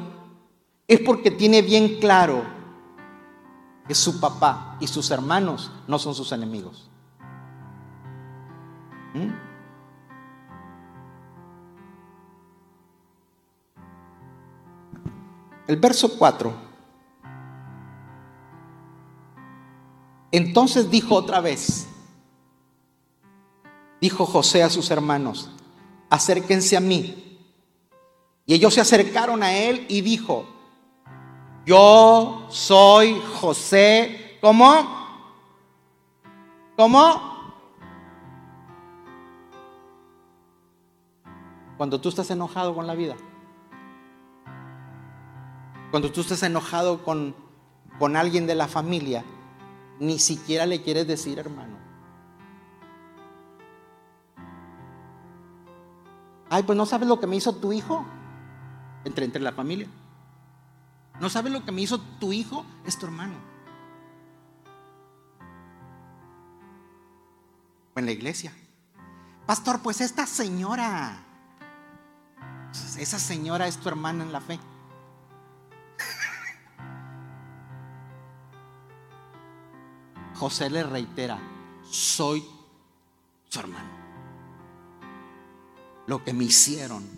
Es 0.86 1.00
porque 1.00 1.30
tiene 1.30 1.62
bien 1.62 1.98
claro 2.00 2.42
que 3.86 3.94
su 3.94 4.20
papá 4.20 4.76
y 4.80 4.86
sus 4.86 5.10
hermanos 5.10 5.70
no 5.86 5.98
son 5.98 6.14
sus 6.14 6.32
enemigos. 6.32 6.90
¿Mm? 9.14 9.51
El 15.66 15.76
verso 15.76 16.16
4. 16.18 16.52
Entonces 20.32 20.90
dijo 20.90 21.14
otra 21.14 21.40
vez, 21.40 21.86
dijo 24.00 24.24
José 24.24 24.62
a 24.62 24.70
sus 24.70 24.90
hermanos, 24.90 25.50
acérquense 26.08 26.76
a 26.76 26.80
mí. 26.80 27.38
Y 28.46 28.54
ellos 28.54 28.74
se 28.74 28.80
acercaron 28.80 29.42
a 29.42 29.52
él 29.52 29.86
y 29.88 30.00
dijo, 30.00 30.46
yo 31.64 32.46
soy 32.50 33.20
José, 33.40 34.38
¿cómo? 34.40 35.02
¿Cómo? 36.76 37.32
Cuando 41.76 42.00
tú 42.00 42.08
estás 42.08 42.30
enojado 42.30 42.74
con 42.74 42.86
la 42.86 42.94
vida. 42.94 43.16
Cuando 45.92 46.10
tú 46.10 46.22
estás 46.22 46.42
enojado 46.42 47.04
con, 47.04 47.36
con 47.98 48.16
alguien 48.16 48.46
de 48.46 48.54
la 48.54 48.66
familia, 48.66 49.24
ni 50.00 50.18
siquiera 50.18 50.64
le 50.64 50.80
quieres 50.80 51.06
decir 51.06 51.38
hermano. 51.38 51.76
Ay, 56.48 56.62
pues 56.62 56.78
no 56.78 56.86
sabes 56.86 57.06
lo 57.06 57.20
que 57.20 57.26
me 57.26 57.36
hizo 57.36 57.56
tu 57.56 57.74
hijo 57.74 58.06
entre, 59.04 59.26
entre 59.26 59.42
la 59.42 59.52
familia. 59.52 59.86
¿No 61.20 61.28
sabes 61.28 61.52
lo 61.52 61.62
que 61.62 61.72
me 61.72 61.82
hizo 61.82 62.00
tu 62.00 62.32
hijo? 62.32 62.64
Es 62.86 62.98
tu 62.98 63.04
hermano. 63.04 63.34
O 67.94 67.98
en 67.98 68.06
la 68.06 68.12
iglesia. 68.12 68.50
Pastor, 69.44 69.82
pues 69.82 70.00
esta 70.00 70.26
señora, 70.26 71.22
esa 72.96 73.18
señora 73.18 73.66
es 73.66 73.76
tu 73.76 73.90
hermana 73.90 74.24
en 74.24 74.32
la 74.32 74.40
fe. 74.40 74.58
José 80.42 80.68
le 80.70 80.82
reitera, 80.82 81.38
soy 81.88 82.44
su 83.48 83.60
hermano. 83.60 83.90
Lo 86.08 86.24
que 86.24 86.32
me 86.32 86.42
hicieron 86.42 87.08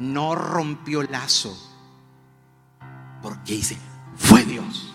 no 0.00 0.34
rompió 0.34 1.04
lazo. 1.04 1.56
Porque 3.22 3.52
dice, 3.52 3.78
fue 4.16 4.42
Dios. 4.42 4.92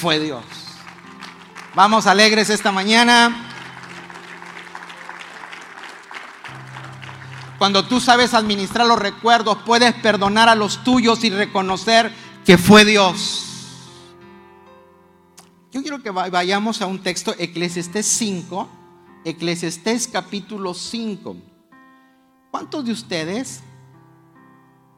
Fue 0.00 0.18
Dios. 0.18 0.42
Vamos 1.74 2.06
alegres 2.06 2.48
esta 2.48 2.72
mañana. 2.72 3.50
Cuando 7.58 7.84
tú 7.84 8.00
sabes 8.00 8.32
administrar 8.32 8.86
los 8.86 8.98
recuerdos, 8.98 9.58
puedes 9.66 9.92
perdonar 9.92 10.48
a 10.48 10.54
los 10.54 10.84
tuyos 10.84 11.22
y 11.22 11.28
reconocer 11.28 12.10
que 12.46 12.56
fue 12.56 12.86
Dios. 12.86 13.51
Yo 15.72 15.80
quiero 15.80 16.02
que 16.02 16.10
vayamos 16.10 16.82
a 16.82 16.86
un 16.86 17.02
texto, 17.02 17.34
Eclesiastés 17.38 18.04
5, 18.04 18.68
Eclesiastés 19.24 20.06
capítulo 20.06 20.74
5. 20.74 21.34
¿Cuántos 22.50 22.84
de 22.84 22.92
ustedes, 22.92 23.62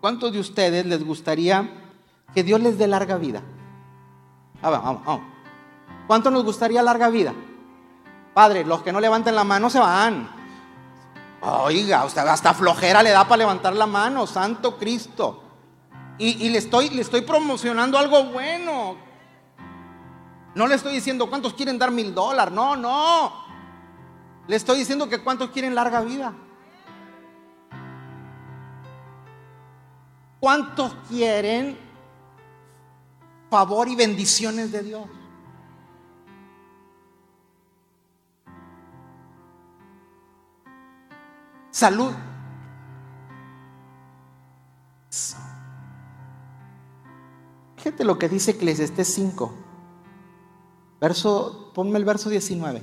cuántos 0.00 0.32
de 0.32 0.40
ustedes 0.40 0.84
les 0.84 1.04
gustaría 1.04 1.70
que 2.34 2.42
Dios 2.42 2.60
les 2.60 2.76
dé 2.76 2.88
larga 2.88 3.18
vida? 3.18 3.40
Ah, 4.60 4.70
vamos, 4.70 5.04
vamos. 5.04 5.22
¿Cuánto 6.08 6.32
nos 6.32 6.42
gustaría 6.42 6.82
larga 6.82 7.08
vida? 7.08 7.32
Padre, 8.34 8.64
los 8.64 8.82
que 8.82 8.92
no 8.92 8.98
levanten 8.98 9.36
la 9.36 9.44
mano 9.44 9.70
se 9.70 9.78
van. 9.78 10.28
Oiga, 11.40 12.04
usted 12.04 12.22
hasta 12.22 12.52
flojera 12.52 13.00
le 13.00 13.10
da 13.10 13.22
para 13.28 13.36
levantar 13.36 13.76
la 13.76 13.86
mano, 13.86 14.26
Santo 14.26 14.76
Cristo. 14.76 15.40
Y, 16.18 16.48
le, 16.48 16.58
estoy, 16.58 16.90
le 16.90 17.02
estoy 17.02 17.20
promocionando 17.20 17.96
algo 17.96 18.24
bueno. 18.24 19.13
No 20.54 20.66
le 20.66 20.76
estoy 20.76 20.94
diciendo 20.94 21.28
cuántos 21.28 21.54
quieren 21.54 21.78
dar 21.78 21.90
mil 21.90 22.14
dólares, 22.14 22.54
no, 22.54 22.76
no. 22.76 23.32
Le 24.46 24.56
estoy 24.56 24.78
diciendo 24.78 25.08
que 25.08 25.22
cuántos 25.22 25.50
quieren 25.50 25.74
larga 25.74 26.00
vida. 26.00 26.32
¿Cuántos 30.38 30.94
quieren 31.08 31.78
favor 33.50 33.88
y 33.88 33.96
bendiciones 33.96 34.70
de 34.70 34.82
Dios? 34.82 35.06
Salud. 41.70 42.12
Fíjate 47.76 48.04
lo 48.04 48.18
que 48.18 48.28
dice 48.28 48.52
Eclesiastes 48.52 49.08
5. 49.14 49.63
Verso, 51.00 51.72
ponme 51.74 51.98
el 51.98 52.04
verso 52.04 52.30
19. 52.30 52.82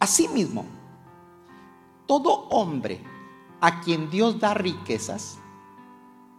Asimismo, 0.00 0.64
todo 2.06 2.48
hombre 2.48 3.00
a 3.60 3.80
quien 3.80 4.10
Dios 4.10 4.38
da 4.38 4.54
riquezas 4.54 5.38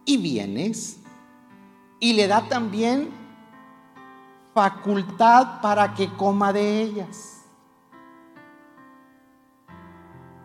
y 0.04 0.16
bienes 0.16 0.98
y 2.00 2.14
le 2.14 2.26
da 2.26 2.48
también 2.48 3.10
facultad 4.54 5.60
para 5.60 5.94
que 5.94 6.12
coma 6.16 6.52
de 6.52 6.82
ellas 6.82 7.40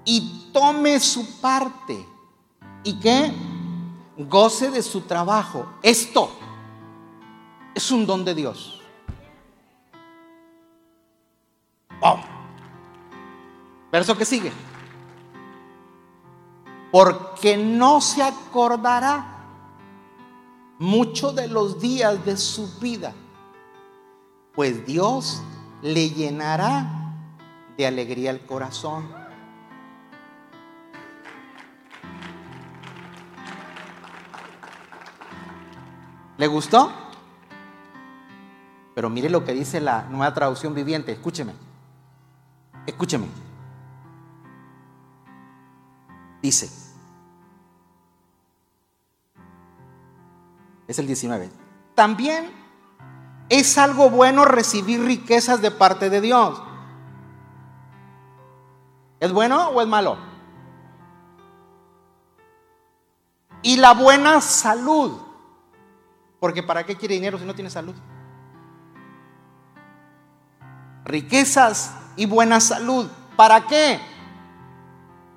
y 0.03 0.51
tome 0.53 0.99
su 0.99 1.41
parte 1.41 2.05
y 2.83 2.99
que 2.99 3.33
goce 4.17 4.69
de 4.69 4.83
su 4.83 5.01
trabajo. 5.01 5.65
Esto 5.81 6.29
es 7.75 7.91
un 7.91 8.07
don 8.07 8.25
de 8.25 8.33
Dios. 8.33 8.81
Verso 13.91 14.17
que 14.17 14.25
sigue 14.25 14.51
porque 16.95 17.57
no 17.57 17.99
se 17.99 18.23
acordará 18.23 19.25
mucho 20.79 21.33
de 21.33 21.49
los 21.49 21.81
días 21.81 22.23
de 22.23 22.37
su 22.37 22.79
vida, 22.79 23.13
pues 24.53 24.85
Dios 24.85 25.41
le 25.81 26.09
llenará 26.09 27.13
de 27.77 27.85
alegría 27.85 28.31
el 28.31 28.45
corazón. 28.45 29.09
¿Le 36.37 36.47
gustó? 36.47 37.04
Pero 38.95 39.09
mire 39.09 39.29
lo 39.29 39.43
que 39.43 39.53
dice 39.53 39.81
la 39.81 40.03
nueva 40.03 40.33
traducción 40.33 40.73
viviente, 40.73 41.11
escúcheme, 41.11 41.53
escúcheme. 42.87 43.27
dice, 46.41 46.69
es 50.87 50.99
el 50.99 51.07
19, 51.07 51.49
también 51.95 52.51
es 53.49 53.77
algo 53.77 54.09
bueno 54.09 54.45
recibir 54.45 55.03
riquezas 55.03 55.61
de 55.61 55.71
parte 55.71 56.09
de 56.09 56.21
Dios. 56.21 56.61
¿Es 59.19 59.31
bueno 59.31 59.69
o 59.69 59.81
es 59.81 59.87
malo? 59.87 60.17
Y 63.61 63.77
la 63.77 63.93
buena 63.93 64.39
salud. 64.41 65.19
Porque 66.39 66.61
¿para 66.61 66.85
qué 66.85 66.95
quiere 66.95 67.15
dinero 67.15 67.39
si 67.39 67.45
no 67.45 67.55
tiene 67.55 67.71
salud? 67.71 67.95
Riquezas 71.05 71.93
y 72.15 72.25
buena 72.25 72.59
salud. 72.59 73.07
¿Para 73.35 73.67
qué? 73.67 73.99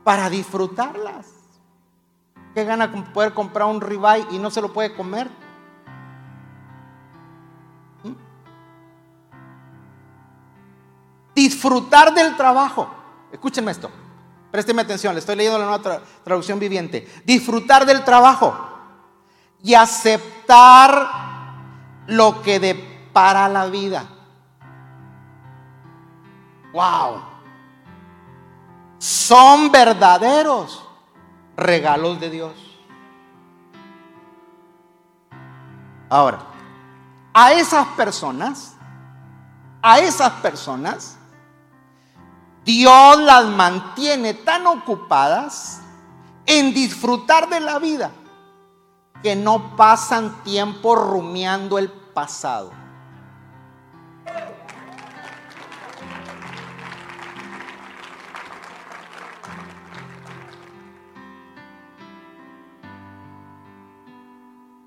Para 0.03 0.31
disfrutarlas. 0.31 1.27
¿Qué 2.55 2.64
gana 2.64 2.91
con 2.91 3.05
poder 3.12 3.35
comprar 3.35 3.69
un 3.69 3.81
ribeye 3.81 4.27
y 4.31 4.39
no 4.39 4.51
se 4.51 4.62
lo 4.62 4.73
puede 4.73 4.95
comer? 4.95 5.29
¿Mm? 8.03 8.12
Disfrutar 11.35 12.14
del 12.14 12.35
trabajo. 12.37 12.89
Escúchenme 13.31 13.71
esto. 13.71 13.91
Présteme 14.51 14.81
atención, 14.81 15.12
le 15.12 15.21
estoy 15.21 15.37
leyendo 15.37 15.59
la 15.59 15.66
nueva 15.66 16.01
traducción 16.25 16.59
viviente. 16.59 17.07
Disfrutar 17.27 17.85
del 17.85 18.03
trabajo 18.03 18.57
y 19.62 19.75
aceptar 19.75 21.11
lo 22.07 22.41
que 22.41 22.59
depara 22.59 23.47
la 23.51 23.66
vida. 23.66 24.09
Wow. 26.73 27.23
Son 28.99 29.71
verdaderos 29.71 30.85
regalos 31.57 32.19
de 32.21 32.31
Dios. 32.31 32.53
Ahora, 36.09 36.41
a 37.35 37.53
esas 37.53 37.87
personas, 37.89 38.77
a 39.83 40.01
esas 40.01 40.33
personas, 40.35 41.19
Dios 42.64 43.19
las 43.19 43.47
mantiene 43.47 44.35
tan 44.35 44.66
ocupadas 44.66 45.81
en 46.47 46.73
disfrutar 46.75 47.49
de 47.49 47.61
la 47.61 47.79
vida 47.79 48.11
que 49.23 49.37
no 49.37 49.77
pasan 49.77 50.43
tiempo 50.43 50.95
rumiando 50.95 51.79
el 51.79 51.91
pasado. 51.91 52.71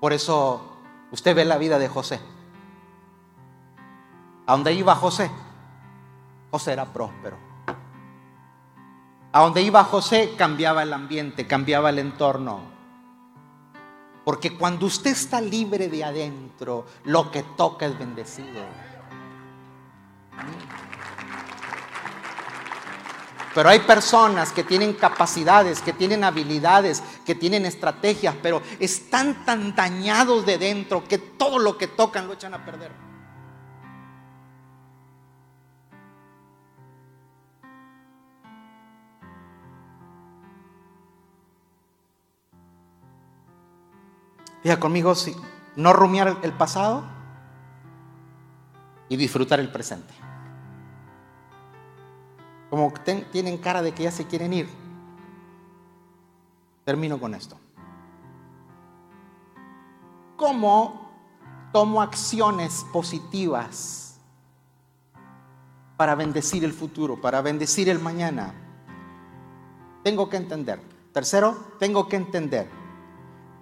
Por 0.02 0.12
eso 0.12 0.60
usted 1.12 1.32
ve 1.32 1.44
la 1.44 1.58
vida 1.58 1.78
de 1.78 1.86
José. 1.86 2.18
¿A 4.48 4.50
dónde 4.50 4.72
iba 4.72 4.96
José? 4.96 5.30
José 6.50 6.72
era 6.72 6.86
próspero. 6.86 7.36
A 9.30 9.40
donde 9.42 9.62
iba 9.62 9.84
José 9.84 10.34
cambiaba 10.36 10.82
el 10.82 10.92
ambiente, 10.92 11.46
cambiaba 11.46 11.90
el 11.90 12.00
entorno. 12.00 12.62
Porque 14.24 14.58
cuando 14.58 14.86
usted 14.86 15.12
está 15.12 15.40
libre 15.40 15.86
de 15.86 16.02
adentro, 16.02 16.84
lo 17.04 17.30
que 17.30 17.44
toca 17.44 17.86
es 17.86 17.96
bendecido. 17.96 18.60
Pero 23.54 23.68
hay 23.68 23.80
personas 23.80 24.50
que 24.52 24.64
tienen 24.64 24.94
capacidades, 24.94 25.82
que 25.82 25.92
tienen 25.92 26.24
habilidades, 26.24 27.02
que 27.26 27.34
tienen 27.34 27.66
estrategias, 27.66 28.34
pero 28.42 28.62
están 28.78 29.44
tan 29.44 29.74
dañados 29.74 30.46
de 30.46 30.56
dentro 30.56 31.04
que 31.04 31.18
todo 31.18 31.58
lo 31.58 31.76
que 31.76 31.86
tocan 31.86 32.26
lo 32.26 32.32
echan 32.32 32.54
a 32.54 32.64
perder. 32.64 32.92
Diga 44.62 44.78
conmigo, 44.78 45.12
no 45.76 45.92
rumiar 45.92 46.38
el 46.42 46.52
pasado 46.52 47.04
y 49.08 49.16
disfrutar 49.16 49.60
el 49.60 49.70
presente. 49.70 50.14
Como 52.72 52.90
tienen 53.32 53.58
cara 53.58 53.82
de 53.82 53.92
que 53.92 54.04
ya 54.04 54.10
se 54.10 54.26
quieren 54.26 54.54
ir. 54.54 54.66
Termino 56.86 57.20
con 57.20 57.34
esto. 57.34 57.58
¿Cómo 60.38 61.10
tomo 61.70 62.00
acciones 62.00 62.86
positivas 62.90 64.18
para 65.98 66.14
bendecir 66.14 66.64
el 66.64 66.72
futuro, 66.72 67.20
para 67.20 67.42
bendecir 67.42 67.90
el 67.90 67.98
mañana? 67.98 68.54
Tengo 70.02 70.30
que 70.30 70.38
entender. 70.38 70.80
Tercero, 71.12 71.74
tengo 71.78 72.08
que 72.08 72.16
entender 72.16 72.70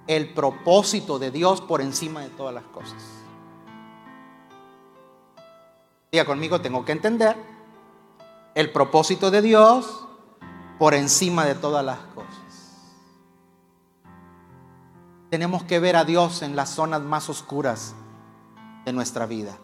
el 0.07 0.33
propósito 0.33 1.19
de 1.19 1.33
Dios 1.33 1.61
por 1.61 1.81
encima 1.81 2.21
de 2.21 2.29
todas 2.29 2.55
las 2.55 2.65
cosas. 2.67 3.03
Diga 6.13 6.25
conmigo, 6.25 6.61
tengo 6.61 6.85
que 6.85 6.93
entender 6.93 7.50
el 8.61 8.71
propósito 8.71 9.31
de 9.31 9.41
Dios 9.43 10.07
por 10.79 10.95
encima 10.95 11.47
de 11.47 11.55
todas 11.55 11.85
las 11.85 11.99
cosas. 12.15 12.31
Tenemos 15.31 15.65
que 15.65 15.79
ver 15.79 15.97
a 15.97 16.05
Dios 16.05 16.43
en 16.43 16.57
las 16.57 16.71
zonas 16.71 17.01
más 17.01 17.29
oscuras 17.29 17.95
de 18.85 18.93
nuestra 18.93 19.27
vida. 19.27 19.59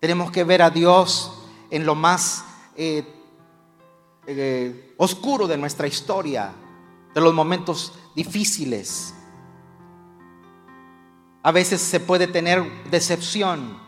Tenemos 0.00 0.30
que 0.30 0.44
ver 0.44 0.62
a 0.62 0.70
Dios 0.70 1.32
en 1.70 1.84
lo 1.84 1.94
más 1.94 2.44
eh, 2.76 3.04
eh, 4.26 4.94
oscuro 4.96 5.46
de 5.46 5.58
nuestra 5.58 5.86
historia, 5.86 6.52
de 7.14 7.20
los 7.20 7.34
momentos 7.34 7.92
difíciles. 8.14 9.14
A 11.42 11.52
veces 11.52 11.80
se 11.82 12.00
puede 12.00 12.26
tener 12.26 12.64
decepción. 12.90 13.83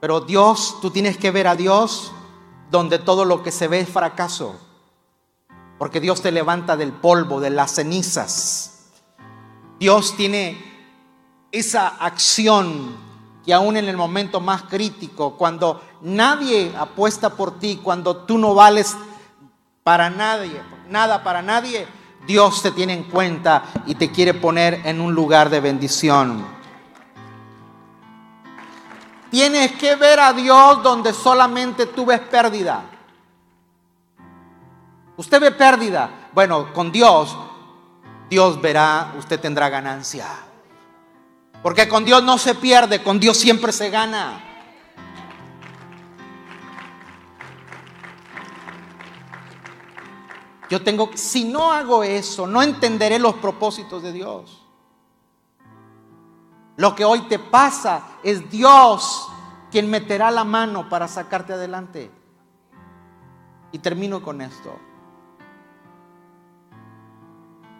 Pero 0.00 0.20
Dios, 0.20 0.76
tú 0.80 0.90
tienes 0.90 1.16
que 1.16 1.30
ver 1.30 1.46
a 1.46 1.56
Dios 1.56 2.12
donde 2.70 2.98
todo 2.98 3.24
lo 3.24 3.42
que 3.42 3.50
se 3.50 3.68
ve 3.68 3.80
es 3.80 3.88
fracaso. 3.88 4.56
Porque 5.78 6.00
Dios 6.00 6.22
te 6.22 6.32
levanta 6.32 6.76
del 6.76 6.92
polvo, 6.92 7.40
de 7.40 7.50
las 7.50 7.74
cenizas. 7.74 8.90
Dios 9.78 10.16
tiene 10.16 10.56
esa 11.52 11.88
acción 11.88 12.96
que 13.44 13.54
aún 13.54 13.76
en 13.76 13.88
el 13.88 13.96
momento 13.96 14.40
más 14.40 14.64
crítico, 14.64 15.36
cuando 15.36 15.80
nadie 16.02 16.72
apuesta 16.76 17.30
por 17.30 17.58
ti, 17.58 17.80
cuando 17.82 18.16
tú 18.16 18.36
no 18.38 18.54
vales 18.54 18.96
para 19.82 20.10
nadie, 20.10 20.60
nada 20.90 21.24
para 21.24 21.40
nadie, 21.40 21.86
Dios 22.26 22.60
te 22.60 22.72
tiene 22.72 22.92
en 22.92 23.04
cuenta 23.04 23.64
y 23.86 23.94
te 23.94 24.10
quiere 24.10 24.34
poner 24.34 24.82
en 24.84 25.00
un 25.00 25.14
lugar 25.14 25.48
de 25.48 25.60
bendición. 25.60 26.57
Tienes 29.30 29.72
que 29.72 29.94
ver 29.96 30.20
a 30.20 30.32
Dios 30.32 30.82
donde 30.82 31.12
solamente 31.12 31.86
tú 31.86 32.06
ves 32.06 32.20
pérdida. 32.20 32.84
Usted 35.16 35.40
ve 35.40 35.50
pérdida. 35.50 36.28
Bueno, 36.32 36.72
con 36.72 36.90
Dios, 36.92 37.36
Dios 38.30 38.60
verá, 38.60 39.14
usted 39.18 39.38
tendrá 39.40 39.68
ganancia. 39.68 40.26
Porque 41.62 41.88
con 41.88 42.04
Dios 42.04 42.22
no 42.22 42.38
se 42.38 42.54
pierde, 42.54 43.02
con 43.02 43.18
Dios 43.18 43.36
siempre 43.36 43.72
se 43.72 43.90
gana. 43.90 44.44
Yo 50.70 50.82
tengo, 50.82 51.10
si 51.14 51.44
no 51.44 51.72
hago 51.72 52.04
eso, 52.04 52.46
no 52.46 52.62
entenderé 52.62 53.18
los 53.18 53.34
propósitos 53.36 54.02
de 54.02 54.12
Dios. 54.12 54.67
Lo 56.78 56.94
que 56.94 57.04
hoy 57.04 57.22
te 57.22 57.40
pasa 57.40 58.06
es 58.22 58.48
Dios 58.50 59.28
quien 59.68 59.90
meterá 59.90 60.30
la 60.30 60.44
mano 60.44 60.88
para 60.88 61.08
sacarte 61.08 61.52
adelante. 61.52 62.08
Y 63.72 63.80
termino 63.80 64.22
con 64.22 64.40
esto. 64.40 64.78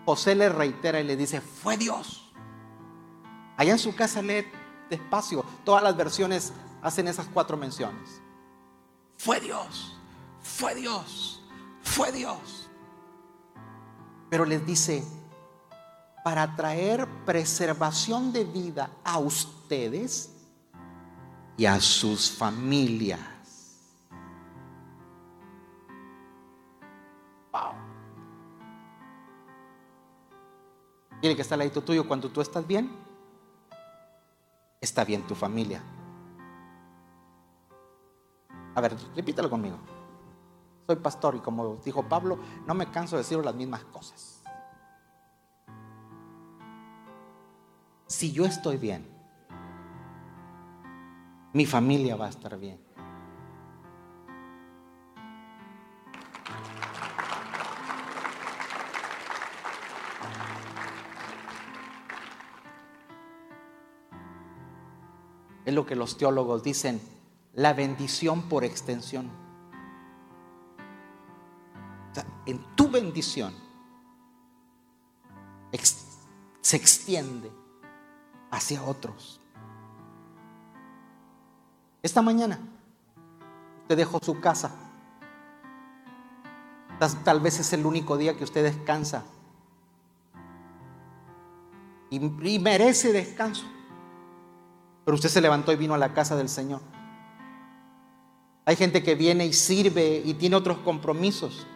José 0.04 0.34
le 0.34 0.48
reitera 0.48 1.00
y 1.00 1.04
le 1.04 1.16
dice, 1.16 1.40
fue 1.40 1.76
Dios. 1.76 2.32
Allá 3.56 3.70
en 3.70 3.78
su 3.78 3.94
casa 3.94 4.20
lee 4.20 4.44
despacio. 4.90 5.44
Todas 5.64 5.84
las 5.84 5.96
versiones 5.96 6.52
hacen 6.82 7.06
esas 7.06 7.28
cuatro 7.28 7.56
menciones. 7.56 8.20
Fue 9.16 9.38
Dios, 9.38 9.96
fue 10.40 10.74
Dios, 10.74 11.40
fue 11.82 12.10
Dios. 12.10 12.68
Pero 14.28 14.44
les 14.44 14.66
dice, 14.66 15.04
para 16.28 16.54
traer 16.54 17.08
preservación 17.24 18.34
de 18.34 18.44
vida 18.44 18.90
a 19.02 19.18
ustedes 19.18 20.30
y 21.56 21.64
a 21.64 21.80
sus 21.80 22.30
familias. 22.30 23.18
Wow. 27.50 27.72
Tiene 31.22 31.34
que 31.34 31.40
estar 31.40 31.56
al 31.56 31.60
ladito 31.60 31.80
tuyo 31.80 32.06
cuando 32.06 32.28
tú 32.28 32.42
estás 32.42 32.66
bien. 32.66 32.94
Está 34.82 35.06
bien 35.06 35.26
tu 35.26 35.34
familia. 35.34 35.82
A 38.74 38.82
ver, 38.82 38.94
repítelo 39.16 39.48
conmigo. 39.48 39.78
Soy 40.86 40.96
pastor 40.96 41.36
y 41.36 41.38
como 41.38 41.76
dijo 41.76 42.06
Pablo, 42.06 42.38
no 42.66 42.74
me 42.74 42.90
canso 42.90 43.16
de 43.16 43.22
decir 43.22 43.38
las 43.38 43.54
mismas 43.54 43.82
cosas. 43.84 44.27
Si 48.08 48.32
yo 48.32 48.46
estoy 48.46 48.78
bien, 48.78 49.06
mi 51.52 51.66
familia 51.66 52.16
va 52.16 52.24
a 52.24 52.30
estar 52.30 52.58
bien. 52.58 52.80
Es 65.66 65.74
lo 65.74 65.84
que 65.84 65.94
los 65.94 66.16
teólogos 66.16 66.62
dicen, 66.62 66.98
la 67.52 67.74
bendición 67.74 68.48
por 68.48 68.64
extensión. 68.64 69.30
en 72.46 72.58
tu 72.74 72.88
bendición 72.88 73.54
se 76.62 76.76
extiende 76.76 77.52
hacia 78.50 78.82
otros. 78.82 79.40
Esta 82.02 82.22
mañana 82.22 82.58
usted 83.82 83.96
dejó 83.96 84.18
su 84.22 84.40
casa. 84.40 84.70
Tal 87.24 87.40
vez 87.40 87.60
es 87.60 87.72
el 87.72 87.86
único 87.86 88.16
día 88.16 88.36
que 88.36 88.44
usted 88.44 88.62
descansa. 88.62 89.24
Y, 92.10 92.20
merece 92.58 93.12
descanso. 93.12 93.66
Pero 95.04 95.14
usted 95.14 95.28
se 95.28 95.40
levantó 95.40 95.72
y 95.72 95.76
vino 95.76 95.94
a 95.94 95.98
la 95.98 96.12
casa 96.12 96.36
del 96.36 96.48
Señor. 96.48 96.80
Hay 98.64 98.76
gente 98.76 99.02
que 99.02 99.14
viene 99.14 99.46
y 99.46 99.52
sirve 99.52 100.22
y 100.24 100.34
tiene 100.34 100.56
otros 100.56 100.78
compromisos. 100.78 101.66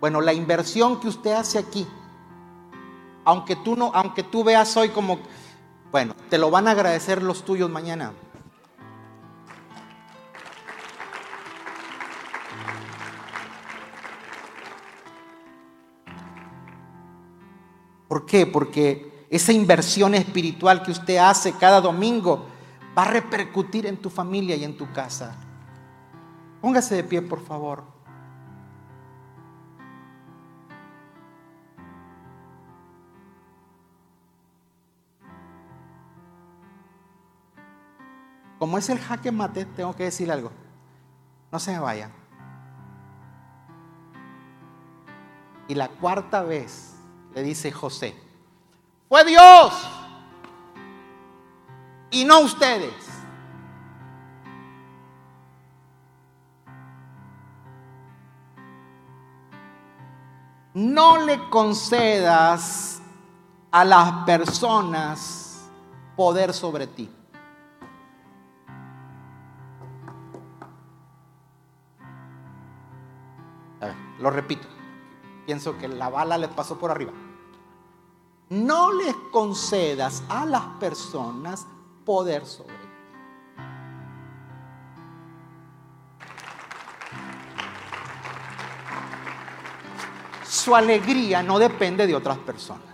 Bueno, 0.00 0.20
la 0.20 0.32
inversión 0.32 1.00
que 1.00 1.08
usted 1.08 1.32
hace 1.32 1.58
aquí, 1.58 1.86
aunque 3.24 3.56
tú 3.56 3.76
no, 3.76 3.90
aunque 3.94 4.22
tú 4.22 4.44
veas 4.44 4.76
hoy 4.76 4.90
como, 4.90 5.18
bueno, 5.90 6.14
te 6.28 6.38
lo 6.38 6.50
van 6.50 6.68
a 6.68 6.72
agradecer 6.72 7.22
los 7.22 7.44
tuyos 7.44 7.70
mañana. 7.70 8.12
¿Por 18.06 18.26
qué? 18.26 18.46
Porque 18.46 19.26
esa 19.30 19.52
inversión 19.52 20.14
espiritual 20.14 20.82
que 20.82 20.90
usted 20.90 21.16
hace 21.18 21.52
cada 21.52 21.80
domingo 21.80 22.46
va 22.96 23.04
a 23.04 23.10
repercutir 23.12 23.86
en 23.86 23.96
tu 23.96 24.10
familia 24.10 24.56
y 24.56 24.64
en 24.64 24.76
tu 24.76 24.92
casa. 24.92 25.36
Póngase 26.60 26.96
de 26.96 27.04
pie, 27.04 27.22
por 27.22 27.40
favor. 27.40 27.99
Como 38.60 38.76
es 38.76 38.90
el 38.90 38.98
jaque 38.98 39.32
mate, 39.32 39.64
tengo 39.64 39.96
que 39.96 40.04
decir 40.04 40.30
algo. 40.30 40.52
No 41.50 41.58
se 41.58 41.72
me 41.72 41.78
vaya. 41.78 42.10
Y 45.66 45.74
la 45.74 45.88
cuarta 45.88 46.42
vez 46.42 46.94
le 47.34 47.42
dice 47.42 47.72
José, 47.72 48.14
fue 49.08 49.24
Dios 49.24 49.72
y 52.10 52.22
no 52.26 52.40
ustedes. 52.40 52.92
No 60.74 61.24
le 61.24 61.48
concedas 61.48 63.00
a 63.70 63.86
las 63.86 64.12
personas 64.26 65.66
poder 66.14 66.52
sobre 66.52 66.86
ti. 66.86 67.10
Lo 74.20 74.30
repito, 74.30 74.68
pienso 75.46 75.76
que 75.78 75.88
la 75.88 76.08
bala 76.08 76.36
les 76.36 76.50
pasó 76.50 76.78
por 76.78 76.90
arriba. 76.90 77.12
No 78.50 78.92
les 78.92 79.14
concedas 79.32 80.22
a 80.28 80.44
las 80.44 80.64
personas 80.78 81.66
poder 82.04 82.44
sobre 82.44 82.74
ti. 82.74 82.88
Su 90.44 90.74
alegría 90.74 91.42
no 91.42 91.58
depende 91.58 92.06
de 92.06 92.14
otras 92.14 92.36
personas. 92.38 92.84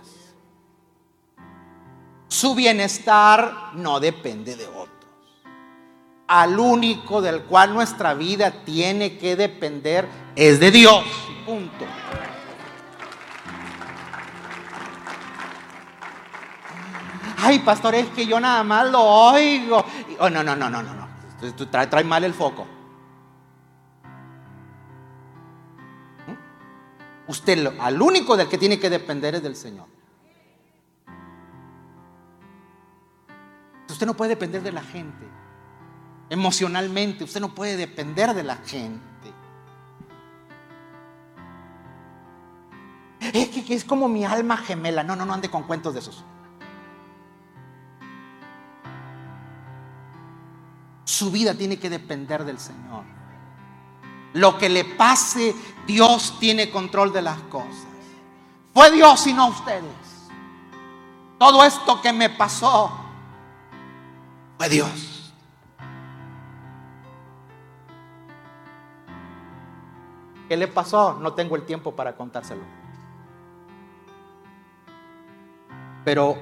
Su 2.27 2.55
bienestar 2.55 3.71
no 3.73 3.99
depende 3.99 4.55
de 4.55 4.67
otros. 4.67 4.96
Al 6.27 6.59
único 6.59 7.21
del 7.21 7.43
cual 7.43 7.73
nuestra 7.73 8.13
vida 8.13 8.51
tiene 8.65 9.17
que 9.17 9.35
depender 9.35 10.07
es 10.35 10.59
de 10.59 10.71
Dios. 10.71 11.03
Punto. 11.45 11.85
Ay, 17.39 17.59
pastor, 17.59 17.95
es 17.95 18.07
que 18.09 18.25
yo 18.25 18.39
nada 18.39 18.63
más 18.63 18.91
lo 18.91 19.01
oigo. 19.01 19.85
Oh, 20.19 20.29
no, 20.29 20.43
no, 20.43 20.55
no, 20.55 20.69
no, 20.69 20.81
no, 20.81 20.93
no. 20.93 21.07
Tú 21.55 21.67
trae, 21.67 21.87
trae 21.87 22.03
mal 22.03 22.23
el 22.23 22.33
foco. 22.33 22.67
¿Mm? 26.25 27.29
Usted, 27.31 27.73
al 27.79 28.01
único 28.01 28.35
del 28.35 28.49
que 28.49 28.57
tiene 28.57 28.79
que 28.79 28.89
depender 28.89 29.35
es 29.35 29.43
del 29.43 29.55
Señor. 29.55 29.85
Usted 33.87 34.05
no 34.05 34.15
puede 34.15 34.29
depender 34.29 34.61
de 34.61 34.71
la 34.71 34.81
gente. 34.81 35.36
Emocionalmente, 36.29 37.23
usted 37.23 37.39
no 37.39 37.55
puede 37.55 37.77
depender 37.77 38.33
de 38.33 38.43
la 38.43 38.57
gente. 38.57 39.33
Es 43.19 43.49
que, 43.49 43.73
es 43.73 43.83
como 43.83 44.07
mi 44.07 44.25
alma 44.25 44.57
gemela. 44.57 45.03
No, 45.03 45.15
no, 45.15 45.25
no 45.25 45.33
ande 45.33 45.49
con 45.49 45.63
cuentos 45.63 45.93
de 45.93 45.99
esos. 45.99 46.23
Su 51.05 51.31
vida 51.31 51.53
tiene 51.53 51.79
que 51.79 51.89
depender 51.89 52.43
del 52.43 52.59
Señor. 52.59 53.03
Lo 54.33 54.57
que 54.57 54.69
le 54.69 54.85
pase, 54.85 55.55
Dios 55.87 56.37
tiene 56.39 56.69
control 56.69 57.11
de 57.13 57.21
las 57.21 57.39
cosas. 57.43 57.87
Fue 58.73 58.91
Dios 58.91 59.25
y 59.25 59.33
no 59.33 59.47
ustedes. 59.47 59.83
Todo 61.39 61.63
esto 61.63 62.01
que 62.01 62.13
me 62.13 62.29
pasó 62.29 62.91
fue 64.57 64.69
Dios. 64.69 65.16
¿Qué 70.47 70.55
le 70.55 70.67
pasó? 70.67 71.17
No 71.19 71.33
tengo 71.33 71.55
el 71.55 71.63
tiempo 71.63 71.95
para 71.95 72.15
contárselo. 72.15 72.61
Pero 76.05 76.37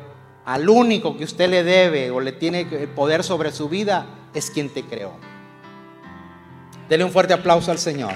al 0.46 0.70
único 0.70 1.18
que 1.18 1.24
usted 1.24 1.50
le 1.50 1.64
debe 1.64 2.12
o 2.12 2.20
le 2.20 2.32
tiene 2.32 2.66
poder 2.88 3.24
sobre 3.24 3.52
su 3.52 3.68
vida 3.68 4.06
es 4.34 4.52
quien 4.52 4.70
te 4.70 4.84
creó. 4.84 5.14
Dele 6.88 7.04
un 7.04 7.12
fuerte 7.12 7.34
aplauso 7.34 7.72
al 7.72 7.80
Señor. 7.80 8.14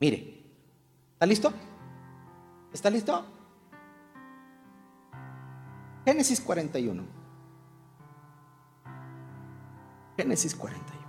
Mire, 0.00 0.42
¿está 1.14 1.24
listo? 1.24 1.52
¿Está 2.74 2.90
listo? 2.90 3.24
Génesis 6.04 6.40
41. 6.40 7.04
Génesis 10.16 10.54
41. 10.54 11.02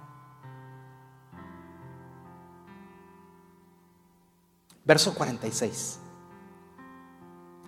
Verso 4.86 5.14
46. 5.14 6.00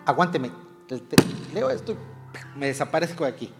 Aguánteme. 0.06 0.52
Leo 1.54 1.70
esto 1.70 1.98
me 2.56 2.68
desaparezco 2.68 3.24
de 3.24 3.30
aquí. 3.30 3.54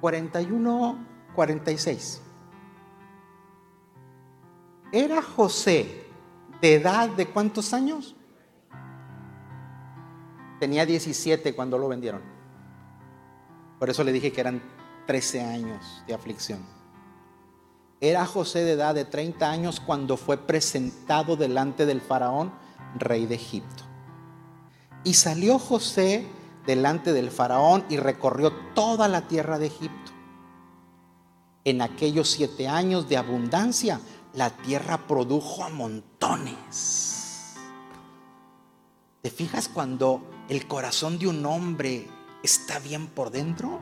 41, 0.00 0.98
46. 1.34 2.22
¿Era 4.92 5.22
José 5.22 6.06
de 6.60 6.74
edad 6.74 7.08
de 7.10 7.26
cuántos 7.26 7.72
años? 7.74 8.14
Tenía 10.58 10.86
17 10.86 11.54
cuando 11.54 11.78
lo 11.78 11.88
vendieron. 11.88 12.22
Por 13.78 13.90
eso 13.90 14.02
le 14.02 14.12
dije 14.12 14.32
que 14.32 14.40
eran 14.40 14.62
13 15.06 15.40
años 15.42 16.02
de 16.06 16.14
aflicción. 16.14 16.64
Era 18.00 18.26
José 18.26 18.64
de 18.64 18.72
edad 18.72 18.94
de 18.94 19.04
30 19.04 19.50
años 19.50 19.80
cuando 19.80 20.16
fue 20.16 20.36
presentado 20.36 21.36
delante 21.36 21.86
del 21.86 22.00
faraón, 22.00 22.52
rey 22.96 23.26
de 23.26 23.34
Egipto. 23.36 23.84
Y 25.04 25.14
salió 25.14 25.58
José 25.58 26.26
delante 26.66 27.12
del 27.12 27.30
faraón 27.30 27.84
y 27.88 27.96
recorrió 27.96 28.52
toda 28.74 29.08
la 29.08 29.26
tierra 29.26 29.58
de 29.58 29.66
Egipto. 29.66 30.12
En 31.64 31.82
aquellos 31.82 32.30
siete 32.30 32.68
años 32.68 33.08
de 33.08 33.16
abundancia, 33.16 34.00
la 34.32 34.50
tierra 34.50 35.06
produjo 35.06 35.68
montones. 35.70 37.54
¿Te 39.22 39.30
fijas 39.30 39.68
cuando 39.68 40.22
el 40.48 40.66
corazón 40.66 41.18
de 41.18 41.26
un 41.26 41.44
hombre 41.44 42.08
está 42.42 42.78
bien 42.78 43.06
por 43.06 43.30
dentro? 43.30 43.80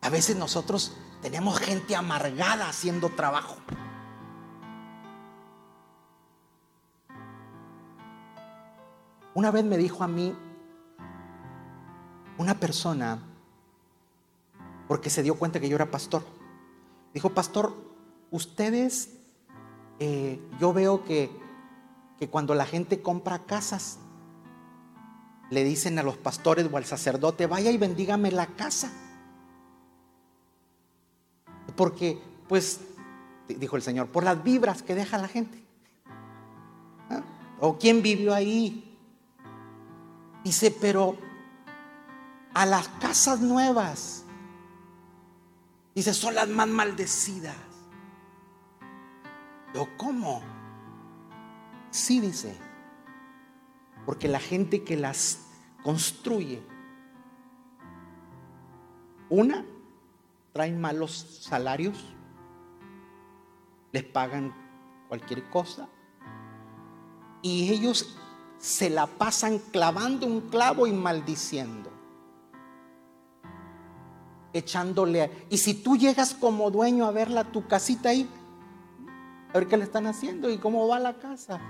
A 0.00 0.10
veces 0.10 0.36
nosotros 0.36 0.96
tenemos 1.20 1.58
gente 1.58 1.96
amargada 1.96 2.68
haciendo 2.68 3.10
trabajo. 3.10 3.56
Una 9.34 9.50
vez 9.50 9.64
me 9.64 9.76
dijo 9.76 10.02
a 10.02 10.08
mí 10.08 10.34
una 12.38 12.54
persona, 12.58 13.20
porque 14.86 15.10
se 15.10 15.22
dio 15.22 15.36
cuenta 15.36 15.60
que 15.60 15.68
yo 15.68 15.76
era 15.76 15.90
pastor, 15.90 16.24
dijo, 17.12 17.30
pastor, 17.30 17.74
ustedes, 18.30 19.10
eh, 19.98 20.40
yo 20.58 20.72
veo 20.72 21.04
que, 21.04 21.30
que 22.18 22.28
cuando 22.28 22.54
la 22.54 22.66
gente 22.66 23.00
compra 23.00 23.44
casas, 23.44 23.98
le 25.50 25.64
dicen 25.64 25.98
a 25.98 26.02
los 26.02 26.16
pastores 26.16 26.68
o 26.70 26.76
al 26.76 26.84
sacerdote, 26.84 27.46
vaya 27.46 27.70
y 27.70 27.78
bendígame 27.78 28.30
la 28.30 28.46
casa. 28.46 28.90
Porque, 31.76 32.20
pues, 32.48 32.80
dijo 33.48 33.76
el 33.76 33.82
Señor, 33.82 34.08
por 34.08 34.24
las 34.24 34.42
vibras 34.42 34.82
que 34.82 34.94
deja 34.94 35.16
la 35.16 35.28
gente. 35.28 35.62
¿Ah? 37.08 37.22
¿O 37.60 37.78
quién 37.78 38.02
vivió 38.02 38.34
ahí? 38.34 38.84
Dice, 40.44 40.70
pero 40.70 41.16
a 42.52 42.66
las 42.66 42.88
casas 42.88 43.40
nuevas, 43.40 44.24
dice, 45.94 46.12
son 46.12 46.34
las 46.34 46.48
más 46.48 46.68
maldecidas. 46.68 47.56
¿O 49.74 49.88
cómo? 49.96 50.57
Sí, 51.98 52.20
dice, 52.20 52.56
porque 54.06 54.28
la 54.28 54.38
gente 54.38 54.84
que 54.84 54.96
las 54.96 55.48
construye, 55.82 56.62
una, 59.28 59.66
traen 60.52 60.80
malos 60.80 61.40
salarios, 61.42 62.14
les 63.90 64.04
pagan 64.04 64.54
cualquier 65.08 65.50
cosa, 65.50 65.88
y 67.42 67.68
ellos 67.72 68.16
se 68.58 68.90
la 68.90 69.08
pasan 69.08 69.58
clavando 69.58 70.24
un 70.24 70.42
clavo 70.42 70.86
y 70.86 70.92
maldiciendo. 70.92 71.90
Echándole. 74.52 75.46
Y 75.50 75.58
si 75.58 75.74
tú 75.74 75.96
llegas 75.96 76.32
como 76.32 76.70
dueño 76.70 77.06
a 77.06 77.10
verla, 77.10 77.42
tu 77.42 77.66
casita 77.66 78.10
ahí, 78.10 78.30
a 79.50 79.58
ver 79.58 79.66
qué 79.66 79.76
le 79.76 79.84
están 79.84 80.06
haciendo 80.06 80.48
y 80.48 80.58
cómo 80.58 80.86
va 80.86 81.00
la 81.00 81.18
casa. 81.18 81.60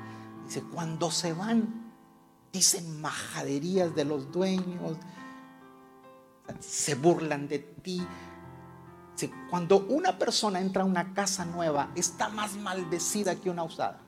Dice, 0.49 0.63
cuando 0.63 1.11
se 1.11 1.35
van, 1.35 1.93
dicen 2.51 3.03
majaderías 3.03 3.95
de 3.95 4.07
los 4.07 4.33
dueños, 4.33 4.97
se 6.59 6.95
burlan 6.95 7.49
de 7.49 7.59
ti. 7.59 8.01
cuando 9.51 9.81
una 9.89 10.17
persona 10.17 10.59
entra 10.59 10.85
a 10.85 10.87
una 10.87 11.13
casa 11.13 11.45
nueva, 11.45 11.91
está 11.95 12.31
más 12.31 12.57
maldecida 12.57 13.35
que 13.35 13.51
una 13.51 13.63
usada. 13.63 14.01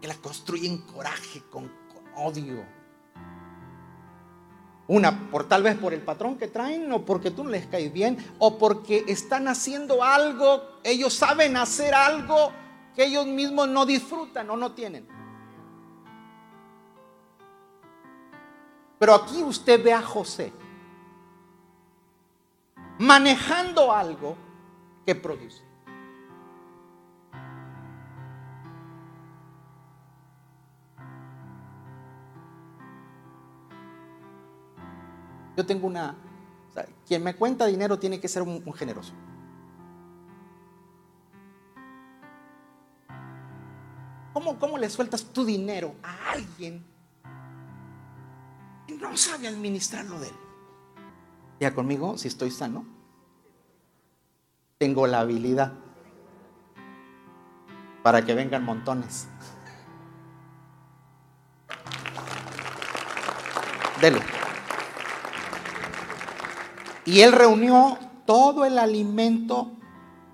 que 0.00 0.08
la 0.08 0.16
construyen 0.16 0.78
coraje, 0.78 1.40
con, 1.50 1.70
odio. 2.16 2.66
Una, 4.86 5.30
por 5.30 5.48
tal 5.48 5.62
vez 5.62 5.76
por 5.78 5.94
el 5.94 6.02
patrón 6.02 6.36
que 6.36 6.48
traen, 6.48 6.92
o 6.92 7.04
porque 7.04 7.30
tú 7.30 7.44
no 7.44 7.50
les 7.50 7.66
caes 7.66 7.92
bien, 7.92 8.18
o 8.38 8.58
porque 8.58 9.04
están 9.08 9.48
haciendo 9.48 10.02
algo, 10.02 10.62
ellos 10.82 11.14
saben 11.14 11.56
hacer 11.56 11.94
algo 11.94 12.52
que 12.94 13.06
ellos 13.06 13.26
mismos 13.26 13.68
no 13.68 13.86
disfrutan 13.86 14.48
o 14.50 14.56
no 14.56 14.72
tienen. 14.72 15.06
Pero 18.98 19.14
aquí 19.14 19.42
usted 19.42 19.82
ve 19.82 19.92
a 19.92 20.02
José 20.02 20.52
manejando 22.98 23.92
algo 23.92 24.36
que 25.04 25.14
produce. 25.14 25.62
Yo 35.56 35.64
tengo 35.64 35.86
una... 35.86 36.16
quien 37.06 37.22
me 37.22 37.34
cuenta 37.36 37.66
dinero 37.66 37.98
tiene 37.98 38.20
que 38.20 38.28
ser 38.28 38.42
un, 38.42 38.72
generoso. 38.74 39.12
¿Cómo, 44.32 44.58
¿Cómo, 44.58 44.78
le 44.78 44.90
sueltas 44.90 45.24
tu 45.26 45.44
dinero 45.44 45.94
a 46.02 46.32
alguien 46.32 46.84
que 48.86 48.96
no 48.96 49.16
sabe 49.16 49.46
administrarlo 49.46 50.18
de 50.18 50.28
él? 50.28 50.34
Ya 51.60 51.72
conmigo, 51.72 52.18
si 52.18 52.26
estoy 52.26 52.50
sano, 52.50 52.84
tengo 54.78 55.06
la 55.06 55.20
habilidad 55.20 55.72
para 58.02 58.24
que 58.24 58.34
vengan 58.34 58.64
montones. 58.64 59.28
Dele. 64.00 64.20
Y 67.06 67.20
él 67.20 67.32
reunió 67.32 67.98
todo 68.26 68.64
el 68.64 68.78
alimento 68.78 69.70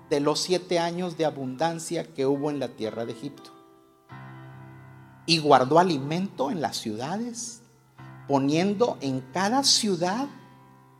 de 0.09 0.19
los 0.19 0.39
siete 0.39 0.79
años 0.79 1.17
de 1.17 1.25
abundancia 1.25 2.13
que 2.13 2.25
hubo 2.25 2.49
en 2.49 2.59
la 2.59 2.69
tierra 2.69 3.05
de 3.05 3.13
Egipto. 3.13 3.51
Y 5.25 5.39
guardó 5.39 5.79
alimento 5.79 6.51
en 6.51 6.61
las 6.61 6.77
ciudades, 6.77 7.61
poniendo 8.27 8.97
en 9.01 9.21
cada 9.33 9.63
ciudad 9.63 10.27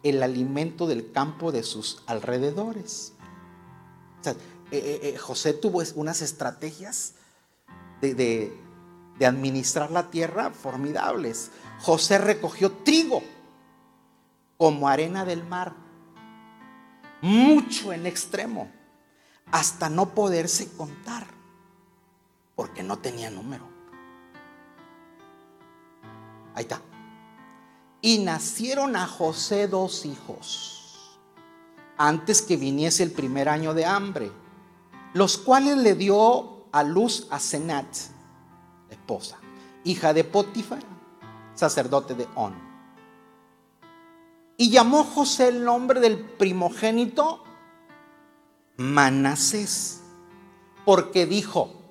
el 0.04 0.24
alimento 0.24 0.88
del 0.88 1.12
campo 1.12 1.52
de 1.52 1.64
sus 1.64 2.04
alrededores. 2.06 3.14
Eh, 4.26 4.36
eh, 4.72 5.00
eh, 5.04 5.18
José 5.18 5.54
tuvo 5.54 5.82
unas 5.96 6.22
estrategias 6.22 7.14
de 8.02 8.54
administrar 9.22 9.92
la 9.92 10.10
tierra 10.10 10.52
formidables. 10.52 11.52
José 11.80 12.18
recogió 12.18 12.72
trigo 12.72 13.22
como 14.62 14.88
arena 14.88 15.26
del 15.26 15.44
mar, 15.44 15.74
mucho 17.24 17.94
en 17.94 18.06
extremo, 18.06 18.70
hasta 19.52 19.90
no 19.90 20.14
poderse 20.14 20.72
contar, 20.74 21.26
porque 22.56 22.84
no 22.84 23.00
tenía 23.00 23.32
número. 23.32 23.68
Ahí 26.54 26.62
está. 26.62 26.80
Y 28.02 28.20
nacieron 28.20 28.96
a 28.96 29.08
José 29.08 29.68
dos 29.68 30.06
hijos, 30.06 31.20
antes 31.98 32.44
que 32.44 32.56
viniese 32.56 33.02
el 33.02 33.14
primer 33.14 33.50
año 33.50 33.74
de 33.74 33.88
hambre, 33.88 34.32
los 35.16 35.40
cuales 35.40 35.78
le 35.78 35.96
dio 35.96 36.68
a 36.72 36.84
luz 36.84 37.26
a 37.32 37.40
Senat, 37.40 37.88
esposa, 38.92 39.40
hija 39.86 40.14
de 40.14 40.24
Potifar, 40.24 40.84
sacerdote 41.56 42.14
de 42.14 42.28
On. 42.36 42.71
Y 44.62 44.70
llamó 44.70 45.04
José 45.04 45.48
el 45.48 45.64
nombre 45.64 46.00
del 46.00 46.20
primogénito 46.20 47.44
Manasés, 48.78 50.04
porque 50.86 51.26
dijo, 51.26 51.82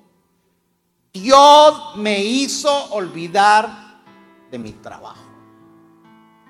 Dios 1.11 1.97
me 1.97 2.23
hizo 2.23 2.71
olvidar 2.93 4.01
de 4.49 4.57
mi 4.57 4.71
trabajo. 4.71 5.19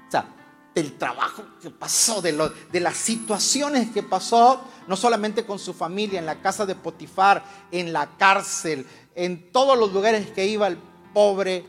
O 0.08 0.12
sea, 0.12 0.28
del 0.76 0.96
trabajo 0.96 1.44
que 1.60 1.72
pasó, 1.72 2.22
de, 2.22 2.52
de 2.72 2.80
las 2.80 2.98
situaciones 2.98 3.90
que 3.90 4.04
pasó, 4.04 4.62
no 4.88 4.96
solamente 4.96 5.44
con 5.44 5.58
su 5.58 5.74
familia, 5.74 6.20
en 6.20 6.28
la 6.28 6.40
casa 6.40 6.68
de 6.68 6.76
Potifar, 6.76 7.44
en 7.72 7.92
la 7.92 8.16
cárcel, 8.18 8.86
en 9.16 9.52
todos 9.52 9.76
los 9.76 9.92
lugares 9.92 10.30
que 10.30 10.46
iba 10.46 10.68
el 10.68 10.78
pobre, 11.16 11.66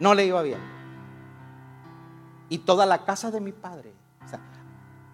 no 0.00 0.14
le 0.14 0.24
iba 0.24 0.40
bien 0.40 0.75
y 2.48 2.58
toda 2.58 2.86
la 2.86 3.04
casa 3.04 3.30
de 3.30 3.40
mi 3.40 3.52
padre. 3.52 3.92
O 4.24 4.28
sea, 4.28 4.40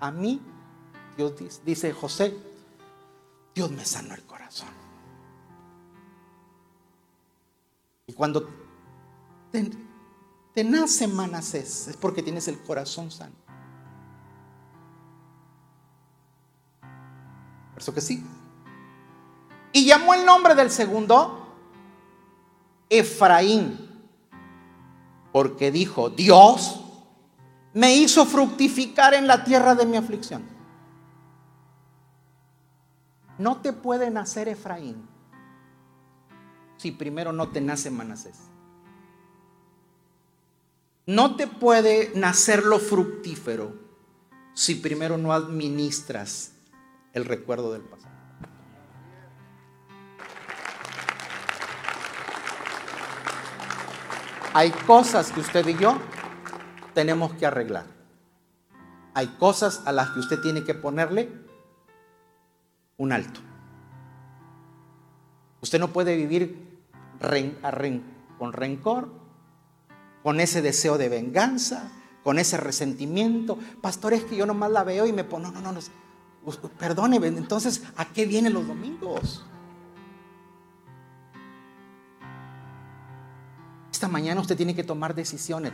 a 0.00 0.10
mí, 0.10 0.40
Dios 1.16 1.34
dice, 1.64 1.92
José, 1.92 2.36
Dios 3.54 3.70
me 3.70 3.84
sanó 3.84 4.14
el 4.14 4.22
corazón. 4.22 4.68
Y 8.06 8.12
cuando 8.12 8.48
te, 9.50 10.64
nace 10.64 11.06
Manasés, 11.06 11.88
es 11.88 11.96
porque 11.96 12.22
tienes 12.22 12.48
el 12.48 12.60
corazón 12.62 13.10
sano. 13.10 13.34
Por 17.72 17.82
eso 17.82 17.94
que 17.94 18.00
sí. 18.00 18.24
Y 19.72 19.86
llamó 19.86 20.14
el 20.14 20.26
nombre 20.26 20.54
del 20.54 20.70
segundo 20.70 21.54
Efraín, 22.90 23.88
porque 25.32 25.70
dijo, 25.70 26.10
Dios 26.10 26.81
me 27.74 27.94
hizo 27.94 28.26
fructificar 28.26 29.14
en 29.14 29.26
la 29.26 29.44
tierra 29.44 29.74
de 29.74 29.86
mi 29.86 29.96
aflicción. 29.96 30.44
No 33.38 33.58
te 33.58 33.72
puede 33.72 34.10
nacer 34.10 34.48
Efraín 34.48 35.08
si 36.76 36.90
primero 36.90 37.32
no 37.32 37.48
te 37.50 37.60
nace 37.60 37.90
Manasés. 37.90 38.36
No 41.06 41.36
te 41.36 41.46
puede 41.46 42.12
nacer 42.14 42.64
lo 42.64 42.78
fructífero 42.78 43.74
si 44.54 44.76
primero 44.76 45.16
no 45.16 45.32
administras 45.32 46.52
el 47.12 47.24
recuerdo 47.24 47.72
del 47.72 47.82
pasado. 47.82 48.12
Hay 54.54 54.70
cosas 54.70 55.32
que 55.32 55.40
usted 55.40 55.66
y 55.66 55.78
yo 55.78 55.98
tenemos 56.94 57.32
que 57.34 57.46
arreglar. 57.46 57.86
Hay 59.14 59.28
cosas 59.38 59.82
a 59.84 59.92
las 59.92 60.10
que 60.10 60.20
usted 60.20 60.40
tiene 60.40 60.64
que 60.64 60.74
ponerle 60.74 61.28
un 62.96 63.12
alto. 63.12 63.40
Usted 65.60 65.78
no 65.78 65.88
puede 65.88 66.16
vivir 66.16 66.80
con 68.38 68.52
rencor, 68.52 69.10
con 70.22 70.40
ese 70.40 70.62
deseo 70.62 70.98
de 70.98 71.08
venganza, 71.08 71.90
con 72.24 72.38
ese 72.38 72.56
resentimiento. 72.56 73.58
Pastor, 73.80 74.14
es 74.14 74.24
que 74.24 74.36
yo 74.36 74.46
nomás 74.46 74.70
la 74.70 74.84
veo 74.84 75.06
y 75.06 75.12
me 75.12 75.24
pongo, 75.24 75.50
no, 75.50 75.60
no, 75.60 75.72
no, 75.72 75.80
perdone, 76.78 77.16
entonces, 77.16 77.82
¿a 77.96 78.06
qué 78.06 78.26
vienen 78.26 78.52
los 78.52 78.66
domingos? 78.66 79.44
Esta 83.92 84.08
mañana 84.08 84.40
usted 84.40 84.56
tiene 84.56 84.74
que 84.74 84.82
tomar 84.82 85.14
decisiones 85.14 85.70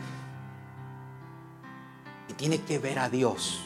tiene 2.39 2.61
que 2.61 2.79
ver 2.79 2.99
a 2.99 3.09
Dios 3.09 3.59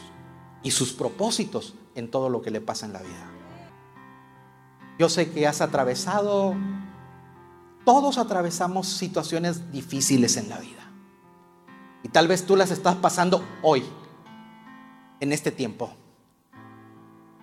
y 0.63 0.71
sus 0.71 0.93
propósitos 0.93 1.75
en 1.93 2.09
todo 2.09 2.27
lo 2.27 2.41
que 2.41 2.49
le 2.49 2.59
pasa 2.59 2.87
en 2.87 2.93
la 2.93 3.03
vida. 3.03 3.29
Yo 4.97 5.09
sé 5.09 5.29
que 5.31 5.45
has 5.45 5.61
atravesado, 5.61 6.55
todos 7.85 8.17
atravesamos 8.17 8.87
situaciones 8.87 9.71
difíciles 9.71 10.37
en 10.37 10.49
la 10.49 10.57
vida. 10.57 10.91
Y 12.01 12.09
tal 12.09 12.27
vez 12.27 12.47
tú 12.47 12.55
las 12.55 12.71
estás 12.71 12.95
pasando 12.95 13.43
hoy, 13.61 13.83
en 15.19 15.31
este 15.31 15.51
tiempo. 15.51 15.93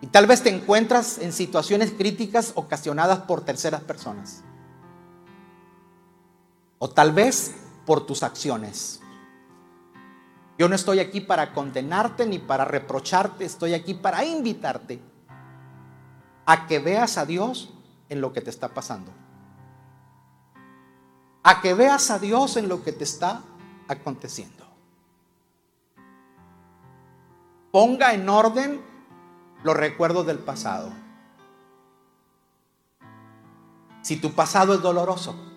Y 0.00 0.08
tal 0.08 0.26
vez 0.26 0.42
te 0.42 0.50
encuentras 0.50 1.18
en 1.18 1.32
situaciones 1.32 1.92
críticas 1.92 2.52
ocasionadas 2.56 3.20
por 3.20 3.42
terceras 3.42 3.82
personas. 3.82 4.42
O 6.80 6.90
tal 6.90 7.12
vez 7.12 7.54
por 7.86 8.04
tus 8.04 8.24
acciones. 8.24 8.99
Yo 10.60 10.68
no 10.68 10.74
estoy 10.74 11.00
aquí 11.00 11.22
para 11.22 11.54
condenarte 11.54 12.26
ni 12.26 12.38
para 12.38 12.66
reprocharte, 12.66 13.46
estoy 13.46 13.72
aquí 13.72 13.94
para 13.94 14.26
invitarte 14.26 15.00
a 16.44 16.66
que 16.66 16.78
veas 16.78 17.16
a 17.16 17.24
Dios 17.24 17.72
en 18.10 18.20
lo 18.20 18.34
que 18.34 18.42
te 18.42 18.50
está 18.50 18.68
pasando. 18.68 19.10
A 21.42 21.62
que 21.62 21.72
veas 21.72 22.10
a 22.10 22.18
Dios 22.18 22.58
en 22.58 22.68
lo 22.68 22.82
que 22.82 22.92
te 22.92 23.04
está 23.04 23.40
aconteciendo. 23.88 24.66
Ponga 27.72 28.12
en 28.12 28.28
orden 28.28 28.82
los 29.62 29.74
recuerdos 29.74 30.26
del 30.26 30.40
pasado. 30.40 30.92
Si 34.02 34.16
tu 34.16 34.34
pasado 34.34 34.74
es 34.74 34.82
doloroso, 34.82 35.49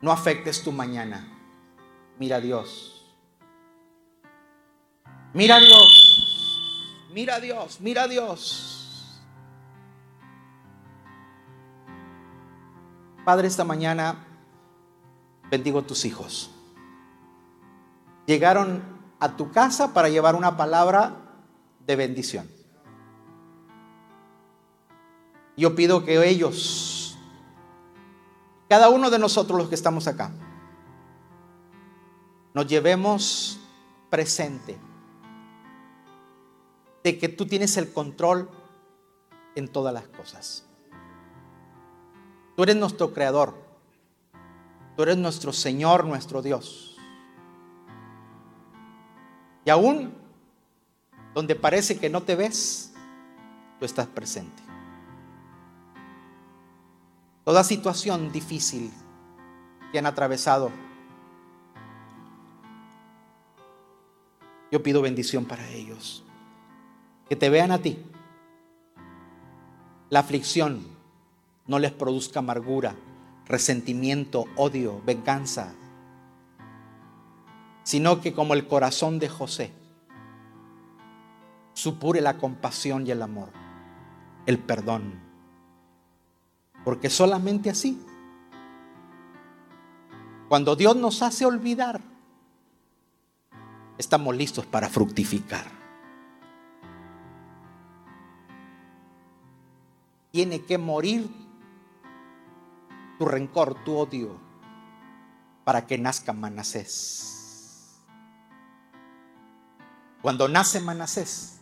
no 0.00 0.12
afectes 0.12 0.62
tu 0.62 0.72
mañana. 0.72 1.26
Mira 2.18 2.36
a 2.36 2.40
Dios. 2.40 3.16
Mira 5.32 5.56
a 5.56 5.60
Dios. 5.60 7.08
Mira 7.12 7.34
a 7.36 7.40
Dios. 7.40 7.80
Mira 7.80 8.02
a 8.04 8.08
Dios. 8.08 9.20
Padre, 13.24 13.48
esta 13.48 13.64
mañana 13.64 14.16
bendigo 15.50 15.80
a 15.80 15.86
tus 15.86 16.04
hijos. 16.04 16.50
Llegaron 18.26 18.82
a 19.18 19.36
tu 19.36 19.50
casa 19.50 19.92
para 19.92 20.08
llevar 20.08 20.34
una 20.34 20.56
palabra 20.56 21.16
de 21.86 21.96
bendición. 21.96 22.48
Yo 25.56 25.74
pido 25.74 26.04
que 26.04 26.26
ellos, 26.26 26.99
cada 28.70 28.88
uno 28.88 29.10
de 29.10 29.18
nosotros 29.18 29.58
los 29.58 29.68
que 29.68 29.74
estamos 29.74 30.06
acá, 30.06 30.30
nos 32.54 32.68
llevemos 32.68 33.58
presente 34.08 34.78
de 37.02 37.18
que 37.18 37.28
tú 37.28 37.46
tienes 37.46 37.76
el 37.78 37.92
control 37.92 38.48
en 39.56 39.66
todas 39.66 39.92
las 39.92 40.06
cosas. 40.06 40.68
Tú 42.54 42.62
eres 42.62 42.76
nuestro 42.76 43.12
creador. 43.12 43.56
Tú 44.96 45.02
eres 45.02 45.16
nuestro 45.16 45.52
Señor, 45.52 46.04
nuestro 46.04 46.40
Dios. 46.40 46.96
Y 49.64 49.70
aún 49.70 50.14
donde 51.34 51.56
parece 51.56 51.98
que 51.98 52.08
no 52.08 52.22
te 52.22 52.36
ves, 52.36 52.92
tú 53.80 53.84
estás 53.84 54.06
presente. 54.06 54.69
Toda 57.50 57.64
situación 57.64 58.30
difícil 58.30 58.92
que 59.90 59.98
han 59.98 60.06
atravesado, 60.06 60.70
yo 64.70 64.80
pido 64.84 65.02
bendición 65.02 65.46
para 65.46 65.68
ellos. 65.70 66.22
Que 67.28 67.34
te 67.34 67.50
vean 67.50 67.72
a 67.72 67.78
ti. 67.78 67.98
La 70.10 70.20
aflicción 70.20 70.86
no 71.66 71.80
les 71.80 71.90
produzca 71.90 72.38
amargura, 72.38 72.94
resentimiento, 73.46 74.44
odio, 74.54 75.02
venganza, 75.04 75.74
sino 77.82 78.20
que 78.20 78.32
como 78.32 78.54
el 78.54 78.68
corazón 78.68 79.18
de 79.18 79.28
José, 79.28 79.72
supure 81.72 82.20
la 82.20 82.38
compasión 82.38 83.08
y 83.08 83.10
el 83.10 83.22
amor, 83.22 83.48
el 84.46 84.60
perdón. 84.60 85.29
Porque 86.84 87.10
solamente 87.10 87.70
así, 87.70 88.00
cuando 90.48 90.74
Dios 90.76 90.96
nos 90.96 91.22
hace 91.22 91.44
olvidar, 91.46 92.00
estamos 93.98 94.34
listos 94.34 94.66
para 94.66 94.88
fructificar. 94.88 95.66
Tiene 100.32 100.64
que 100.64 100.78
morir 100.78 101.28
tu 103.18 103.26
rencor, 103.26 103.84
tu 103.84 103.96
odio, 103.96 104.40
para 105.64 105.86
que 105.86 105.98
nazca 105.98 106.32
Manasés. 106.32 108.00
Cuando 110.22 110.48
nace 110.48 110.80
Manasés, 110.80 111.60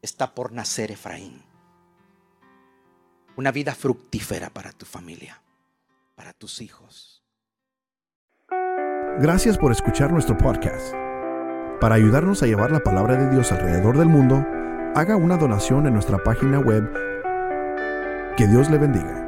está 0.00 0.34
por 0.34 0.52
nacer 0.52 0.90
Efraín. 0.90 1.51
Una 3.36 3.50
vida 3.50 3.74
fructífera 3.74 4.50
para 4.50 4.72
tu 4.72 4.84
familia, 4.84 5.42
para 6.14 6.34
tus 6.34 6.60
hijos. 6.60 7.22
Gracias 9.20 9.56
por 9.56 9.72
escuchar 9.72 10.12
nuestro 10.12 10.36
podcast. 10.36 10.92
Para 11.80 11.94
ayudarnos 11.94 12.42
a 12.42 12.46
llevar 12.46 12.70
la 12.70 12.80
palabra 12.80 13.16
de 13.16 13.30
Dios 13.30 13.50
alrededor 13.50 13.96
del 13.96 14.08
mundo, 14.08 14.44
haga 14.94 15.16
una 15.16 15.38
donación 15.38 15.86
en 15.86 15.94
nuestra 15.94 16.22
página 16.22 16.58
web. 16.58 16.90
Que 18.36 18.46
Dios 18.46 18.70
le 18.70 18.78
bendiga. 18.78 19.21